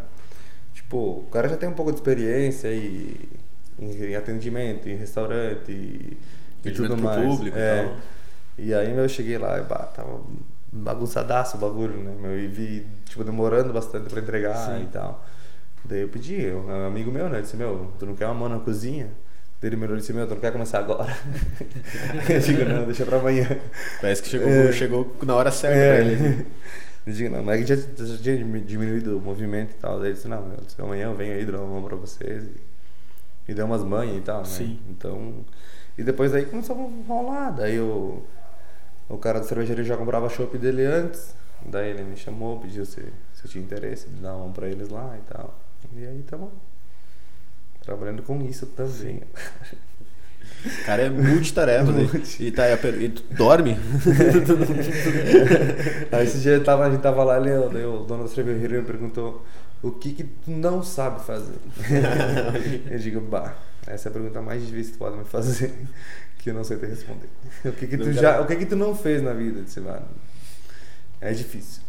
[0.71, 3.27] tipo, o cara já tem um pouco de experiência e,
[3.79, 6.15] em, em atendimento, em restaurante e,
[6.63, 7.25] e Atendimento tudo mais.
[7.25, 7.83] público e é.
[7.83, 7.95] tal.
[8.59, 10.21] E aí eu cheguei lá e bah, tava
[10.71, 12.15] bagunçadaço o bagulho, né?
[12.19, 15.25] Meu, e vi, tipo, demorando bastante pra entregar e tal.
[15.85, 17.41] Daí eu pedi, eu, um amigo meu, né?
[17.41, 19.09] Disse, meu, tu não quer uma mão na cozinha?
[19.61, 21.15] Daí ele me olhou e disse, meu, tu não quer começar agora?
[22.29, 23.47] eu digo, não, deixa pra amanhã.
[24.01, 24.71] Parece que chegou, É.
[24.71, 25.95] chegou na hora certa É.
[26.01, 26.47] pra ele.
[27.05, 27.75] Eu digo, não, mas é já,
[28.05, 29.97] já tinha diminuído o movimento e tal.
[29.97, 32.43] Daí ele disse, não, eu disse, amanhã eu venho aí, dou uma mão pra vocês.
[32.43, 34.45] E, e deu umas manhas e tal, né?
[34.45, 34.77] Sim.
[34.89, 35.45] Então.
[35.97, 37.51] E depois daí começou a rolar.
[37.51, 38.21] Daí o,
[39.09, 41.35] o cara da cervejaria já comprava chopp dele antes.
[41.65, 43.01] Daí ele me chamou, pediu se,
[43.33, 45.57] se eu tinha interesse de dar uma mão pra eles lá e tal.
[45.95, 46.51] E aí tamo
[47.81, 49.21] trabalhando com isso também.
[50.65, 51.91] O cara é multitarefa.
[51.91, 52.07] né?
[52.39, 53.77] E, tá, e tu dorme?
[56.11, 58.85] Aí esse dia tava, a gente tava lá, ele, daí o dono da cervejaria me
[58.85, 59.45] perguntou
[59.81, 61.55] o que que tu não sabe fazer.
[62.89, 63.55] eu digo, bah,
[63.87, 65.73] essa é a pergunta mais difícil que tu pode me fazer,
[66.39, 67.27] que eu não sei te responder.
[67.65, 69.61] O que que tu, Nunca- já, o que que tu não fez na vida?
[69.61, 70.01] Disse, bah,
[71.19, 71.81] é difícil.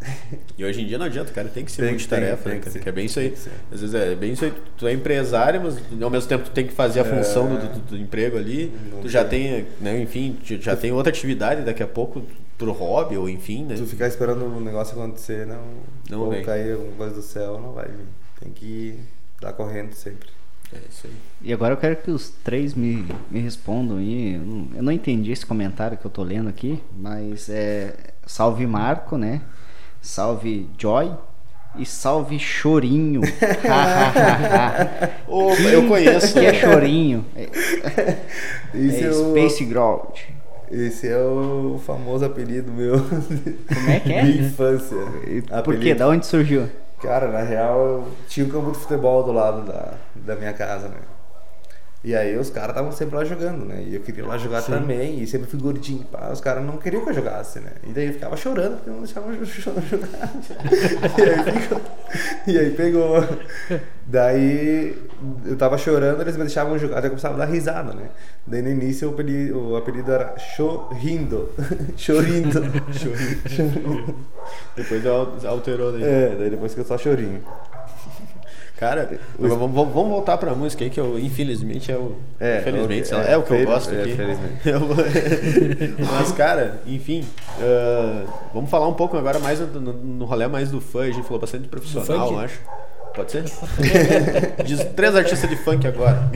[0.56, 2.50] E hoje em dia não adianta, cara, tem que ser Tem que- multitarefa, tem- né,
[2.52, 2.72] tem que cara?
[2.72, 2.78] ser.
[2.80, 3.30] Que é bem isso aí.
[3.30, 3.74] Que.
[3.74, 4.54] Às vezes é bem isso aí.
[4.78, 7.80] Tu é empresário, mas ao mesmo tempo tu tem que fazer a função do, do-
[7.90, 8.72] do emprego ali.
[8.74, 8.94] É.
[8.94, 9.66] Não tu já tem.
[9.80, 12.22] né, enfim, já tem outra atividade daqui a pouco
[12.56, 13.74] pro hobby, ou enfim, né?
[13.76, 15.62] Tu ficar esperando o negócio acontecer, não,
[16.10, 16.42] Não ou vem.
[16.42, 18.06] cair alguma coisa do céu, não vai vir.
[18.40, 18.98] Tem que
[19.42, 20.28] dar correndo sempre.
[20.72, 21.12] É isso aí.
[21.42, 24.34] E agora eu quero que os três me, me respondam aí.
[24.34, 27.94] Eu não, eu não entendi esse comentário que eu tô lendo aqui, mas é.
[28.26, 29.40] Salve Marco, né?
[30.02, 31.10] Salve Joy
[31.76, 33.22] e salve Chorinho.
[35.26, 36.34] Opa, eu conheço.
[36.34, 37.24] Que é Chorinho.
[38.74, 39.30] Esse é, é o...
[39.30, 40.18] Space Ground.
[40.70, 43.00] Esse é o famoso apelido meu.
[43.00, 44.22] Como é que é?
[44.26, 44.96] De infância.
[45.64, 45.94] Por quê?
[45.94, 46.68] Da onde surgiu?
[47.00, 50.88] Cara, na real, eu tinha um campo de futebol do lado da, da minha casa,
[50.88, 51.00] né?
[52.04, 53.82] E aí os caras estavam sempre lá jogando, né?
[53.82, 54.72] E eu queria lá jogar Sim.
[54.72, 56.04] também, e sempre fui gordinho.
[56.04, 57.72] Pá, os caras não queriam que eu jogasse, né?
[57.82, 60.32] E daí eu ficava chorando porque não deixavam jogar.
[61.18, 61.80] e, aí ficou...
[62.46, 63.24] e aí pegou.
[64.06, 64.96] Daí
[65.44, 68.08] eu tava chorando, eles me deixavam jogar, daí eu começava a dar risada, né?
[68.46, 71.50] Daí no início o apelido, o apelido era Chorindo.
[71.96, 72.62] Chorindo.
[72.92, 74.14] Chorindo.
[74.76, 75.04] depois
[75.44, 76.04] alterou daí.
[76.04, 77.42] É, daí depois que eu só chorinho.
[78.78, 82.16] Cara, vamos, vamos, voltar pra música aí, que eu, infelizmente é o.
[82.38, 84.14] É, infelizmente, é, é, o que eu gosto é, aqui.
[85.98, 87.24] Mas, cara, enfim,
[87.59, 91.02] uh, vamos falar um pouco agora mais no, no, no rolê mais do fã.
[91.02, 92.60] A gente falou bastante profissional, eu acho.
[93.16, 93.44] Pode ser?
[94.64, 96.30] Diz três artistas de funk agora.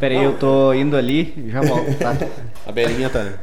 [0.00, 2.16] Pera aí, eu tô indo ali, já volto, tá?
[2.66, 3.34] A Belinha tá.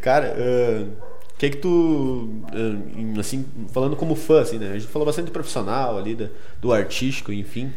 [0.00, 0.88] Cara, uh,
[1.36, 4.70] o que que tu, eh, assim, falando como fã, assim, né?
[4.70, 6.30] A gente falou bastante do profissional ali, do,
[6.62, 7.70] do artístico, enfim.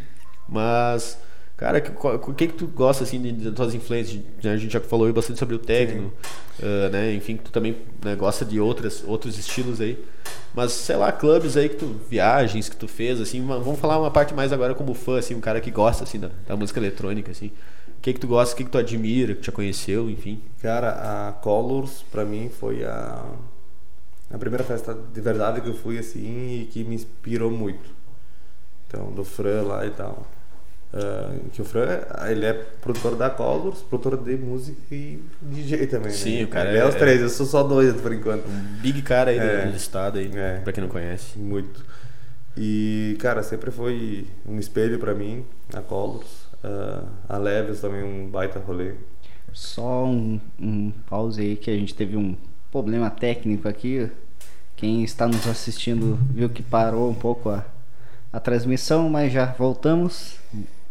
[0.48, 1.18] Mas,
[1.58, 1.84] cara,
[2.26, 4.24] o que que tu gosta, assim, de, de tuas influências?
[4.46, 6.14] A gente já falou bastante sobre o técnico,
[6.62, 7.14] uh, né?
[7.14, 10.02] Enfim, tu também né, gosta de outras, outros estilos aí.
[10.56, 14.00] Mas, sei lá, clubes aí que tu, viagens que tu fez, assim, uma, vamos falar
[14.00, 16.80] uma parte mais agora como fã, assim, um cara que gosta, assim, da, da música
[16.80, 17.52] eletrônica, assim.
[18.00, 20.42] O que que tu gosta, o que que tu admira, que já conheceu, enfim?
[20.62, 23.24] Cara, a Colors, pra mim, foi a
[24.32, 27.90] a primeira festa de verdade que eu fui assim e que me inspirou muito.
[28.88, 30.26] Então, do Fran lá e tal.
[30.94, 32.00] Uh, que o Fran,
[32.30, 36.12] ele é produtor da Colors, produtor de música e DJ também.
[36.12, 36.44] Sim, né?
[36.46, 38.48] o cara ele é, é os três, eu sou só dois por enquanto.
[38.48, 41.38] Um big cara aí é, do, estado aí, é, pra quem não conhece.
[41.38, 41.86] Muito.
[42.56, 46.39] E, cara, sempre foi um espelho pra mim, a Colors.
[46.64, 48.94] Uh, a Leves também um baita rolê.
[49.54, 52.36] Só um, um pause aí que a gente teve um
[52.72, 54.10] problema técnico aqui.
[54.76, 57.66] Quem está nos assistindo viu que parou um pouco a,
[58.32, 60.38] a transmissão, mas já voltamos.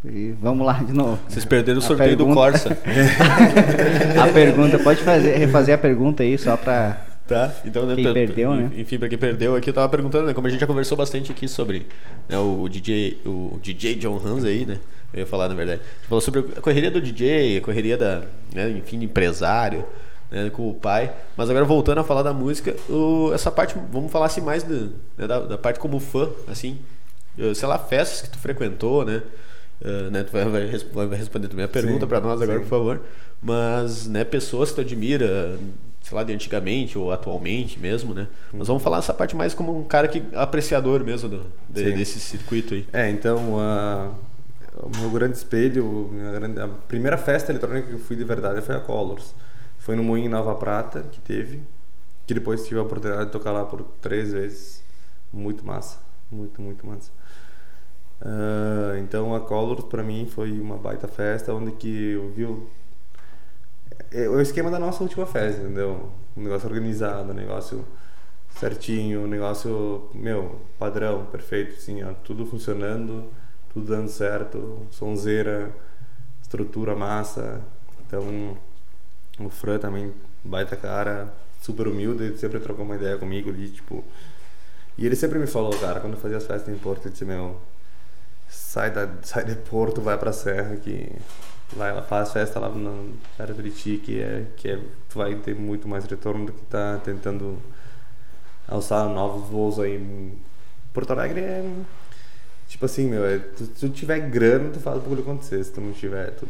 [0.05, 1.19] E vamos lá de novo.
[1.29, 2.31] Vocês perderam o sorteio pergunta...
[2.31, 2.79] do Corsa.
[4.23, 8.15] a pergunta, pode fazer, refazer a pergunta aí só para Tá, então, né, quem pra,
[8.15, 8.71] perdeu, né?
[8.75, 11.31] Enfim, para quem perdeu aqui, eu tava perguntando, né, como a gente já conversou bastante
[11.31, 11.87] aqui sobre
[12.27, 14.79] né, o, DJ, o DJ John Hans aí, né?
[15.13, 15.81] Eu ia falar, na verdade.
[15.81, 18.23] A gente falou sobre a correria do DJ, a correria da,
[18.55, 19.85] né, enfim, empresário
[20.31, 21.13] né, com o pai.
[21.37, 24.93] Mas agora voltando a falar da música, o, essa parte, vamos falar assim mais do,
[25.17, 26.79] né, da, da, parte como fã, assim,
[27.55, 29.23] sei lá, festas que tu frequentou, né?
[29.81, 32.65] Uh, né tu vai, vai, vai, responder também a pergunta para nós agora, sim.
[32.65, 33.01] por favor.
[33.41, 35.57] Mas, né, pessoas que tu admira,
[36.03, 38.27] sei lá, de antigamente ou atualmente mesmo, né?
[38.53, 42.19] Mas vamos falar essa parte mais como um cara que apreciador mesmo do, de, desse
[42.19, 42.87] circuito aí.
[42.93, 44.15] É, então, uh,
[44.83, 48.77] o meu grande espelho, grande, a primeira festa eletrônica que eu fui de verdade foi
[48.77, 49.35] a Colors.
[49.79, 51.63] Foi no Moinho Nova Prata que teve,
[52.27, 54.83] que depois tive a oportunidade de tocar lá por três vezes.
[55.33, 55.99] Muito massa,
[56.31, 57.11] muito, muito massa.
[58.21, 62.69] Uh, então a Colors para mim foi uma baita festa onde que eu vi o,
[64.11, 66.11] é, o esquema da nossa última festa, entendeu?
[66.37, 67.85] Um negócio organizado, um negócio
[68.51, 73.31] certinho, um negócio, meu, padrão, perfeito, assim, ó, tudo funcionando,
[73.73, 75.71] tudo dando certo, sonzeira,
[76.43, 77.61] estrutura massa.
[78.07, 78.57] Então,
[79.39, 80.13] o Fran também,
[80.45, 81.33] baita cara,
[81.63, 84.05] super humilde, sempre trocou uma ideia comigo ali, tipo.
[84.97, 87.25] E ele sempre me falou, cara, quando eu fazia as festas em Porto, ele disse,
[87.25, 87.61] meu,
[88.49, 91.13] sai, da, sai de Porto, vai pra Serra, que
[91.77, 94.77] lá ela faz festa lá no, perto de ti, que é, que é,
[95.09, 97.59] tu vai ter muito mais retorno do que tá tentando
[98.67, 100.33] alçar novos voos aí.
[100.93, 101.65] Porto Alegre é.
[102.69, 105.65] Tipo assim, meu, é, se tu tiver grana, tu faz o bagulho acontecer.
[105.65, 106.47] Se tu não tiver, tu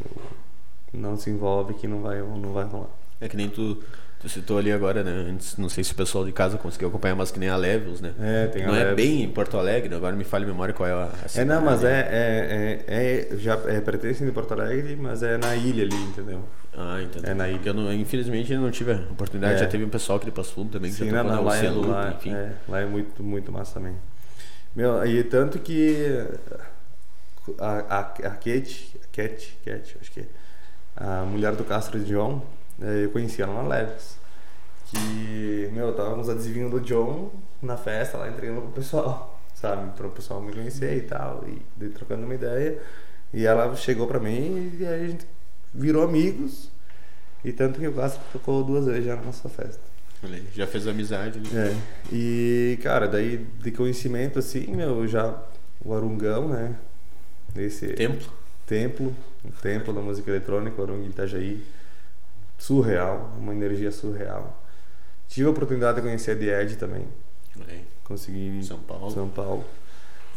[0.93, 2.90] não se envolve que não vai, não vai rolar.
[3.20, 3.78] É que nem tu,
[4.19, 5.31] tu citou ali agora, né?
[5.31, 8.01] Antes, não sei se o pessoal de casa conseguiu acompanhar, mas que nem a Levels,
[8.01, 8.12] né?
[8.20, 10.93] É, tem Não é bem em Porto Alegre, agora me fale a memória qual é
[10.93, 14.97] a, a É, não, mas é, é, é, é, já é pertence de Porto Alegre,
[14.97, 16.43] mas é na ilha ali, entendeu?
[16.77, 17.31] Ah, entendeu.
[17.31, 17.61] É na ilha.
[17.65, 19.59] Eu não, infelizmente não tive a oportunidade, é.
[19.59, 21.57] já teve um pessoal aqui de Passo Fundo também que Sim, já não, não, lá,
[21.57, 22.32] é, lá, enfim.
[22.32, 23.95] É, lá é muito, muito massa também.
[24.74, 26.27] Meu, e tanto que
[27.59, 29.59] a, a, a Kate, Kate,
[30.01, 30.27] acho que é
[30.97, 32.45] a mulher do Castro de John,
[32.81, 34.19] é, eu conheci ela na Leves.
[34.86, 37.31] Que, meu, tava nos adivinhos do John
[37.61, 39.39] na festa lá entregando pro pessoal.
[39.55, 39.90] sabe?
[39.97, 42.81] Para o pessoal me conhecer e tal, e trocando uma ideia.
[43.32, 45.27] E ela chegou para mim e a gente
[45.74, 46.70] virou amigos.
[47.45, 49.82] E tanto que o Cássio tocou duas vezes já na nossa festa.
[50.55, 51.39] Já fez amizade.
[51.39, 51.70] Né?
[51.70, 52.15] É.
[52.15, 55.40] E, cara, daí de conhecimento, assim, meu, já
[55.85, 56.74] o Arungão, né?
[57.57, 58.28] Esse templo.
[58.66, 61.65] Templo, o templo da música eletrônica, o Arung Itajaí.
[62.59, 64.65] Surreal, uma energia surreal.
[65.28, 67.07] Tive a oportunidade de conhecer a Died também.
[67.69, 67.81] É.
[68.03, 69.11] Consegui São Paulo.
[69.11, 69.65] São Paulo.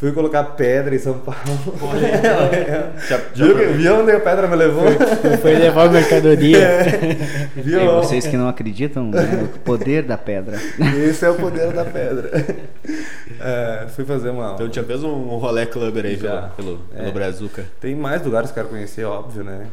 [0.02, 1.40] Fui colocar pedra em São Paulo.
[1.80, 4.86] Olha, já, viu, viu onde a pedra me levou?
[5.22, 6.58] Foi, foi levar mercadoria.
[6.82, 7.48] É.
[7.62, 7.82] Viu?
[7.82, 10.58] E vocês que não acreditam né, o poder da pedra.
[11.08, 12.32] Esse é o poder da pedra.
[13.40, 14.54] É, fui fazer uma.
[14.54, 16.50] Então tinha fez um rolê clubber aí já.
[16.56, 17.02] pelo, pelo, é.
[17.02, 17.66] pelo Brazuca.
[17.80, 19.68] Tem mais lugares que eu quero conhecer, óbvio, né?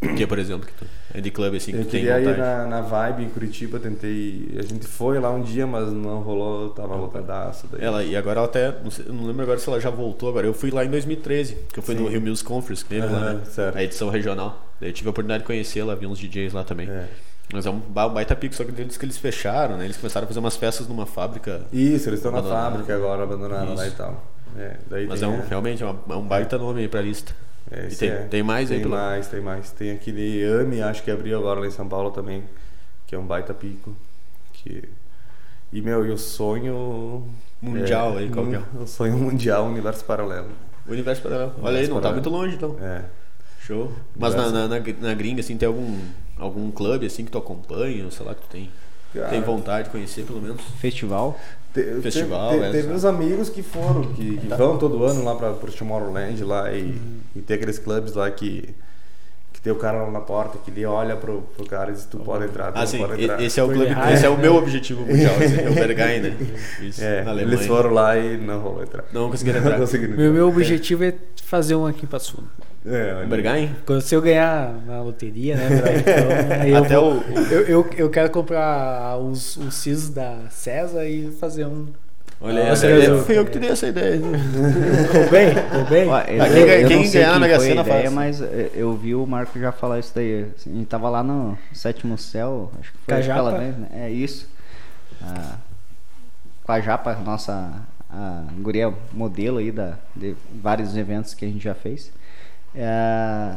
[0.00, 2.36] O que, por exemplo, que tu, é de clube assim que eu tu queria ir
[2.36, 4.54] na, na Vibe em Curitiba, tentei.
[4.58, 7.66] A gente foi lá um dia, mas não rolou, tava lotadaço.
[7.72, 7.84] Daí.
[7.84, 8.72] Ela, e agora ela até.
[8.82, 10.46] Não, sei, não, lembro agora se ela já voltou agora.
[10.46, 12.02] Eu fui lá em 2013, que eu fui Sim.
[12.02, 13.42] no Rio Music Conference, que teve uhum, lá, né?
[13.74, 14.64] A edição regional.
[14.80, 16.88] Daí eu tive a oportunidade de conhecê-la, vi uns DJs lá também.
[16.88, 17.08] É.
[17.52, 19.84] Mas é um baita pico, só que eles que eles fecharam, né?
[19.84, 21.62] Eles começaram a fazer umas festas numa fábrica.
[21.72, 24.24] Isso, eles estão na fábrica agora, abandonaram lá e tal.
[24.56, 24.76] É,
[25.08, 27.34] Mas é um, realmente é, uma, é um baita nome aí pra lista.
[27.86, 28.16] Esse tem, é.
[28.24, 28.82] tem mais tem aí?
[28.82, 29.70] Tem mais, tem mais.
[29.72, 32.44] Tem aquele AMI, acho que abriu agora lá em São Paulo também,
[33.06, 33.94] que é um baita pico.
[34.52, 34.84] Que...
[35.72, 37.28] E, meu, e o sonho...
[37.60, 38.62] Mundial é, aí, qual que é?
[38.78, 40.48] O sonho mundial, universo paralelo.
[40.86, 41.52] Universo paralelo.
[41.58, 42.22] Olha universo aí, não tá paralelo.
[42.22, 42.76] tá muito longe, então.
[42.80, 43.04] É.
[43.60, 43.90] Show.
[44.14, 45.98] Mas na, na, na, gringa, assim, tem algum,
[46.38, 48.70] algum clube, assim, que tu acompanha, ou sei lá, que tu tem...
[49.14, 50.60] Cara, tem vontade de conhecer, pelo menos?
[50.78, 51.38] Festival?
[51.72, 54.56] Te, Festival, te, te, é, Teve uns amigos que foram, que, que tá.
[54.56, 57.20] vão todo ano lá para o Tomorrowland lá e, uhum.
[57.36, 58.74] e tem aqueles clubes lá que que
[59.64, 62.18] tem o cara lá na porta que ele olha pro, pro cara e diz tu
[62.18, 62.98] pode entrar, tu ah, sim.
[62.98, 63.42] pode entrar.
[63.42, 66.36] Esse é o clube, esse é o meu objetivo mundial, é o Berghain, né?
[66.82, 69.06] Isso, é, eles foram lá e não rolou entrar.
[69.10, 69.72] Não conseguiram entrar.
[69.78, 70.22] Não conseguiram entrar.
[70.22, 72.44] Meu, meu objetivo é fazer um aqui para sul.
[72.84, 73.74] É, Berghain?
[74.02, 75.68] Se eu ganhar na loteria, né?
[76.68, 77.38] Então, Até eu, vou, o...
[77.50, 81.86] eu, eu, eu quero comprar os, os CIS da César e fazer um
[82.40, 84.20] Olha, ah, essa ideia foi eu que te dei essa ideia.
[84.20, 85.54] Ficou bem?
[85.54, 86.08] Ficou bem?
[86.08, 88.12] Ó, eu, quem, eu quem ganhar na Mega Sena faz.
[88.12, 90.50] Mas eh, eu vi o Marco já falar isso daí.
[90.56, 93.40] Assim, a gente tava lá no Sétimo Céu, acho que foi Cajapa.
[93.40, 93.88] aquela vez, né?
[93.92, 94.48] É isso.
[95.22, 95.56] Ah,
[96.64, 97.72] com a Japa, nossa
[98.10, 102.12] a guria modelo aí da, de vários eventos que a gente já fez.
[102.74, 103.56] É,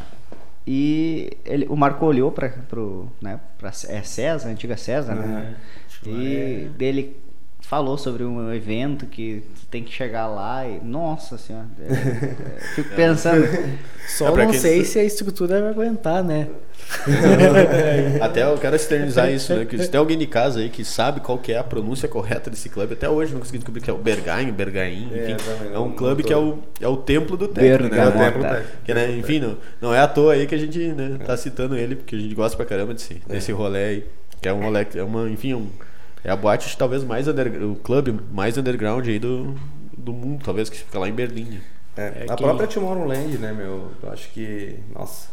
[0.65, 2.53] e ele, o Marco olhou para
[3.21, 5.21] né, pra, é César, antiga César, uhum.
[5.21, 5.55] né?
[6.05, 6.77] E é.
[6.77, 7.17] dele
[7.67, 10.79] falou sobre um evento que tem que chegar lá e.
[10.81, 11.67] Nossa senhora.
[11.79, 13.45] É, é, fico pensando.
[14.07, 16.47] Só é não sei se a estrutura vai aguentar, né?
[18.21, 19.65] até eu quero externizar isso, né?
[19.65, 22.49] Que se tem alguém de casa aí que sabe qual que é a pronúncia correta
[22.49, 25.43] desse clube, até hoje não consegui descobrir que é o Bergain, Bergain, é, enfim.
[25.69, 28.01] É, é um clube que é o, é o templo do técnico, né?
[28.01, 28.43] É o templo
[28.85, 29.11] que, né?
[29.17, 32.15] Enfim, não, não é à toa aí que a gente né, tá citando ele, porque
[32.15, 34.05] a gente gosta pra caramba desse, desse rolê aí.
[34.41, 35.67] Que é um rolê, é uma, enfim, um
[36.27, 39.55] é a boate talvez mais o clube mais underground aí do,
[39.97, 41.61] do mundo, talvez que fica lá em Berlim.
[41.95, 42.43] É, é a que...
[42.43, 43.91] própria Tomorrowland, né, meu?
[44.03, 45.29] Eu acho que, nossa,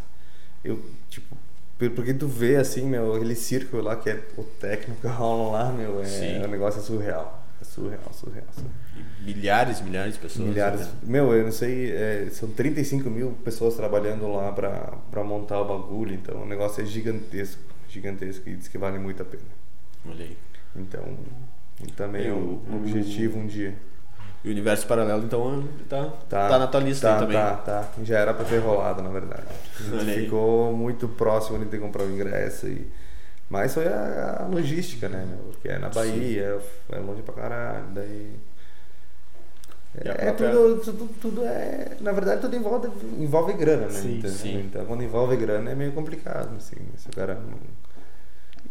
[0.63, 0.81] eu
[1.11, 1.37] tipo
[1.77, 5.73] porque tu vê assim, meu, aquele círculo lá que é o técnico que rola lá,
[5.73, 7.45] meu, é, o negócio é surreal.
[7.61, 8.47] É surreal, surreal.
[8.53, 8.73] surreal.
[9.21, 10.49] Milhares, milhares de pessoas.
[10.49, 10.81] Milhares.
[10.83, 10.93] Né?
[11.03, 15.65] Meu, eu não sei, é, são 35 mil pessoas trabalhando lá pra, pra montar o
[15.65, 19.43] bagulho, então o negócio é gigantesco, gigantesco e diz que vale muito a pena.
[20.07, 20.37] Olha aí.
[20.77, 21.03] Então,
[21.97, 23.75] também é um objetivo um dia.
[24.45, 27.37] E o universo paralelo, então, tá, tá, tá na tua lista tá, aí também.
[27.37, 27.89] Tá, tá.
[28.03, 29.47] Já era pra ter rolado, na verdade.
[29.81, 32.67] A gente ficou muito próximo de ter comprado o ingresso.
[32.67, 32.87] E...
[33.49, 35.27] Mas foi a, a logística, né?
[35.47, 36.61] Porque é na Bahia,
[36.93, 37.87] é longe pra caralho.
[37.95, 38.37] Daí.
[39.97, 41.97] É, é tudo, tudo, tudo é.
[42.01, 43.93] Na verdade, tudo envolve, envolve grana, né?
[43.93, 44.61] Sim, então, sim.
[44.61, 46.77] então, quando envolve grana é meio complicado, assim.
[46.99, 47.59] Se o cara não,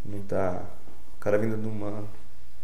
[0.05, 0.61] não tá
[1.23, 2.03] cara vindo de uma,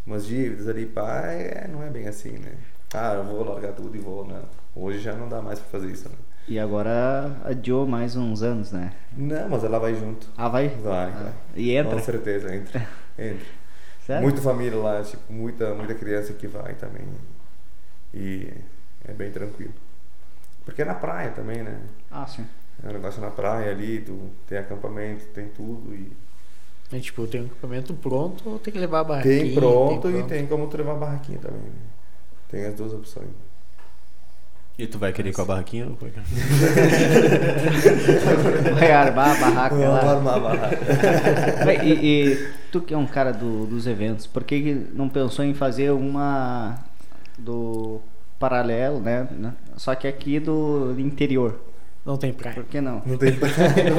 [0.06, 2.52] umas dívidas ali, pá, é, não é bem assim, né?
[2.94, 4.42] Ah, eu vou largar tudo e vou, né?
[4.76, 6.16] Hoje já não dá mais pra fazer isso, né?
[6.46, 8.92] E agora adiou mais uns anos, né?
[9.16, 10.28] Não, mas ela vai junto.
[10.36, 10.68] Ah, vai?
[10.68, 11.10] Vai, ah.
[11.10, 11.34] vai.
[11.56, 11.96] E entra?
[11.96, 12.86] Com certeza, entra.
[13.18, 13.46] entra.
[14.06, 14.24] Sério?
[14.24, 17.08] Muita família lá, tipo, muita, muita criança que vai também.
[18.14, 18.52] E
[19.08, 19.74] é bem tranquilo.
[20.66, 21.80] Porque é na praia também, né?
[22.12, 22.46] Ah, sim.
[22.84, 26.12] É um negócio na praia ali, tu tem acampamento, tem tudo e
[26.92, 29.44] é, tipo, tem um equipamento pronto ou tem que levar a barraquinha?
[29.44, 30.18] Tem pronto, tem pronto.
[30.18, 31.62] e tem como tu levar a barraquinha também.
[31.62, 31.70] Né?
[32.50, 33.30] Tem as duas opções.
[34.80, 35.88] E tu vai querer ir com a barraquinha?
[35.88, 36.10] Ou é
[38.80, 40.12] vai armar a barraca lá.
[40.14, 40.78] armar a barraca.
[41.84, 45.54] e, e, tu que é um cara do, dos eventos, por que não pensou em
[45.54, 46.80] fazer uma
[47.38, 48.00] do
[48.40, 49.28] paralelo, né?
[49.76, 51.60] Só que aqui do interior.
[52.06, 52.56] Não tem praia.
[52.56, 53.02] Por que não?
[53.06, 53.56] Não tem praia.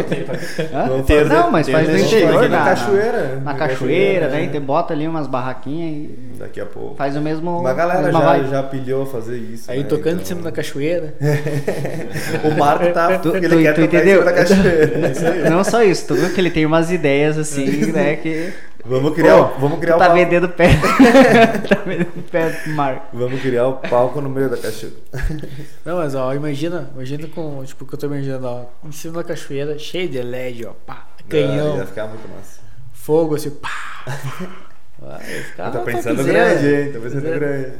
[0.88, 1.42] não tem praia.
[1.42, 3.36] não, mas faz no interior, na, na cachoeira.
[3.36, 4.46] Na, na cachoeira, né?
[4.46, 4.60] né?
[4.60, 6.38] Bota ali umas barraquinhas e.
[6.38, 6.96] Daqui a pouco.
[6.96, 7.60] Faz o mesmo.
[7.60, 9.70] Uma galera já, já pilhou fazer isso.
[9.70, 9.84] Aí né?
[9.84, 10.22] tocando então...
[10.22, 11.14] em cima da cachoeira.
[12.42, 13.18] o Marco tá.
[13.18, 14.16] Tu, ele tu, quer tu tocar entendeu?
[14.16, 15.50] em cima da cachoeira.
[15.50, 18.16] não só isso, tu viu que ele tem umas ideias assim, né?
[18.16, 18.52] Que.
[18.84, 20.14] Vamos criar, oh, vamos criar tá o palco.
[20.14, 20.68] vendendo pé.
[21.68, 23.16] tá vendendo pé Marco.
[23.16, 24.96] Vamos criar o palco no meio da cachoeira.
[25.84, 29.24] Não, mas ó, imagina, imagina com, tipo, que eu tô imaginando, ó, em cima da
[29.24, 31.74] cachoeira, cheio de LED, ó, pá, canhão.
[31.74, 32.60] Ah, ia ficar muito massa.
[32.92, 33.70] Fogo, assim, pá.
[34.98, 36.92] Vai ficar tá pensando grande, hein?
[36.92, 37.72] Tá pensando grande.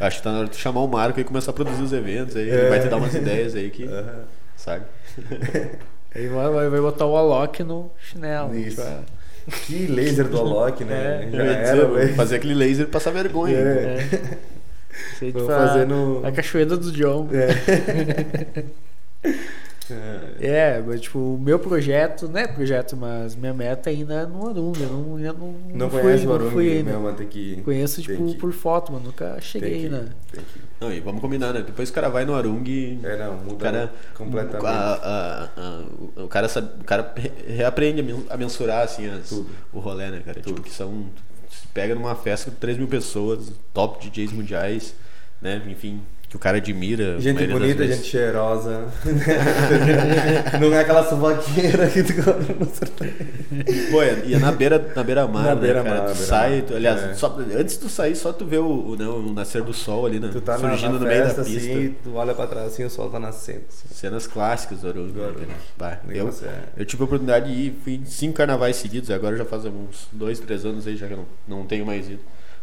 [0.00, 2.36] Acho que tá na hora de chamar o Marco e começar a produzir os eventos
[2.36, 2.48] aí.
[2.48, 2.54] É.
[2.54, 3.84] Ele vai te dar umas ideias aí que.
[3.84, 4.24] Uhum.
[4.56, 4.84] Sabe?
[6.14, 8.54] Aí vai, vai, vai botar o Alok no chinelo.
[8.54, 8.82] Isso.
[8.82, 9.04] Tipo,
[9.66, 11.28] que laser do Alok, né?
[11.32, 13.56] É, Já era, dizer, fazer aquele laser passar vergonha.
[13.56, 14.08] É.
[14.10, 15.30] é.
[15.32, 16.24] Vamos fazer no...
[16.24, 17.28] A cachoeira do John.
[17.32, 18.64] É.
[20.40, 24.48] É, mas tipo, o meu projeto, não é projeto, mas minha meta ainda é no
[24.48, 24.72] Arung.
[24.80, 26.92] Eu não, eu não, não, não conhece o Arung, fui ainda.
[26.92, 28.36] Mesmo, tem que, Conheço, tipo, que...
[28.36, 30.14] por foto, mas nunca cheguei ainda.
[30.80, 31.62] Não, e vamos combinar, né?
[31.62, 32.98] Depois o cara vai no Arung e.
[33.02, 34.66] É, não, muda o cara, completamente.
[34.66, 37.14] A, a, a, o, cara sabe, o cara
[37.46, 39.30] reaprende a mensurar assim, as,
[39.72, 40.40] o rolê, né, cara?
[40.40, 40.56] Tudo.
[40.56, 41.06] Tipo, que são.
[41.72, 44.94] Pega numa festa com 3 mil pessoas, top DJs mundiais,
[45.40, 45.62] né?
[45.68, 46.02] Enfim,
[46.32, 47.20] que o cara admira.
[47.20, 48.88] Gente bonita, gente cheirosa.
[50.58, 52.14] não é aquela suvaqueira que tu
[53.90, 55.94] Pô, e é na beira, na beira mar, na né, beira cara?
[55.94, 56.76] Mar, tu beira sai, mar.
[56.76, 57.14] aliás, é.
[57.14, 60.06] só, antes de tu sair, só tu vê o, o, né, o nascer do sol
[60.06, 60.30] ali, né?
[60.32, 61.70] Tu tá surgindo na, na no meio festa, da pista.
[61.70, 63.64] Assim, tu olha pra trás assim, o sol tá nascendo.
[63.68, 63.94] Assim.
[63.94, 64.94] Cenas clássicas do.
[64.94, 66.62] Né, eu, é...
[66.78, 70.08] eu tive a oportunidade de ir, fui em cinco carnavais seguidos, agora já faz uns
[70.10, 72.20] dois, três anos aí, já que eu não, não tenho mais ido.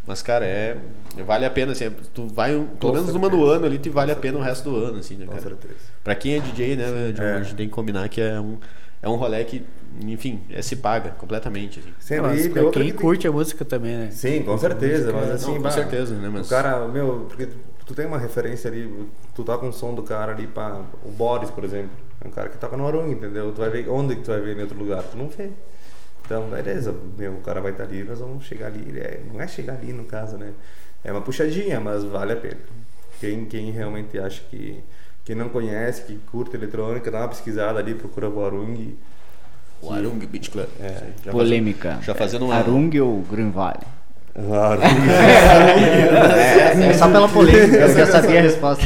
[0.07, 0.77] Mas, cara, é.
[1.25, 4.11] Vale a pena, assim, tu vai, um, pelo menos uma do ano ali, te vale
[4.11, 5.37] a pena o resto do ano, assim, né, cara?
[5.37, 5.75] Com certeza.
[6.03, 7.35] Pra quem é DJ, né, John, É.
[7.35, 8.57] a gente tem que combinar que é um,
[9.01, 9.63] é um rolê que,
[10.05, 11.89] enfim, é, se paga completamente, assim.
[11.99, 14.09] Sim, Mas e pra quem que- curte a música também, né?
[14.11, 16.47] Sim, com certeza, mas assim, Não, com certeza, né, mas...
[16.47, 17.47] O cara, meu, porque
[17.85, 18.91] tu tem uma referência ali,
[19.35, 20.81] tu toca um som do cara ali pra.
[21.03, 21.89] O Boris, por exemplo.
[22.23, 23.51] É um cara que toca no Arung, entendeu?
[23.53, 25.49] Tu vai ver onde que tu vai ver em outro lugar, tu não vê.
[26.29, 28.99] Então, beleza, meu, o cara vai estar ali, nós vamos chegar ali.
[28.99, 30.51] É, não é chegar ali no caso, né?
[31.03, 32.57] É uma puxadinha, mas vale a pena.
[33.19, 34.77] Quem, quem realmente acha que.
[35.25, 38.93] Quem não conhece, que curte eletrônica, dá uma pesquisada ali, procura o Arung.
[39.81, 40.67] O Arung Beach Club.
[40.79, 41.01] É.
[41.25, 41.89] Já Polêmica.
[41.89, 42.55] Fazendo, já fazendo uma...
[42.55, 43.81] Arung ou Green Valley?
[44.35, 44.83] Arung.
[46.79, 48.85] É, é só pela polêmica, eu já sabia a resposta.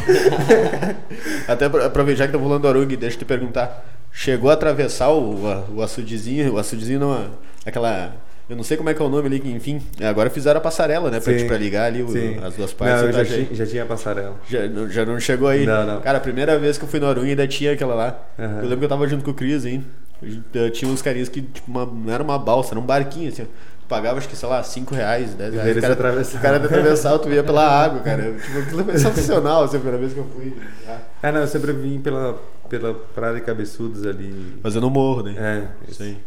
[1.48, 3.86] Até pra- aproveitar que tá falando do Arung, deixa eu te perguntar.
[4.14, 7.28] Chegou a atravessar o, a- o açudezinho, o açudezinho não, é-
[7.66, 8.14] aquela...
[8.50, 9.82] Eu não sei como é que é o nome ali, que, enfim.
[10.04, 11.20] Agora fizeram a passarela, né?
[11.22, 11.48] Pra, Sim.
[11.48, 13.02] pra ligar ali o- as duas partes.
[13.02, 14.36] Não, eu tá, já, tinha, já tinha passarela.
[14.50, 15.66] já, não- já não chegou aí?
[15.66, 16.02] Não, não.
[16.02, 18.20] Cara, a primeira vez que eu fui no Arung ainda tinha aquela lá.
[18.38, 18.56] Aham.
[18.58, 19.84] Eu lembro que eu tava junto com o Cris, hein?
[20.22, 23.30] Gente, eh, Tinha uns carinhas que, tipo, uma- não era uma balsa, era um barquinho,
[23.30, 23.44] assim.
[23.46, 25.70] Tu pagava, acho que, sei lá, 5 reais, 10 reais.
[25.70, 26.40] Eles O cara, atravessavam.
[26.40, 28.24] o cara atravessava, tu ia pela água, cara.
[28.34, 30.54] Tipo, aquilo foi sensacional, assim, a primeira vez que eu fui.
[30.88, 32.38] Ah, É, não, eu sempre vim pela,
[32.70, 34.60] pela Praia de Cabeçudos ali.
[34.62, 35.36] Mas eu não morro, né?
[35.38, 36.18] É, Isso aí.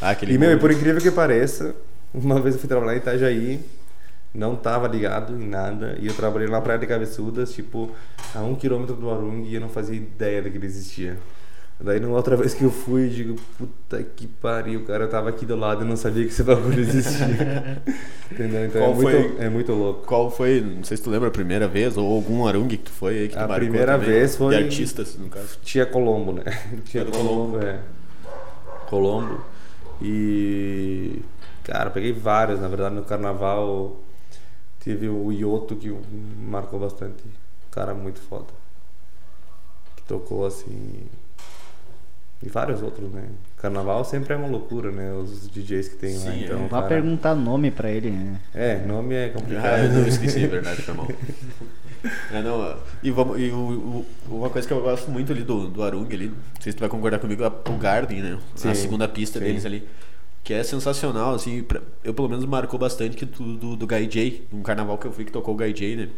[0.00, 1.74] Ah, aquele E, meu, e por incrível que pareça,
[2.12, 3.60] uma vez eu fui trabalhar em Itajaí,
[4.34, 7.90] não tava ligado em nada, e eu trabalhei na Praia de Cabeçudas, tipo,
[8.34, 11.18] a um quilômetro do Arung, e eu não fazia ideia de que ele existia.
[11.82, 15.30] Daí, na outra vez que eu fui, eu digo, puta que pariu, cara, eu tava
[15.30, 17.82] aqui do lado e não sabia que esse bagulho existia.
[18.30, 18.66] Entendeu?
[18.66, 20.06] Então Qual é, muito, foi- é muito louco.
[20.06, 22.90] Qual foi, não sei se tu lembra a primeira vez, ou algum Arung que tu
[22.90, 24.10] foi aí que tu A primeira também?
[24.10, 25.58] vez foi- De artistas, no caso.
[25.62, 26.42] Tinha Colombo, né?
[26.84, 27.80] Tinha do Colombo, é.
[28.88, 29.40] Colombo.
[30.02, 31.22] E.
[31.64, 34.00] Cara, peguei vários, na verdade, no carnaval.
[34.80, 35.94] Tive o Ioto que
[36.38, 37.22] marcou bastante.
[37.70, 38.46] Cara muito foda.
[39.96, 41.04] Que tocou assim.
[42.42, 43.24] E vários outros, né?
[43.58, 45.12] Carnaval sempre é uma loucura, né?
[45.12, 46.32] Os DJs que tem lá.
[46.32, 46.68] Sim, Então, é.
[46.68, 48.40] Vá cara- perguntar nome pra ele, né?
[48.54, 49.82] É, nome é Ah, complicado.
[49.84, 51.06] eu não esqueci, é verdade, foi mal.
[52.32, 54.06] É, não, ó, e vamos, e o, o-
[54.36, 56.80] uma coisa que eu gosto muito ali do, do Arung ali, não sei se tu
[56.80, 58.38] vai concordar comigo, é o Garden, né?
[58.54, 59.44] a Sim, segunda pista sim.
[59.44, 59.86] deles ali.
[60.42, 64.06] Que é sensacional, assim, pra- eu pelo menos marcou bastante que tu, do, do Guy
[64.10, 66.08] J, um carnaval que eu fui que tocou o Guy J, né?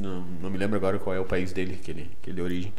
[0.00, 2.40] Não, não me lembro agora qual é o país dele, que ele, que ele é
[2.40, 2.72] de origem.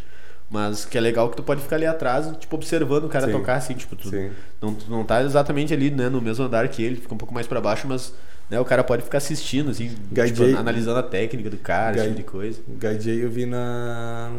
[0.50, 3.34] Mas que é legal que tu pode ficar ali atrás, tipo, observando o cara Sim.
[3.34, 4.32] tocar, assim, tipo, tu Sim.
[4.62, 7.34] não, tu não tá exatamente ali, né, no mesmo andar que ele, fica um pouco
[7.34, 8.14] mais pra baixo, mas
[8.50, 12.06] né, o cara pode ficar assistindo, assim, Guy tipo, analisando a técnica do cara, esse
[12.06, 12.62] tipo de coisa.
[12.80, 14.32] J eu vi na.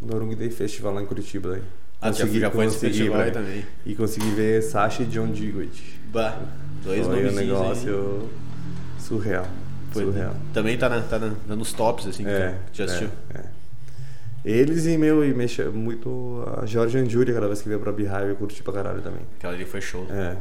[0.00, 1.52] No Arung Day Festival lá em Curitiba.
[1.52, 1.62] Daí.
[2.02, 3.32] Ah, já, já foi consegui, festival aí velho.
[3.32, 3.64] também.
[3.86, 6.00] E consegui ver Sasha e John Digweed.
[6.12, 6.38] Bah,
[6.84, 8.28] dois Foi um negócio
[8.98, 9.46] surreal.
[9.90, 10.34] Surreal.
[10.52, 13.08] Também tá, na, tá, na, tá nos tops, assim, é, que já assistiu.
[13.34, 13.44] É, é.
[14.44, 18.28] Eles e meu, e mexe muito a Jorge Anjuli, aquela vez que veio pra Beehive,
[18.28, 19.22] eu curti pra caralho também.
[19.38, 20.06] Aquela ali foi show.
[20.10, 20.36] É.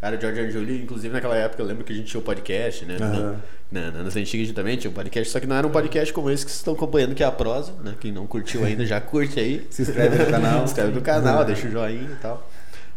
[0.00, 2.24] Cara, o George Anjuli, inclusive naquela época, eu lembro que a gente tinha o um
[2.24, 2.96] podcast, né?
[2.98, 3.36] Uhum.
[3.70, 5.70] Na, na, nas antigas a gente também tinha um podcast, só que não era um
[5.70, 7.94] podcast como esse que vocês estão acompanhando, que é a prosa, né?
[8.00, 9.66] Quem não curtiu ainda, já curte aí.
[9.68, 10.58] Se inscreve no canal.
[10.66, 12.48] Se inscreve no canal, deixa o joinha e tal.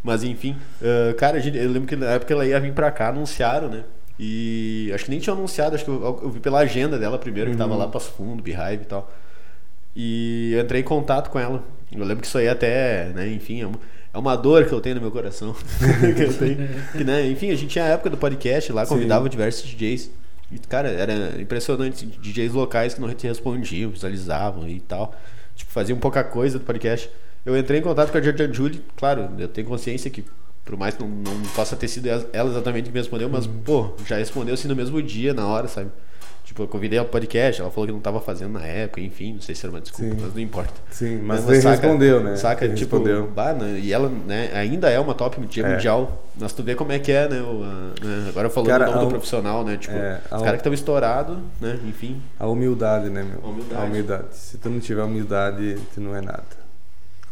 [0.01, 3.09] Mas enfim, uh, cara, gente, eu lembro que na época ela ia vir pra cá,
[3.09, 3.83] anunciaram, né?
[4.17, 7.51] E acho que nem tinha anunciado, acho que eu, eu vi pela agenda dela primeiro,
[7.51, 9.11] que tava lá Passo Fundo, Beehive e tal.
[9.95, 11.63] E eu entrei em contato com ela.
[11.91, 13.79] Eu lembro que isso aí até, né, enfim, é uma,
[14.13, 15.53] é uma dor que eu tenho no meu coração.
[16.15, 16.57] que eu tenho.
[16.91, 19.29] Que, né, enfim, a gente tinha a época do podcast lá, convidava Sim.
[19.29, 20.09] diversos DJs.
[20.51, 25.15] E, cara, era impressionante, DJs locais que não te respondiam, visualizavam e tal.
[25.55, 27.09] Tipo, faziam pouca coisa do podcast.
[27.45, 30.23] Eu entrei em contato com a Georgia Julie, claro, eu tenho consciência que
[30.63, 33.59] por mais que não, não possa ter sido ela exatamente que me respondeu, mas, uhum.
[33.63, 35.91] pô, já respondeu assim no mesmo dia, na hora, sabe?
[36.53, 39.41] Tipo, eu convidei pro podcast, ela falou que não tava fazendo na época, enfim, não
[39.41, 40.21] sei se era uma desculpa, Sim.
[40.21, 40.73] mas não importa.
[40.91, 42.35] Sim, mas, mas saca, respondeu, né?
[42.35, 43.27] Saca, ele tipo, respondeu.
[43.27, 43.79] Bah, né?
[43.79, 45.73] e ela né, ainda é uma top dia é.
[45.73, 47.41] mundial, mas tu vê como é que é, né?
[47.41, 47.55] O,
[48.05, 48.25] né?
[48.29, 49.77] Agora falando cara, do nome do profissional, né?
[49.77, 51.79] Tipo, é, os caras que estão estourados, né?
[51.87, 52.21] Enfim.
[52.39, 53.43] A humildade, né, meu?
[53.43, 53.81] A humildade.
[53.81, 54.25] A humildade.
[54.33, 56.45] Se tu não tiver humildade, tu não é nada.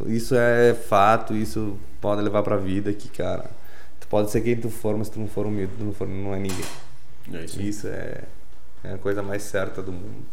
[0.08, 3.46] Isso é fato, isso pode levar pra vida que, cara,
[4.00, 6.08] tu pode ser quem tu for, mas se tu não for humilde, tu não, for,
[6.08, 6.66] não é ninguém.
[7.32, 7.62] É isso.
[7.62, 8.24] isso é
[8.84, 10.26] é a coisa mais certa do mundo.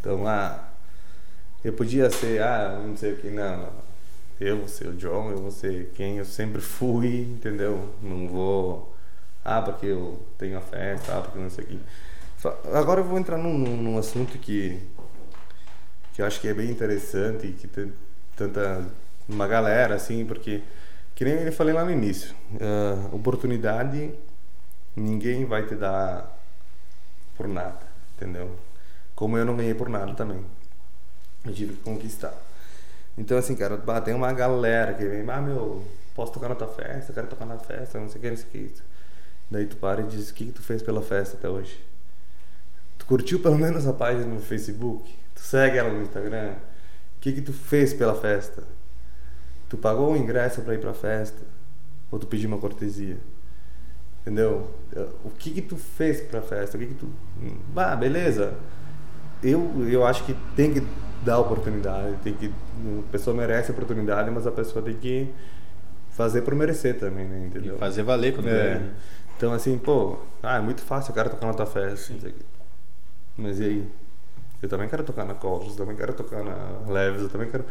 [0.00, 0.68] Então, ah,
[1.64, 3.70] eu podia ser, ah, não sei o que, não.
[4.40, 7.94] Eu vou ser o John, eu vou ser quem eu sempre fui, entendeu?
[8.02, 8.94] Não vou,
[9.44, 11.80] ah, porque eu tenho a festa, ah, porque não sei o que.
[12.74, 14.80] Agora eu vou entrar num, num assunto que,
[16.12, 17.92] que eu acho que é bem interessante e que tem
[18.36, 18.84] tanta,
[19.28, 20.62] uma galera, assim, porque,
[21.14, 24.12] que nem eu falei lá no início, uh, oportunidade
[24.96, 26.31] ninguém vai te dar
[27.36, 27.80] por nada,
[28.16, 28.56] entendeu?
[29.14, 30.44] Como eu não ganhei por nada também.
[31.44, 32.34] Eu tive que conquistar.
[33.16, 35.84] Então, assim, cara, tem uma galera que vem, ah, meu,
[36.14, 37.12] posso tocar na tua festa?
[37.12, 38.74] Quero tocar na festa, não sei o que, não sei o que.
[39.50, 41.78] Daí tu para e diz, o que, que tu fez pela festa até hoje?
[42.98, 45.14] Tu curtiu pelo menos a página no Facebook?
[45.34, 46.52] Tu segue ela no Instagram?
[47.16, 48.64] O que, que tu fez pela festa?
[49.68, 51.40] Tu pagou o ingresso para ir pra festa?
[52.10, 53.18] Ou tu pediu uma cortesia?
[54.22, 54.70] Entendeu?
[55.24, 56.76] O que que tu fez pra festa?
[56.76, 57.08] O que que tu...
[57.76, 58.54] Ah, beleza.
[59.42, 60.86] Eu, eu acho que tem que
[61.24, 62.46] dar oportunidade, tem que...
[62.46, 65.28] A pessoa merece oportunidade, mas a pessoa tem que
[66.10, 67.46] fazer por merecer também, né?
[67.46, 67.74] Entendeu?
[67.74, 68.76] E fazer valer quando é.
[68.76, 68.94] Né?
[69.36, 72.14] Então, assim, pô, ah, é muito fácil o cara tocar na tua festa.
[73.36, 73.90] Mas e aí?
[74.62, 77.64] Eu também quero tocar na Colors, eu também quero tocar na Leves, eu também quero...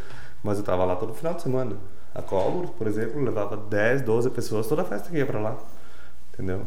[0.44, 1.78] Mas eu tava lá todo final de semana.
[2.14, 5.57] A Colors, por exemplo, levava 10, 12 pessoas toda a festa que ia pra lá
[6.34, 6.66] entendeu?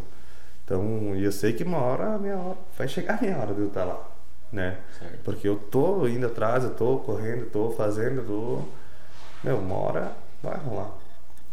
[0.64, 3.60] Então, eu sei que uma hora, a minha hora, vai chegar a minha hora de
[3.60, 4.02] eu estar lá,
[4.50, 4.78] né?
[4.98, 5.18] Certo.
[5.22, 8.62] Porque eu tô indo atrás, eu tô correndo, tô fazendo, tô...
[9.42, 10.12] Meu, uma hora
[10.42, 10.90] vai rolar.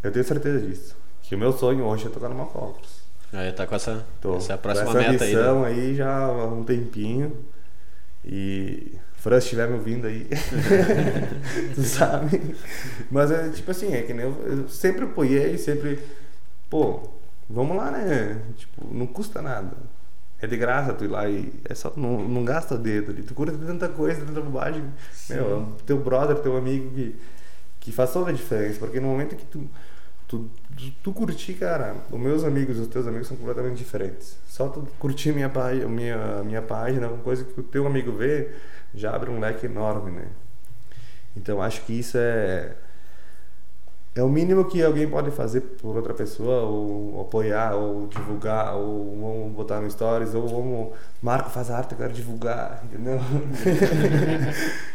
[0.02, 0.96] Eu tenho certeza disso.
[1.22, 3.02] Que o meu sonho hoje é tocar numa Cocos.
[3.34, 5.36] Aí tá com essa, tô, essa é próxima essa meta aí.
[5.36, 5.66] Né?
[5.66, 7.46] aí já há um tempinho.
[8.26, 10.28] E Fran, se estiver me ouvindo aí,
[11.76, 12.56] tu sabe.
[13.10, 16.00] Mas é tipo assim, é que nem eu, eu sempre apoiei, sempre,
[16.70, 17.02] pô,
[17.52, 18.42] vamos lá, né?
[18.56, 19.76] Tipo, não custa nada.
[20.40, 23.22] É de graça tu ir lá e é só, não, não gasta dedo ali.
[23.22, 24.84] Tu cura tanta coisa, tanta bobagem.
[25.30, 27.16] Meu, é teu brother, teu amigo que,
[27.80, 28.80] que faz toda a diferença.
[28.80, 29.70] Porque no momento que tu,
[30.28, 34.36] tu, tu, tu curtir, cara, os meus amigos e os teus amigos são completamente diferentes.
[34.48, 35.52] Só tu curtir minha,
[35.88, 38.50] minha, minha página, uma coisa que o teu amigo vê,
[38.96, 40.28] já abre um leque enorme, né?
[41.38, 42.76] Então acho que isso é
[44.14, 49.16] é o mínimo que alguém pode fazer por outra pessoa, ou apoiar, ou divulgar, ou
[49.22, 50.94] vamos botar no stories, ou vamos.
[51.22, 53.20] Marco faz arte, eu quero divulgar, entendeu?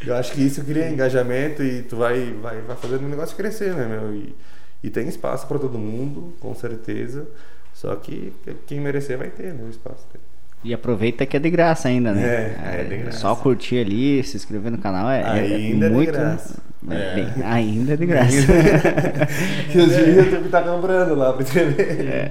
[0.06, 3.74] eu acho que isso cria engajamento e tu vai, vai, vai fazendo o negócio crescer,
[3.74, 4.14] né, meu?
[4.14, 4.36] E,
[4.82, 7.26] e tem espaço para todo mundo, com certeza.
[7.72, 8.32] Só que
[8.66, 9.64] quem merecer vai ter, né?
[9.64, 10.25] O espaço dele.
[10.64, 12.22] E aproveita que é de graça ainda, né?
[12.22, 13.18] É, é de graça.
[13.18, 16.08] Só curtir ali, se inscrever no canal é, ainda é, muito.
[16.08, 16.56] É de graça.
[16.90, 17.14] É.
[17.14, 18.36] Bem, ainda é de graça.
[19.70, 22.06] que os dias eu que tá comprando lá pra inscrever.
[22.06, 22.30] É.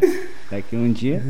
[0.51, 1.21] Daqui um dia.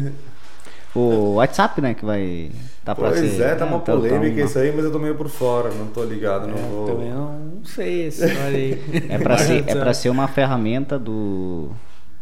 [0.96, 2.50] O WhatsApp, né, que vai
[2.86, 3.42] tá pra pois ser.
[3.42, 5.88] é, tá uma então, polêmica então, isso aí, mas eu tô meio por fora, não
[5.88, 6.86] tô ligado, não é, vou.
[6.86, 8.82] Também não sei esse, aí.
[9.10, 11.70] É pra, ser, é pra ser uma ferramenta do,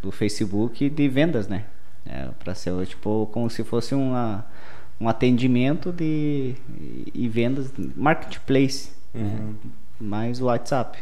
[0.01, 1.65] do Facebook de vendas, né?
[2.05, 4.45] É pra ser tipo como se fosse uma
[4.99, 6.55] um atendimento de
[7.13, 9.23] e vendas marketplace, uhum.
[9.23, 9.53] né?
[9.99, 10.99] mais o WhatsApp.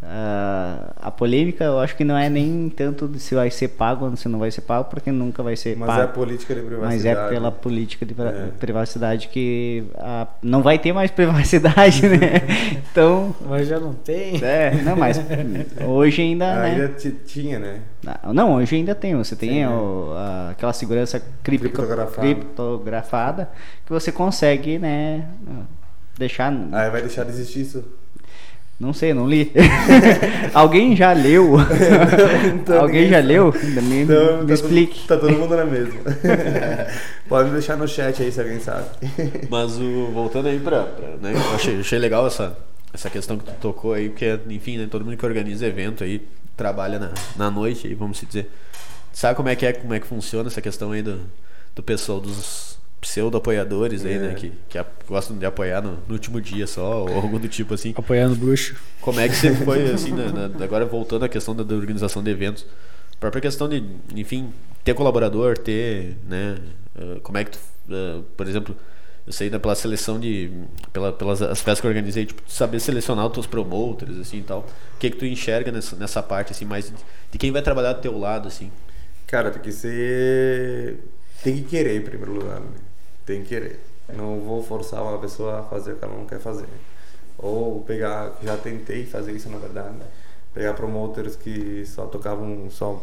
[0.00, 4.16] Uh, a polêmica eu acho que não é nem tanto se vai ser pago ou
[4.16, 6.00] se não vai ser pago, porque nunca vai ser Mas pago.
[6.00, 6.94] é a política de privacidade.
[6.94, 8.48] Mas é pela política de é.
[8.60, 12.42] privacidade que a, não vai ter mais privacidade, né?
[12.90, 13.34] então.
[13.48, 14.42] Mas já não tem.
[14.42, 15.20] É, não, mas
[15.84, 16.52] hoje ainda.
[16.52, 16.70] Ah, né?
[16.70, 16.88] Ainda
[17.26, 17.80] tinha, né?
[18.32, 19.16] Não, hoje ainda tem.
[19.16, 22.20] Você tem Sim, o, a, aquela segurança cripto, criptografada.
[22.20, 23.50] criptografada
[23.84, 25.26] que você consegue, né?
[26.16, 26.52] Deixar.
[26.72, 27.84] Aí vai deixar de existir isso.
[28.78, 29.52] Não sei, não li.
[30.54, 31.56] Alguém já leu?
[32.54, 33.52] então, Alguém já leu?
[33.82, 35.00] Me, então, me tá explique.
[35.00, 35.98] Todo, tá todo mundo na mesma.
[37.28, 38.86] Pode deixar no chat aí se alguém sabe.
[39.50, 40.84] Mas o, voltando aí pra.
[40.84, 42.56] pra né, eu achei, achei legal essa,
[42.94, 46.26] essa questão que tu tocou aí, porque, enfim, né, todo mundo que organiza evento aí
[46.56, 48.48] trabalha na, na noite aí, vamos dizer.
[49.12, 51.20] Sabe como é que é, como é que funciona essa questão aí do,
[51.74, 54.32] do pessoal dos pseudo-apoiadores aí, né?
[54.32, 54.34] É.
[54.34, 57.94] Que, que gostam de apoiar no, no, último dia só, ou algo do tipo assim.
[57.96, 58.76] Apoiar no bruxo.
[59.00, 62.22] Como é que você foi, assim, na, na, agora voltando à questão da, da, organização
[62.22, 62.66] de eventos,
[63.14, 63.84] a própria questão de,
[64.14, 64.52] enfim,
[64.84, 66.58] ter colaborador, ter, né?
[66.96, 67.58] Uh, como é que tu,
[67.88, 68.76] uh, por exemplo,
[69.24, 70.50] eu sei né, pela seleção de,
[70.92, 74.42] pela, pelas as festas que eu organizei, tipo, saber selecionar os teus promoters, assim, e
[74.42, 74.60] tal.
[74.94, 76.94] O que que tu enxerga nessa, nessa parte, assim, mais de,
[77.30, 78.72] de quem vai trabalhar do teu lado, assim?
[79.26, 80.98] Cara, tem que ser...
[81.44, 82.87] Tem que querer, em primeiro lugar, né?
[83.28, 83.80] Tem que querer.
[84.16, 86.66] Não vou forçar uma pessoa a fazer o que ela não quer fazer.
[87.36, 90.06] Ou pegar, já tentei fazer isso na verdade, né?
[90.54, 93.00] pegar promoters que só tocavam, só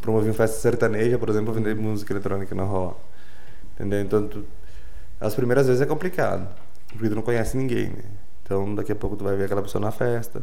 [0.00, 2.96] promoviam festa sertaneja, por exemplo, vender música eletrônica na rua.
[3.74, 4.00] Entendeu?
[4.00, 4.44] Então, tu,
[5.20, 6.48] as primeiras vezes é complicado,
[6.88, 8.02] porque tu não conhece ninguém, né?
[8.42, 10.42] Então, daqui a pouco tu vai ver aquela pessoa na festa,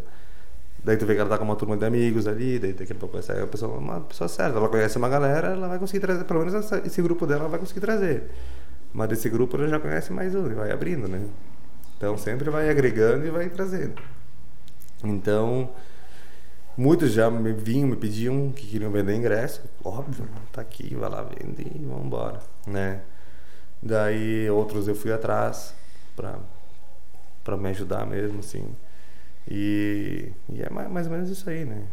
[0.83, 2.95] daí tu vê que ela tá com uma turma de amigos ali, daí daqui a
[2.95, 5.99] pouco vai sair a pessoa, uma pessoa certa, ela conhece uma galera, ela vai conseguir
[5.99, 8.29] trazer, pelo menos essa, esse grupo dela ela vai conseguir trazer.
[8.93, 11.27] Mas desse grupo ele já conhece mais um, e vai abrindo, né?
[11.97, 14.01] Então sempre vai agregando e vai trazendo.
[15.03, 15.69] Então,
[16.75, 19.61] muitos já me vinham, me pediam que queriam vender ingresso.
[19.83, 23.01] Óbvio, tá aqui, vai lá, vende e vamos embora, né?
[23.81, 25.73] Daí outros eu fui atrás
[26.15, 26.39] para
[27.47, 28.75] para me ajudar mesmo, assim.
[29.49, 31.87] E, e é mais, mais ou menos isso aí, né?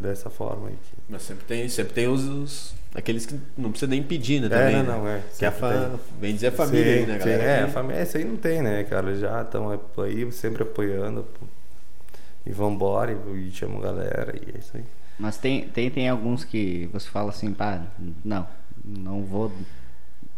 [0.00, 0.78] Dessa forma aí.
[1.06, 4.46] Mas sempre tem, sempre tem os, os Aqueles que não precisa nem pedir, né?
[4.46, 5.22] É, também, é, não, né?
[5.24, 5.38] é.
[5.38, 5.92] Que a fa...
[6.20, 7.42] Bem dizer a família sim, aí, né, galera?
[7.42, 9.14] Sim, é, a família, essa aí não tem, né, cara?
[9.16, 11.24] Já estão aí sempre apoiando.
[12.44, 14.82] E vambora, e chama a galera, e é isso aí.
[15.18, 17.82] Mas tem, tem, tem alguns que você fala assim, pá,
[18.24, 18.46] não,
[18.82, 19.52] não vou.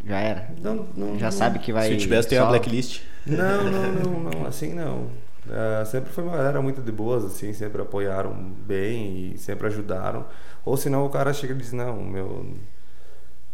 [0.05, 0.51] Já era.
[0.61, 1.89] Não, não, já não, sabe que vai.
[1.89, 2.47] Se tivesse, tem só...
[2.47, 3.01] a blacklist.
[3.25, 5.09] Não, não, não, não, assim não.
[5.47, 10.25] Uh, sempre foi uma galera muito de boas, assim, sempre apoiaram bem e sempre ajudaram.
[10.65, 12.47] Ou senão o cara chega e diz, não, meu.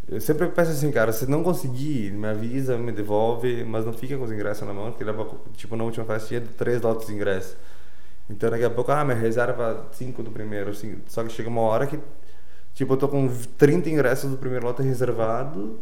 [0.06, 4.16] Eu sempre peço assim, cara, se não conseguir, me avisa, me devolve, mas não fica
[4.16, 5.04] com os ingressos na mão, porque
[5.54, 7.56] tipo, na última festa tinha três lotes de ingressos.
[8.30, 10.72] Então daqui a pouco, ah, minha reserva cinco do primeiro,
[11.06, 11.98] só que chega uma hora que,
[12.74, 13.28] tipo, eu tô com
[13.58, 15.78] 30 ingressos do primeiro lote reservado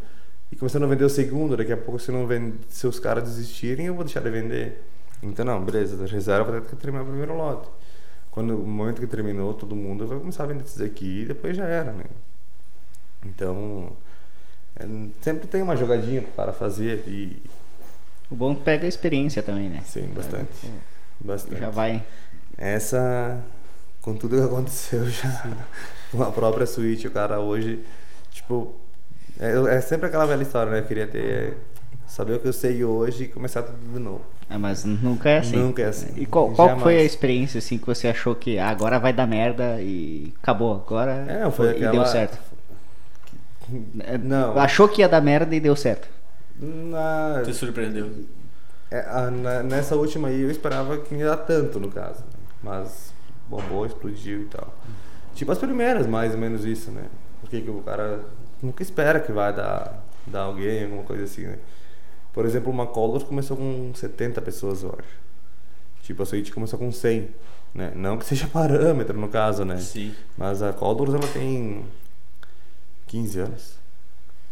[0.51, 3.23] e começando a vender o segundo, daqui a pouco se não vende, se os caras
[3.23, 4.81] desistirem, eu vou deixar de vender.
[5.21, 7.69] Então não, beleza, reserva tem que terminar o primeiro lote.
[8.31, 11.57] Quando o momento que terminou, todo mundo vai começar a vender esses aqui e depois
[11.57, 12.03] já era, né?
[13.25, 13.91] Então,
[14.75, 14.85] é,
[15.21, 17.41] sempre tem uma jogadinha para fazer e
[18.29, 19.81] o bom é pega a experiência também, né?
[19.85, 20.71] Sim, bastante.
[21.19, 21.59] Bastante.
[21.59, 22.03] Já vai.
[22.57, 23.43] Essa
[24.01, 25.57] com tudo que aconteceu já
[26.11, 27.83] com a própria suíte, o cara hoje,
[28.31, 28.75] tipo,
[29.39, 30.79] é, é, sempre aquela velha história, né?
[30.79, 31.57] Eu queria ter
[32.05, 34.23] saber o que eu sei hoje e começar tudo de novo.
[34.49, 35.57] É, mas nunca é assim.
[35.57, 36.13] Nunca é assim.
[36.15, 39.27] E qual, qual foi a experiência assim que você achou que ah, agora vai dar
[39.27, 41.93] merda e acabou, agora é, não, foi, aquela...
[41.93, 42.39] e deu certo?
[43.99, 44.57] É, não.
[44.57, 46.07] Achou que ia dar merda e deu certo.
[46.57, 47.41] Na...
[47.43, 48.09] Te surpreendeu?
[48.89, 52.23] É, a, na, nessa última aí eu esperava que ia dar tanto no caso,
[52.63, 53.13] mas
[53.49, 54.73] bombou, explodiu e tal.
[55.35, 57.03] Tipo as primeiras, mais ou menos isso, né?
[57.41, 58.21] Porque que o cara
[58.63, 61.57] nunca espera que vai dar, dar alguém, alguma coisa assim, né?
[62.37, 65.09] Por exemplo, uma Colors começou com 70 pessoas, eu acho.
[66.03, 67.29] Tipo, a Switch começou com 100.
[67.73, 67.91] Né?
[67.95, 69.77] Não que seja parâmetro, no caso, né?
[69.77, 70.13] Sim.
[70.37, 71.83] Mas a Colors, ela tem
[73.07, 73.79] 15 anos.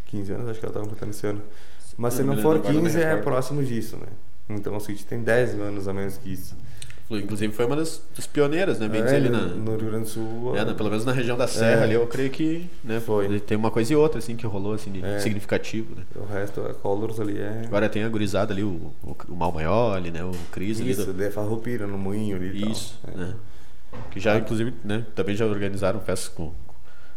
[0.08, 1.44] 15 anos, acho que ela tá completando esse ano.
[1.96, 4.08] Mas se não for 15, é próximo disso, né?
[4.50, 6.56] Então a Switch tem 10 anos a menos que isso.
[7.10, 8.88] Inclusive foi uma das, das pioneiras, né?
[8.88, 10.58] Bem é, ali na, no Rio Grande do Sul.
[10.58, 13.40] É, pelo menos na região da Serra é, ali, eu creio que né, foi.
[13.40, 15.20] Tem uma coisa e outra, assim, que rolou, assim, de é.
[15.20, 16.04] significativo, né?
[16.16, 17.62] O resto, a Colors ali é...
[17.66, 20.24] Agora tem a gurizada ali, o, o, o Mal Maior ali, né?
[20.24, 20.92] O Cris ali.
[20.92, 21.14] Isso, do...
[21.14, 23.36] de Farroupilha, no Moinho ali Isso, né?
[24.10, 25.06] Que já, inclusive, né?
[25.14, 26.52] Também já organizaram festas com,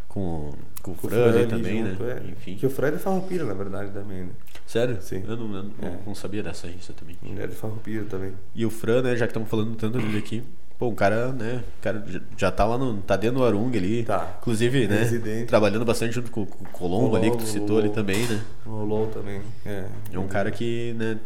[0.07, 2.21] com, com, com o Fran também, junto, né?
[2.25, 2.31] É.
[2.31, 2.55] Enfim.
[2.55, 4.29] Que o Fred é Farroupilha, na verdade, também, né?
[4.65, 5.01] Sério?
[5.01, 5.23] Sim.
[5.27, 5.99] Eu não, eu é.
[6.05, 7.17] não sabia dessa isso também.
[7.23, 8.33] Ele é de Farroupilha também.
[8.53, 10.43] E o Fran, né, já que estamos falando tanto dele aqui,
[10.77, 12.05] pô, um cara, né, cara
[12.37, 14.03] já tá lá no, tá dentro do Arung ali.
[14.03, 14.37] Tá.
[14.39, 15.47] Inclusive, né, Residente.
[15.47, 18.41] trabalhando bastante junto com, com o Colombo ali, que tu citou ali também, né.
[18.65, 19.85] Rolou também, é.
[20.11, 21.19] É um cara que, né,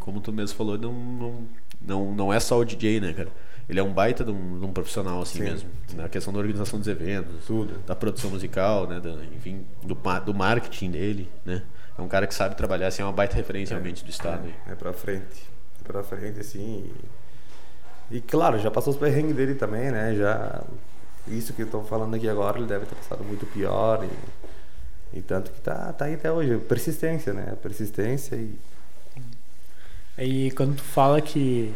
[0.00, 1.48] como tu mesmo falou, não, não,
[1.80, 3.28] não, não é só o DJ, né, cara.
[3.68, 5.70] Ele é um baita de um, de um profissional, assim sim, mesmo.
[5.86, 5.96] Sim.
[5.96, 7.78] Na questão da organização dos eventos, Tudo.
[7.86, 11.62] da produção musical, né, da, enfim, do, do marketing dele, né.
[11.96, 14.48] É um cara que sabe trabalhar, assim, é uma baita referência é, realmente do estado.
[14.66, 15.48] É, é pra frente.
[15.80, 16.90] É pra frente, assim.
[18.10, 20.14] E, e, claro, já passou os perrengues dele também, né?
[20.14, 20.62] Já.
[21.28, 24.04] Isso que eu tô falando aqui agora, ele deve ter passado muito pior.
[24.04, 26.58] E, e tanto que tá, tá aí até hoje.
[26.58, 27.56] Persistência, né?
[27.62, 28.58] Persistência e.
[30.18, 31.72] E quando tu fala que.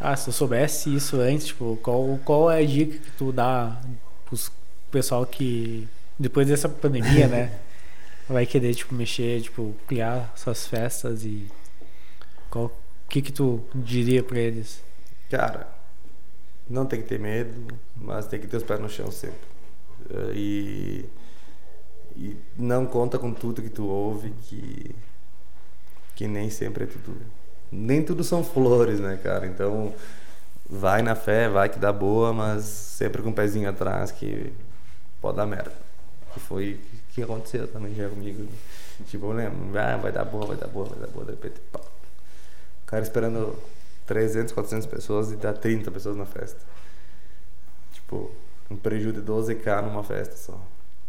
[0.00, 3.80] Ah, se eu soubesse isso antes, tipo, qual, qual é a dica que tu dá
[4.24, 4.50] pros
[4.90, 5.88] pessoal que.
[6.18, 7.58] Depois dessa pandemia, né?
[8.28, 11.48] vai querer, tipo, mexer, tipo, criar suas festas e
[12.50, 12.72] qual o
[13.08, 14.82] que que tu diria para eles?
[15.30, 15.68] Cara,
[16.68, 19.48] não tem que ter medo, mas tem que ter os pés no chão sempre.
[20.34, 21.04] E,
[22.16, 24.94] e não conta com tudo que tu ouve, que,
[26.14, 27.37] que nem sempre é tudo.
[27.70, 29.46] Nem tudo são flores, né, cara?
[29.46, 29.94] Então,
[30.68, 34.52] vai na fé, vai que dá boa, mas sempre com o um pezinho atrás que
[35.20, 35.72] pode dar merda.
[36.32, 36.80] Que foi
[37.10, 38.46] que aconteceu também já comigo.
[39.06, 41.60] Tipo, eu lembro, ah, vai dar boa, vai dar boa, vai dar boa, de repente,
[41.72, 41.80] pá.
[41.80, 43.56] O cara esperando
[44.06, 46.60] 300, 400 pessoas e dá 30 pessoas na festa.
[47.92, 48.30] Tipo,
[48.70, 50.60] um prejuízo de 12k numa festa só.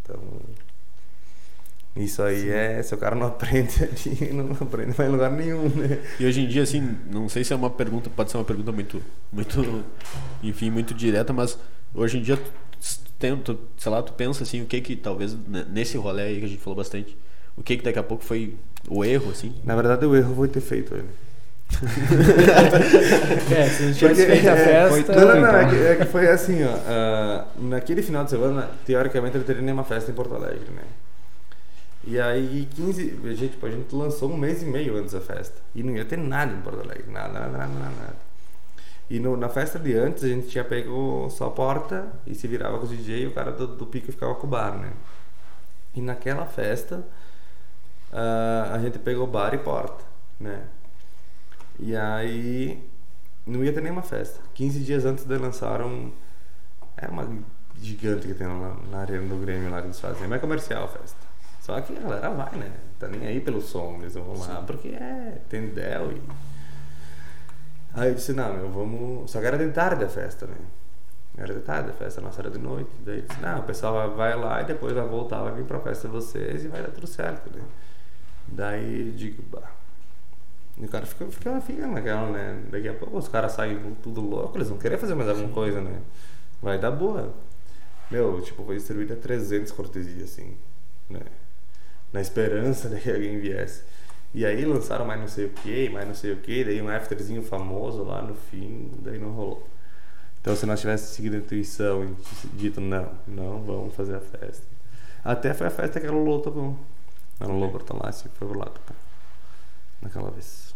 [0.04, 0.20] Então,
[1.96, 2.50] isso aí Sim.
[2.50, 6.00] é, se o cara não aprende ali, não aprende mais em lugar nenhum, né?
[6.20, 8.72] E hoje em dia, assim, não sei se é uma pergunta, pode ser uma pergunta
[8.72, 9.02] muito,
[9.32, 9.84] muito,
[10.44, 11.58] enfim, muito direta, mas
[11.94, 12.40] hoje em dia
[13.18, 15.36] tem, tu, sei lá, tu pensa assim, o que que talvez
[15.70, 17.18] nesse rolê aí que a gente falou bastante,
[17.58, 18.56] o que que daqui a pouco foi
[18.88, 19.54] o erro, assim?
[19.66, 21.10] Na verdade, o erro foi ter feito ele.
[23.56, 25.16] é, se não tivesse feito a é, festa.
[25.16, 26.72] Não, não, não, é, que, é que foi assim, ó.
[26.72, 30.82] Uh, naquele final de semana, teoricamente, ele teria nenhuma festa em Porto Alegre, né?
[32.04, 33.20] E aí, 15.
[33.24, 35.62] A gente, a gente lançou um mês e meio antes da festa.
[35.76, 37.12] E não ia ter nada em Porto Alegre.
[37.12, 38.30] Nada, nada, nada, nada.
[39.10, 42.48] E no, na festa de antes a gente tinha pego só a porta e se
[42.48, 44.94] virava com o DJ e o cara do, do pico ficava com o bar, né?
[45.96, 47.04] E naquela festa
[48.12, 50.06] uh, a gente pegou bar e porta,
[50.40, 50.64] né?
[51.80, 52.88] E aí
[53.48, 54.40] não ia ter nenhuma festa.
[54.54, 56.14] 15 dias antes de lançaram.
[56.96, 57.28] É uma
[57.82, 60.32] gigante que tem lá na arena do Grêmio lá que eles fazem.
[60.32, 61.29] É comercial a festa.
[61.70, 62.72] Só que a galera vai, né?
[62.98, 66.22] Tá nem aí pelo som, eles vão lá, porque é, tem Del e
[67.94, 69.30] Aí eu disse, não, meu, vamos.
[69.30, 70.56] Só que era de tarde a festa, né?
[71.38, 72.90] Era de tarde a festa, nossa era de noite.
[73.06, 76.08] Daí disse, não, o pessoal vai lá e depois vai voltar, vai vir pra festa
[76.08, 77.64] de vocês e vai dar tudo certo, né?
[78.48, 79.72] Daí eu digo, bah.
[80.76, 82.64] E o cara fica, fica, fica naquela, né?
[82.72, 85.82] Daqui a pouco os caras saem tudo louco, eles vão querer fazer mais alguma coisa,
[85.82, 86.00] né?
[86.62, 87.32] Vai dar boa.
[88.10, 90.58] Meu, tipo, foi distribuído a 300 cortesias, assim,
[91.10, 91.22] né?
[92.12, 93.84] Na esperança de que alguém viesse.
[94.34, 96.90] E aí lançaram mais não sei o que, mais não sei o que, daí um
[96.90, 99.68] afterzinho famoso lá no fim, daí não rolou.
[100.40, 102.16] Então se nós tivéssemos seguido a intuição e
[102.54, 104.66] dito não, não vamos fazer a festa.
[105.24, 106.78] Até foi a festa que a Lolo tocou.
[107.40, 108.96] A Lolo Bortolassi foi lá tocar.
[110.02, 110.74] Naquela vez.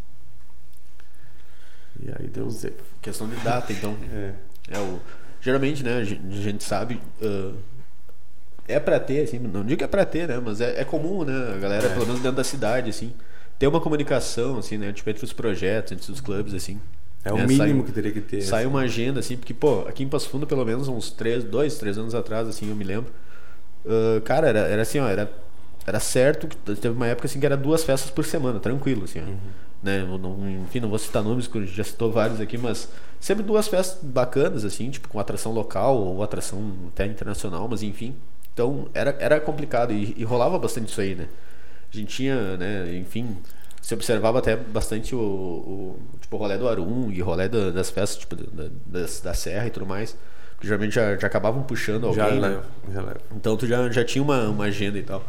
[2.01, 2.76] E aí deu zero.
[3.01, 3.95] Questão de data, então.
[4.11, 4.34] é.
[4.69, 4.99] é o,
[5.39, 7.01] geralmente, né, a gente sabe.
[7.22, 7.57] Uh,
[8.68, 10.41] é pra ter, assim, não digo que é pra ter, né?
[10.44, 11.53] Mas é, é comum, né?
[11.56, 11.94] A galera, é.
[11.94, 13.14] pelo menos dentro da cidade, assim
[13.64, 14.91] ter uma comunicação, assim, né?
[14.91, 16.81] Tipo, entre os projetos, entre os clubes, assim.
[17.23, 17.48] É o né?
[17.48, 18.41] mínimo sai, que teria que ter.
[18.41, 18.69] Sai assim.
[18.69, 21.98] uma agenda, assim, porque, pô, aqui em Passo Fundo, pelo menos uns três, dois, três
[21.98, 23.11] anos atrás, assim, eu me lembro.
[23.85, 25.31] Uh, cara, era, era assim, ó, era,
[25.85, 29.19] era certo que teve uma época assim que era duas festas por semana, tranquilo, assim,
[29.22, 29.30] ó.
[29.30, 29.38] Uhum.
[29.81, 29.99] Né?
[30.03, 34.02] Não, enfim, não vou citar nomes, porque já citou vários aqui, mas sempre duas festas
[34.02, 38.15] bacanas, assim, tipo, com atração local ou atração até internacional, mas enfim.
[38.54, 41.28] Então era, era complicado e, e rolava bastante isso aí, né?
[41.92, 43.38] A gente tinha, né, enfim,
[43.82, 47.90] se observava até bastante o, o tipo, o rolê do Arum e rolê da, das
[47.90, 50.16] festas, tipo, da, das, da Serra e tudo mais.
[50.60, 52.24] Que geralmente já, já acabavam puxando alguém.
[52.24, 52.48] Já né?
[52.48, 52.64] levo,
[52.94, 53.20] já levo.
[53.36, 55.24] Então tu já, já tinha uma, uma agenda e tal.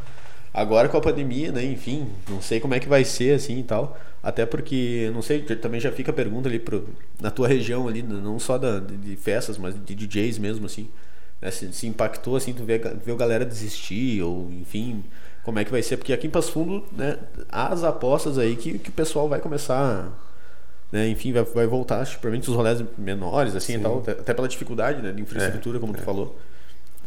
[0.52, 3.64] Agora com a pandemia, né, enfim, não sei como é que vai ser assim e
[3.64, 3.98] tal.
[4.22, 6.88] Até porque, não sei, também já fica a pergunta ali pro,
[7.20, 10.88] na tua região ali, não só da, de, de festas, mas de DJs mesmo, assim.
[11.44, 15.04] Né, se, se impactou, assim, tu vê, vê a galera desistir, ou enfim,
[15.42, 17.18] como é que vai ser, porque aqui em Passo Fundo, né,
[17.52, 20.08] há as apostas aí que, que o pessoal vai começar,
[20.90, 24.48] né, enfim, vai, vai voltar, provavelmente os rolés menores, assim, e tal, até, até, pela
[24.48, 25.96] dificuldade, né, de infraestrutura, é, como é.
[25.98, 26.38] tu falou.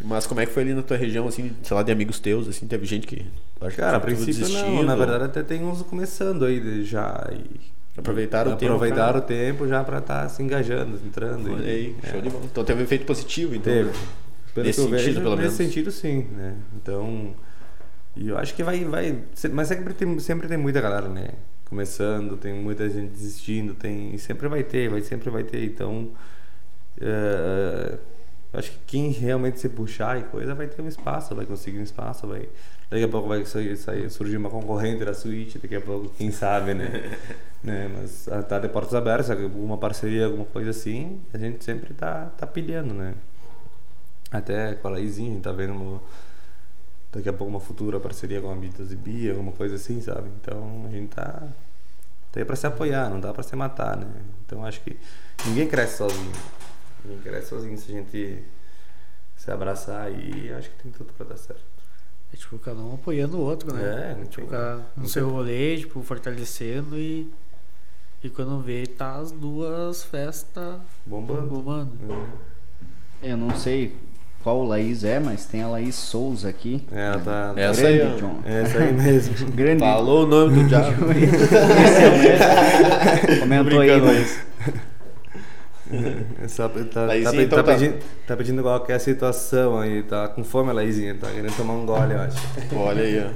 [0.03, 2.47] Mas como é que foi ali na tua região, assim, sei lá, de amigos teus,
[2.47, 3.25] assim, teve gente que...
[3.59, 8.47] Acho Cara, a princípio não, na verdade até tem uns começando aí já, e Aproveitar
[8.47, 8.73] o tempo.
[8.75, 11.51] Aproveitar o tempo já para estar tá se engajando, entrando.
[11.51, 12.11] Olha aí, é.
[12.11, 12.45] show de bola.
[12.45, 13.73] Então teve um efeito positivo, então.
[13.73, 13.89] Teve.
[14.57, 15.51] Pelo nesse sentido, vejo, pelo menos.
[15.51, 16.55] Nesse sentido, sim, né?
[16.75, 17.35] Então,
[18.15, 21.29] e eu acho que vai, vai, mas sempre tem, sempre tem muita galera, né?
[21.65, 25.63] Começando, tem muita gente desistindo, tem, sempre vai ter, vai sempre vai ter.
[25.63, 26.09] Então,
[26.99, 27.99] uh,
[28.53, 31.83] acho que quem realmente se puxar e coisa vai ter um espaço, vai conseguir um
[31.83, 32.49] espaço, vai
[32.89, 36.31] Daqui a pouco vai sair, sair, surgir uma concorrente da Switch, daqui a pouco, quem
[36.31, 37.17] sabe, né?
[37.61, 37.91] né?
[37.93, 42.47] Mas tá de portas abertas, alguma parceria, alguma coisa assim, a gente sempre tá, tá
[42.47, 43.13] pilhando, né?
[44.31, 46.01] Até com a Laizinha, a gente tá vendo
[47.11, 50.29] daqui a pouco uma futura parceria com a Beatles e Bia, alguma coisa assim, sabe?
[50.41, 51.47] Então a gente tá,
[52.31, 54.07] tá aí pra se apoiar, não dá pra se matar, né?
[54.45, 54.97] Então acho que
[55.45, 56.31] ninguém cresce sozinho.
[57.03, 58.43] Ninguém cresce sozinho se a gente
[59.35, 61.63] se abraçar aí, acho que tem tudo pra dar certo.
[62.33, 64.17] É tipo, cada um apoiando o outro, né?
[64.19, 67.31] É, tipo, cada, no seu rolê, tipo, fortalecendo e.
[68.23, 71.47] E quando vê, tá as duas festas bombando.
[71.47, 71.91] bombando.
[73.21, 73.31] É.
[73.31, 73.95] Eu não sei
[74.47, 76.81] qual Laís é, mas tem a Laís Souza aqui.
[76.89, 77.53] É, ela tá.
[77.57, 78.39] Essa grande, aí, John.
[78.45, 79.35] Essa aí mesmo.
[79.51, 79.79] grande.
[79.81, 80.93] Falou o nome do diabo.
[83.41, 84.39] Comentou aí, Laís.
[86.47, 87.95] Só, tá, tá, Laizinha, tá, então tá, pedindo,
[88.25, 91.73] tá pedindo qual é a situação aí, tá com fome a Laizinha, tá querendo tomar
[91.73, 92.37] um gole, eu acho.
[92.73, 93.29] Olha aí, ó.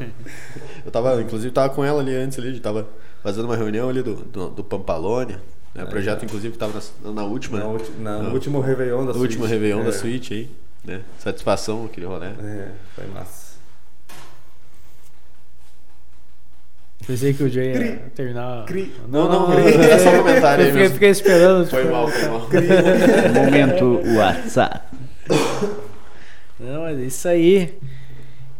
[0.86, 2.88] Eu tava, inclusive, tava com ela ali antes ali, a gente tava
[3.22, 5.36] fazendo uma reunião ali do, do, do Pampalone,
[5.76, 5.86] né?
[5.86, 7.80] projeto, inclusive, que tava na, na última, na, né?
[8.00, 9.84] na, no último Réveillon da no último Réveillon é.
[9.84, 10.50] da Switch aí,
[10.84, 11.02] né?
[11.20, 12.28] Satisfação aquele rolê.
[12.28, 13.52] É, foi massa.
[17.06, 18.66] Pensei que o Jay ia cri, terminar.
[18.66, 18.94] Cri.
[19.08, 21.68] Não, não, não, é só um comentário aí eu fiquei, fiquei esperando.
[21.68, 22.48] Foi tipo, mal, foi mal.
[23.34, 24.82] Momento WhatsApp.
[26.60, 27.80] Não, mas é isso aí.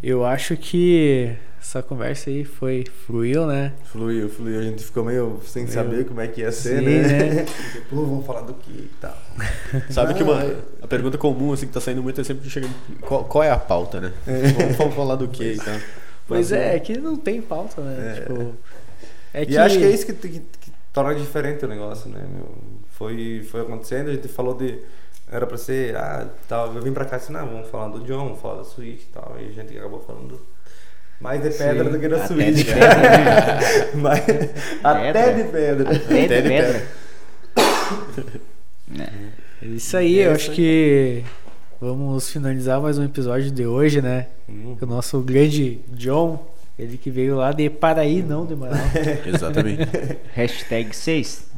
[0.02, 3.74] Eu acho que essa conversa aí foi fluiu, né?
[3.86, 4.60] Fluiu, fluiu.
[4.60, 5.84] A gente ficou meio sem fluiu.
[5.84, 7.34] saber como é que ia ser, Sim, né?
[7.34, 7.46] né?
[7.88, 9.16] Pô, vamos falar do que e tal.
[9.92, 10.42] Sabe que uma,
[10.82, 12.68] a pergunta comum assim que tá saindo muito é sempre chega,
[13.02, 14.12] qual, qual é a pauta, né?
[14.26, 14.48] É.
[14.54, 15.80] Vamos, vamos falar do que e tal.
[16.28, 18.10] Pois é, é que não tem pauta, né?
[18.10, 18.22] É.
[18.22, 18.56] Tipo,
[19.32, 19.52] é que...
[19.54, 22.26] E acho que é isso que, que, que, torna diferente o negócio, né?
[22.28, 22.56] Meu?
[22.90, 24.80] Foi, foi acontecendo, a gente falou de.
[25.32, 25.96] Era pra ser.
[25.96, 28.56] Ah, tal, eu vim pra cá e disse, não, vamos falar do John, vamos falar
[28.56, 29.38] da Switch e tal.
[29.40, 30.42] E a gente acabou falando
[31.22, 32.68] mais de pedra Sim, do que da Switch.
[33.96, 34.22] Mas,
[34.84, 35.90] até de pedra.
[35.92, 36.84] Até, até de pedra.
[38.16, 38.42] pedra.
[39.00, 39.66] é.
[39.66, 41.24] Isso aí, eu acho que
[41.82, 44.28] Vamos finalizar mais um episódio de hoje, né?
[44.48, 44.78] Hum.
[44.80, 46.40] O nosso grande John,
[46.78, 48.78] ele que veio lá de Paraí, não de Manaus.
[49.26, 49.90] Exatamente.
[50.32, 51.50] Hashtag 6.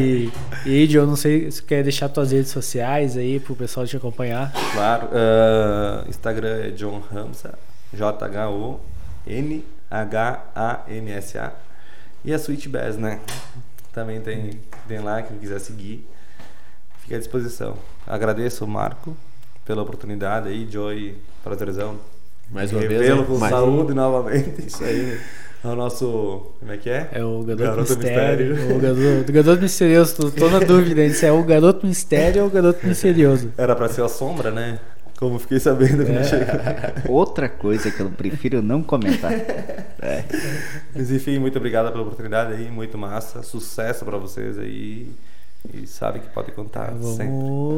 [0.00, 0.30] e,
[0.64, 4.52] e John, não sei se quer deixar tuas redes sociais aí pro pessoal te acompanhar.
[4.72, 5.08] Claro.
[5.08, 7.58] Uh, Instagram é John Ramsa,
[7.92, 8.82] J-H-O-N-H-A-M-S-A.
[12.24, 13.20] E a Sweet Bass, né?
[13.92, 16.06] Também tem, tem lá, quem quiser seguir.
[17.00, 17.76] Fica à disposição.
[18.06, 19.16] Agradeço o Marco
[19.64, 21.98] pela oportunidade aí, Joy, prazerzão.
[22.50, 22.92] Mais uma vez.
[22.92, 24.66] Revê-lo com mais saúde novamente.
[24.66, 25.18] Isso aí.
[25.64, 26.52] É o nosso.
[26.58, 27.08] Como é que é?
[27.12, 28.50] É o Garoto, garoto Mistério.
[28.54, 28.76] mistério.
[28.76, 30.16] O, garoto, o Garoto Misterioso.
[30.16, 33.52] Tô, tô na dúvida se é o Garoto Mistério ou o Garoto Misterioso.
[33.56, 34.80] Era pra ser a sombra, né?
[35.22, 36.24] Como fiquei sabendo quando é.
[36.24, 37.14] chegou.
[37.16, 39.30] Outra coisa que eu prefiro não comentar.
[40.02, 40.24] É.
[40.92, 42.68] Mas enfim, muito obrigado pela oportunidade aí.
[42.68, 43.40] Muito massa.
[43.40, 45.12] Sucesso pra vocês aí.
[45.72, 47.32] E sabe que pode contar vamos, sempre.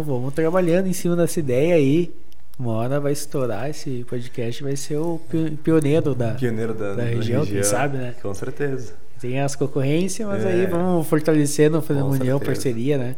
[0.07, 2.15] Vamos trabalhando em cima dessa ideia aí.
[2.59, 5.21] Uma hora vai estourar esse podcast, vai ser o
[5.63, 8.15] pioneiro da, pioneiro da, da, região, região, quem sabe, né?
[8.23, 8.95] Com certeza.
[9.21, 12.45] Tem as concorrências, mas é, aí vamos fortalecendo, fazendo união, certeza.
[12.47, 13.17] parceria, né?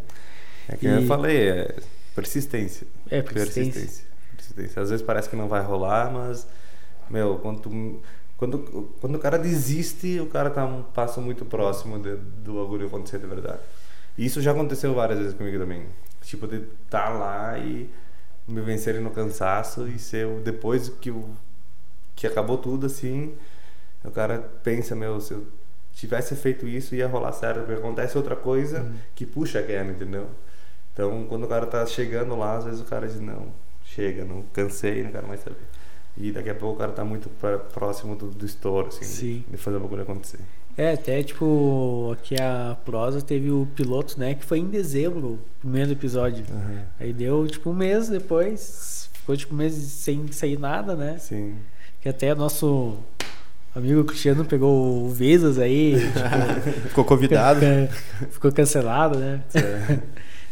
[0.68, 0.90] É que e...
[0.90, 1.74] eu falei, é
[2.12, 2.88] persistência.
[3.08, 3.72] É, persistência.
[3.72, 4.05] persistência.
[4.76, 6.46] Às vezes parece que não vai rolar, mas,
[7.10, 8.00] meu, quando,
[8.36, 8.58] quando,
[9.00, 13.18] quando o cara desiste, o cara tá um passo muito próximo de, do bagulho acontecer
[13.18, 13.60] de verdade.
[14.16, 15.86] Isso já aconteceu várias vezes comigo também.
[16.22, 17.90] Tipo, de estar tá lá e
[18.48, 21.28] me vencerem no cansaço e ser o, depois que, o,
[22.14, 23.34] que acabou tudo assim,
[24.04, 25.46] o cara pensa, meu, se eu
[25.92, 28.94] tivesse feito isso ia rolar certo, porque acontece outra coisa uhum.
[29.14, 30.28] que puxa a guerra, entendeu?
[30.92, 33.52] Então, quando o cara tá chegando lá, às vezes o cara diz, não,
[33.96, 35.56] chega, não cansei, não quero mais saber.
[36.18, 39.38] E daqui a pouco o cara tá muito pra, próximo do, do estouro, assim, de,
[39.40, 40.38] de fazer o bagulho acontecer.
[40.76, 44.34] É, até tipo, aqui a prosa teve o piloto, né?
[44.34, 46.44] Que foi em dezembro, o primeiro episódio.
[46.50, 46.80] Uhum.
[47.00, 51.16] Aí deu tipo um mês depois, ficou tipo um mês sem sair nada, né?
[51.18, 51.56] Sim.
[52.00, 52.98] Que até nosso
[53.74, 55.94] amigo Cristiano pegou o Visas aí.
[56.12, 57.60] Tipo, ficou convidado.
[57.60, 59.42] Ficou, ficou cancelado, né?
[59.54, 59.98] É.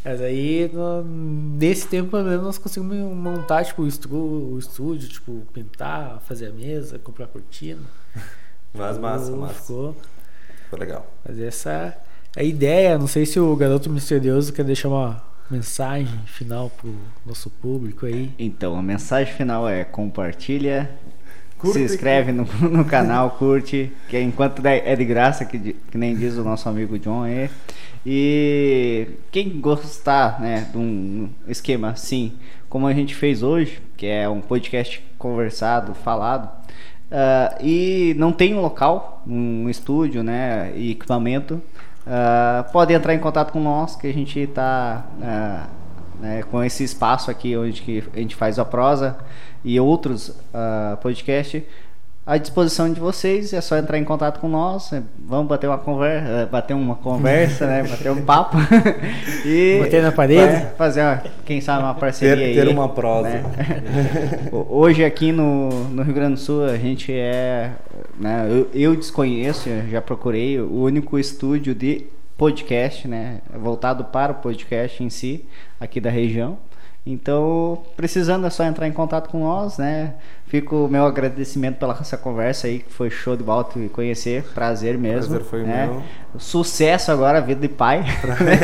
[0.04, 5.08] Mas aí, no, nesse tempo, pelo menos, nós conseguimos montar, tipo, o, estúdio, o estúdio,
[5.08, 7.80] tipo, pintar, fazer a mesa, comprar cortina.
[8.74, 9.54] Mas massa, massa.
[9.54, 9.96] Ficou.
[10.68, 11.06] Foi legal.
[11.26, 11.70] Mas essa
[12.36, 12.98] é a ideia.
[12.98, 16.94] Não sei se o garoto misterioso quer deixar uma mensagem final pro
[17.24, 18.32] nosso público aí.
[18.38, 20.90] Então, a mensagem final é compartilha,
[21.64, 25.58] Curte se inscreve no, no, canal, curte, que enquanto é de graça, que,
[25.90, 27.50] que, nem diz o nosso amigo John aí.
[28.06, 32.32] E quem gostar né, de um esquema assim,
[32.68, 36.50] como a gente fez hoje, que é um podcast conversado, falado,
[37.10, 41.54] uh, e não tem um local, um estúdio né, e equipamento,
[42.06, 45.66] uh, pode entrar em contato com nós, que a gente está uh, ah,
[46.20, 49.16] né, com esse espaço aqui onde a gente faz a prosa
[49.64, 51.62] e outros uh, podcasts
[52.26, 53.52] à disposição de vocês.
[53.52, 54.92] É só entrar em contato com nós.
[54.92, 57.82] É, vamos bater uma conversa, é, bater uma conversa, né?
[57.82, 58.56] Bater um papo
[59.44, 62.54] e bater na parede, fazer uma, quem sabe uma parceria ter, aí.
[62.54, 63.28] Ter uma prosa.
[63.28, 63.42] Né?
[64.52, 67.70] Hoje aqui no, no Rio Grande do Sul a gente é,
[68.18, 68.46] né?
[68.50, 73.40] Eu, eu desconheço, já procurei o único estúdio de podcast, né?
[73.54, 75.44] Voltado para o podcast em si
[75.78, 76.58] aqui da região.
[77.06, 80.14] Então, precisando é só entrar em contato com nós, né?
[80.46, 84.42] Fico o meu agradecimento pela essa conversa aí, que foi show de bola te conhecer.
[84.54, 85.34] Prazer mesmo.
[85.34, 85.86] Prazer foi né?
[85.86, 86.02] meu.
[86.38, 88.04] Sucesso agora, vida de pai.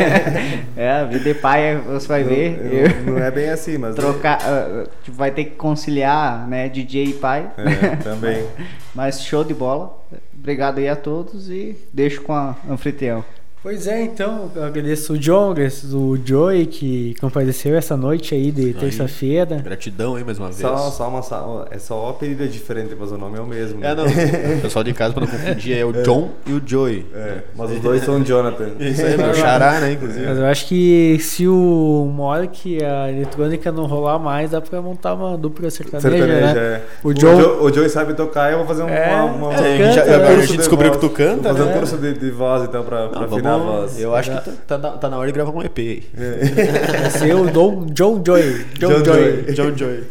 [0.74, 2.60] é, vida de pai você vai ver.
[2.64, 3.94] Eu, eu, não é bem assim, mas.
[3.94, 6.68] Trocar, uh, vai ter que conciliar, né?
[6.68, 7.50] DJ e pai.
[7.58, 8.46] É, também.
[8.94, 9.98] mas show de bola.
[10.32, 13.22] Obrigado aí a todos e deixo com a anfitrião.
[13.62, 18.50] Pois é, então, eu agradeço o John, agradeço o Joey que compareceu essa noite aí
[18.50, 19.56] de terça-feira.
[19.56, 20.60] Gratidão aí mais uma vez.
[20.60, 23.46] Só, só uma, só, é só o apelido é diferente, mas o nome é o
[23.46, 23.84] mesmo.
[23.84, 24.06] É, não.
[24.56, 26.02] o pessoal de casa, pra não confundir, é o é.
[26.02, 27.04] John e o Joey.
[27.14, 28.70] É, mas os dois são Jonathan.
[28.80, 30.24] Isso aí, meu xará, né, inclusive.
[30.24, 34.62] Mas eu acho que se o, uma hora que a eletrônica não rolar mais, dá
[34.62, 36.60] pra montar uma dupla sertaneja, sertaneja né?
[36.76, 36.82] É.
[37.04, 37.34] O, John...
[37.34, 38.90] o, Joe, o Joey sabe tocar, eu vou fazer uma...
[38.90, 40.28] É, uma, uma, é, já, né?
[40.28, 41.78] a gente descobriu que tu canta, Vou fazer um né?
[41.78, 43.26] curso de, de voz, então, pra, pra
[43.58, 44.00] vamos, a voz.
[44.00, 46.02] Eu acho que tá, tá, tá, na hora de gravar um EP aí.
[46.16, 47.34] É.
[47.34, 48.64] O Don, John Joy.
[48.78, 49.54] John, John Joy.
[49.54, 50.04] John Joy.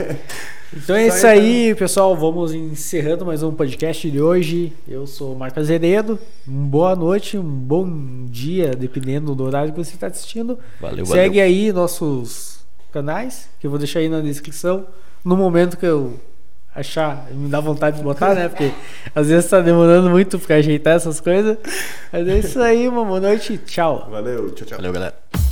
[0.72, 2.16] Então é isso aí, pessoal.
[2.16, 4.72] Vamos encerrando mais um podcast de hoje.
[4.88, 6.20] Eu sou o Marco Azeredo.
[6.48, 10.60] Uma boa noite, um bom dia, dependendo do horário que você está assistindo.
[10.80, 11.44] Valeu, Segue valeu.
[11.44, 12.60] aí nossos
[12.92, 14.86] canais, que eu vou deixar aí na descrição.
[15.26, 16.20] No momento que eu
[16.80, 18.50] achar, me dá vontade de botar, né?
[18.50, 18.72] Porque
[19.14, 21.58] às vezes tá demorando muito pra ajeitar essas coisas.
[22.12, 24.08] Mas é isso aí, uma boa noite, tchau.
[24.10, 24.78] Valeu, tchau, tchau.
[24.78, 25.49] Valeu, galera.